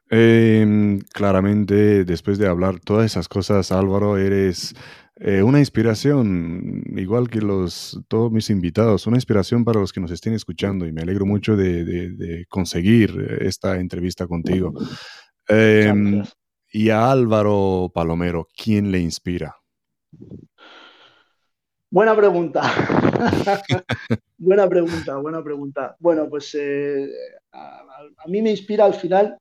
[0.10, 4.76] Em, claramente, después de hablar todas esas cosas, Álvaro, eres
[5.24, 10.10] eh, una inspiración, igual que los, todos mis invitados, una inspiración para los que nos
[10.12, 14.74] estén escuchando y me alegro mucho de, conseguir esta entrevista contigo.
[15.48, 16.24] Eh,
[16.72, 19.56] y a Álvaro Palomero, ¿quién le inspira?
[21.90, 22.62] Buena pregunta.
[24.38, 25.96] buena pregunta, buena pregunta.
[26.00, 27.10] Bueno, pues eh,
[27.52, 29.38] a, mí me inspira al final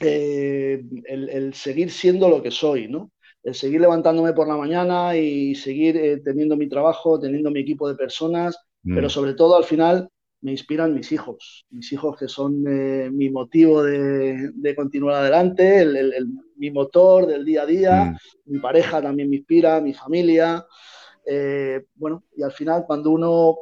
[0.00, 3.10] eh, el, seguir siendo lo que soy, ¿no?
[3.46, 7.88] El seguir levantándome por la mañana y seguir eh, teniendo mi trabajo, teniendo mi equipo
[7.88, 9.10] de personas, pero mm.
[9.10, 10.10] sobre todo al final
[10.40, 15.86] me inspiran mis hijos, mis hijos que son eh, mi motivo de, continuar adelante,
[16.56, 18.52] mi motor del día a día, mm.
[18.52, 20.66] mi pareja también me inspira, mi familia.
[21.24, 23.58] Eh, bueno, y al final cuando uno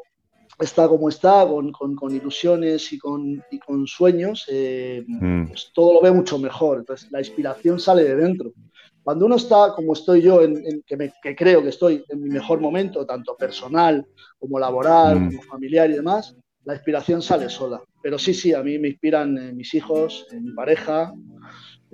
[0.61, 5.48] está como está, con, ilusiones y con, con sueños, eh, mm.
[5.48, 6.78] pues todo lo ve mucho mejor.
[6.78, 8.52] Entonces la inspiración sale de dentro.
[9.05, 13.06] Cuando uno está como estoy yo, en, que, creo que estoy en mi mejor momento,
[13.06, 14.05] tanto personal
[14.39, 15.26] como laboral, mm.
[15.28, 17.82] como familiar y demás, la inspiración sale sola.
[18.02, 21.12] Pero sí, sí, a mí me inspiran eh, mis hijos, eh, mi pareja,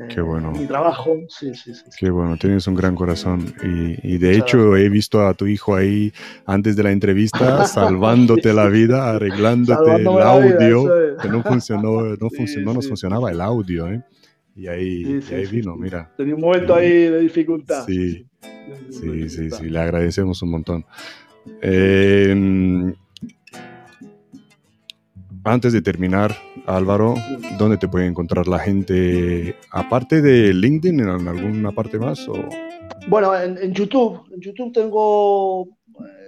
[0.09, 0.53] Qué bueno.
[0.53, 1.83] Mi trabajo, sí, sí, sí.
[1.99, 3.55] Qué bueno, tienes un gran corazón.
[3.63, 6.13] Y, de hecho he visto a tu hijo ahí
[6.47, 12.73] antes de la entrevista salvándote la vida, arreglándote el audio, que no funcionó, no funcionó,
[12.73, 14.03] nos funcionaba el audio, ¿eh?
[14.57, 16.13] Y ahí, ahí vino, mira.
[16.17, 17.87] Tenía un momento ahí de dificultad.
[17.87, 18.27] Sí,
[18.91, 20.85] sí, sí, sí, le agradecemos un montón.
[21.63, 22.95] Eh,
[25.45, 26.37] antes de terminar,
[26.67, 27.15] Álvaro,
[27.59, 29.57] ¿dónde te puede encontrar la gente?
[29.71, 32.29] Aparte de LinkedIn, ¿en alguna parte más?
[32.29, 32.35] O?
[33.09, 34.21] Bueno, en, YouTube.
[34.33, 35.69] En YouTube tengo.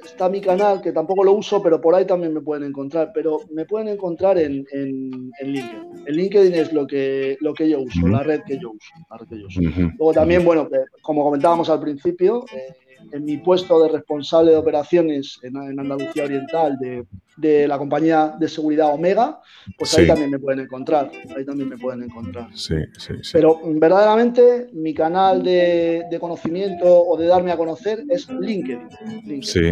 [0.05, 3.13] Está mi canal, que tampoco lo uso, pero por ahí también me pueden encontrar.
[3.15, 6.05] Pero me pueden encontrar en, en, LinkedIn.
[6.07, 9.61] El LinkedIn es lo que, lo que yo uso, la red que yo uso.
[9.99, 10.69] Luego también, bueno,
[11.03, 12.75] como comentábamos al principio, eh,
[13.11, 18.93] en mi puesto de responsable de operaciones en, Andalucía Oriental de, la compañía de seguridad
[18.93, 19.41] Omega,
[19.79, 21.11] pues ahí también me pueden encontrar.
[21.37, 22.49] Ahí también me pueden encontrar.
[22.55, 23.31] Sí, sí, sí.
[23.33, 29.43] Pero verdaderamente mi canal de, conocimiento o de darme a conocer es LinkedIn.
[29.43, 29.71] Sí,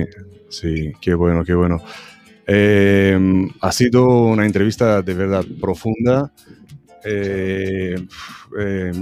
[0.48, 1.78] sí, qué bueno, qué bueno.
[2.47, 3.16] Eh,
[3.61, 6.32] ha sido una entrevista de verdad profunda.
[7.05, 7.95] Eh,
[8.59, 8.93] eh,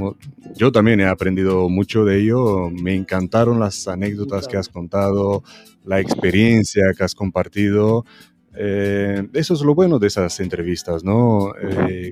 [0.54, 2.70] yo también he aprendido mucho de ello.
[2.70, 5.42] Me encantaron las anécdotas que has contado,
[5.84, 8.04] la experiencia que has compartido.
[8.60, 11.52] Eh, eso es lo bueno de esas entrevistas, ¿no?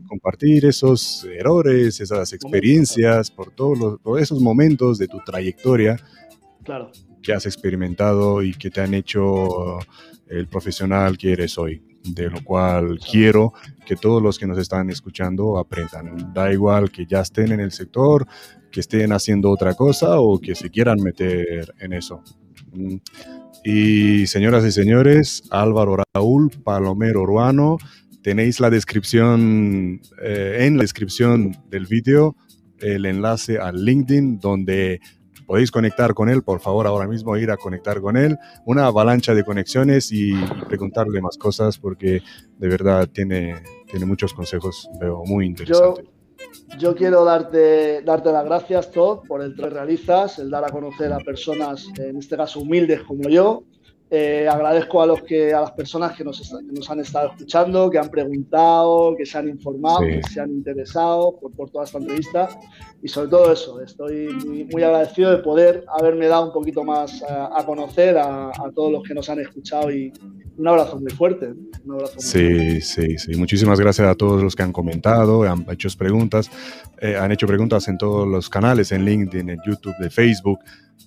[0.07, 5.97] compartir esos errores, esas experiencias por todos, todos esos momentos de tu trayectoria
[6.67, 6.91] claro.
[7.27, 9.81] Que has experimentado y que te han hecho
[10.29, 13.53] el profesional que eres hoy de lo cual quiero
[13.85, 16.33] que todos los que nos están escuchando aprendan.
[16.33, 18.29] Da igual que ya estén en el sector,
[18.71, 22.23] que estén haciendo otra cosa o que se quieran meter en eso.
[23.65, 27.79] Y señoras y señores, Álvaro Raúl Palomero Urbano,
[28.23, 32.37] tenéis la descripción, eh, en la descripción del vídeo,
[32.79, 35.01] el enlace al LinkedIn donde
[35.47, 39.35] podéis conectar con él, por favor, ahora mismo ir a conectar con él, una avalancha
[39.35, 40.35] de conexiones y
[40.67, 42.23] preguntarle más cosas porque
[42.59, 46.05] de verdad tiene, tiene muchos consejos, veo muy interesantes.
[46.79, 51.13] Yo, quiero darte, darte las gracias, Todd, por el que realizas, el dar a conocer
[51.13, 53.65] a personas, en este caso humildes como yo,
[54.09, 57.99] eh, agradezco a, los que, a las personas que nos, nos, han estado escuchando, que
[57.99, 62.49] han preguntado, que se han informado, que se han interesado por, por, toda esta entrevista
[63.03, 64.29] y sobre todo eso, estoy
[64.73, 69.13] muy, agradecido de poder haberme dado un poquito más a, conocer a, todos los que
[69.13, 70.13] nos han escuchado y
[70.57, 71.53] un abrazo muy fuerte.
[72.17, 73.37] sí, sí, sí.
[73.37, 76.49] Muchísimas gracias a todos los que han comentado, han hecho preguntas,
[77.01, 80.61] eh, han hecho preguntas en todos los canales, en LinkedIn, en YouTube, de Facebook.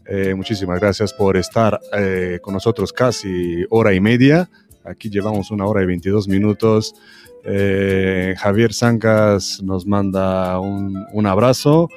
[0.05, 4.49] Eh, muchísimas gracias por estar eh, con nosotros casi hora y media.
[4.83, 6.95] Aquí llevamos una hora y 22 minutos.
[7.43, 11.89] Eh, Javier Sancas nos manda un, abrazo.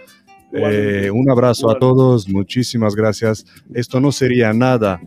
[0.53, 3.45] Un abrazo a todos, muchísimas gracias.
[3.75, 5.01] Esto no sería nada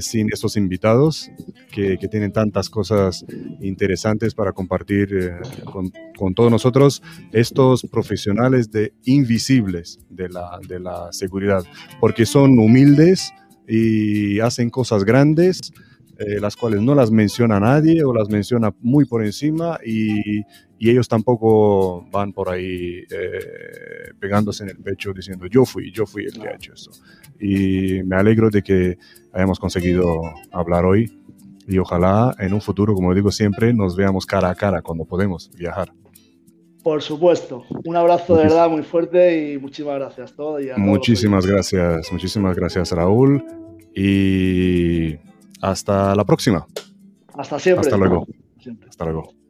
[0.00, 1.30] sin estos invitados
[1.72, 3.24] que, tienen tantas cosas
[3.60, 5.32] interesantes para compartir
[5.64, 7.02] con, con, todos nosotros,
[7.32, 11.64] estos profesionales de invisibles de la, de la seguridad,
[12.00, 13.32] porque son humildes
[13.66, 15.72] y hacen cosas grandes.
[16.18, 20.42] Eh, las cuales no las menciona nadie o las menciona muy por encima y,
[20.82, 26.06] y ellos tampoco van por ahí eh, pegándose en el pecho diciendo yo fui, yo
[26.06, 26.90] fui el que ha hecho esto.
[27.38, 28.98] Y me alegro de que
[29.32, 31.20] hayamos conseguido hablar hoy
[31.68, 35.52] y ojalá en un futuro, como digo siempre, nos veamos cara a cara cuando podemos
[35.56, 35.92] viajar.
[36.82, 37.64] Por supuesto.
[37.84, 40.62] Un abrazo de verdad muy fuerte y muchísimas gracias a todos.
[40.78, 43.44] muchísimas gracias, muchísimas gracias Raúl
[43.94, 45.14] y
[45.60, 46.66] hasta la próxima.
[47.34, 47.82] Hasta siempre.
[47.82, 48.26] Hasta luego.
[48.88, 49.41] Hasta luego.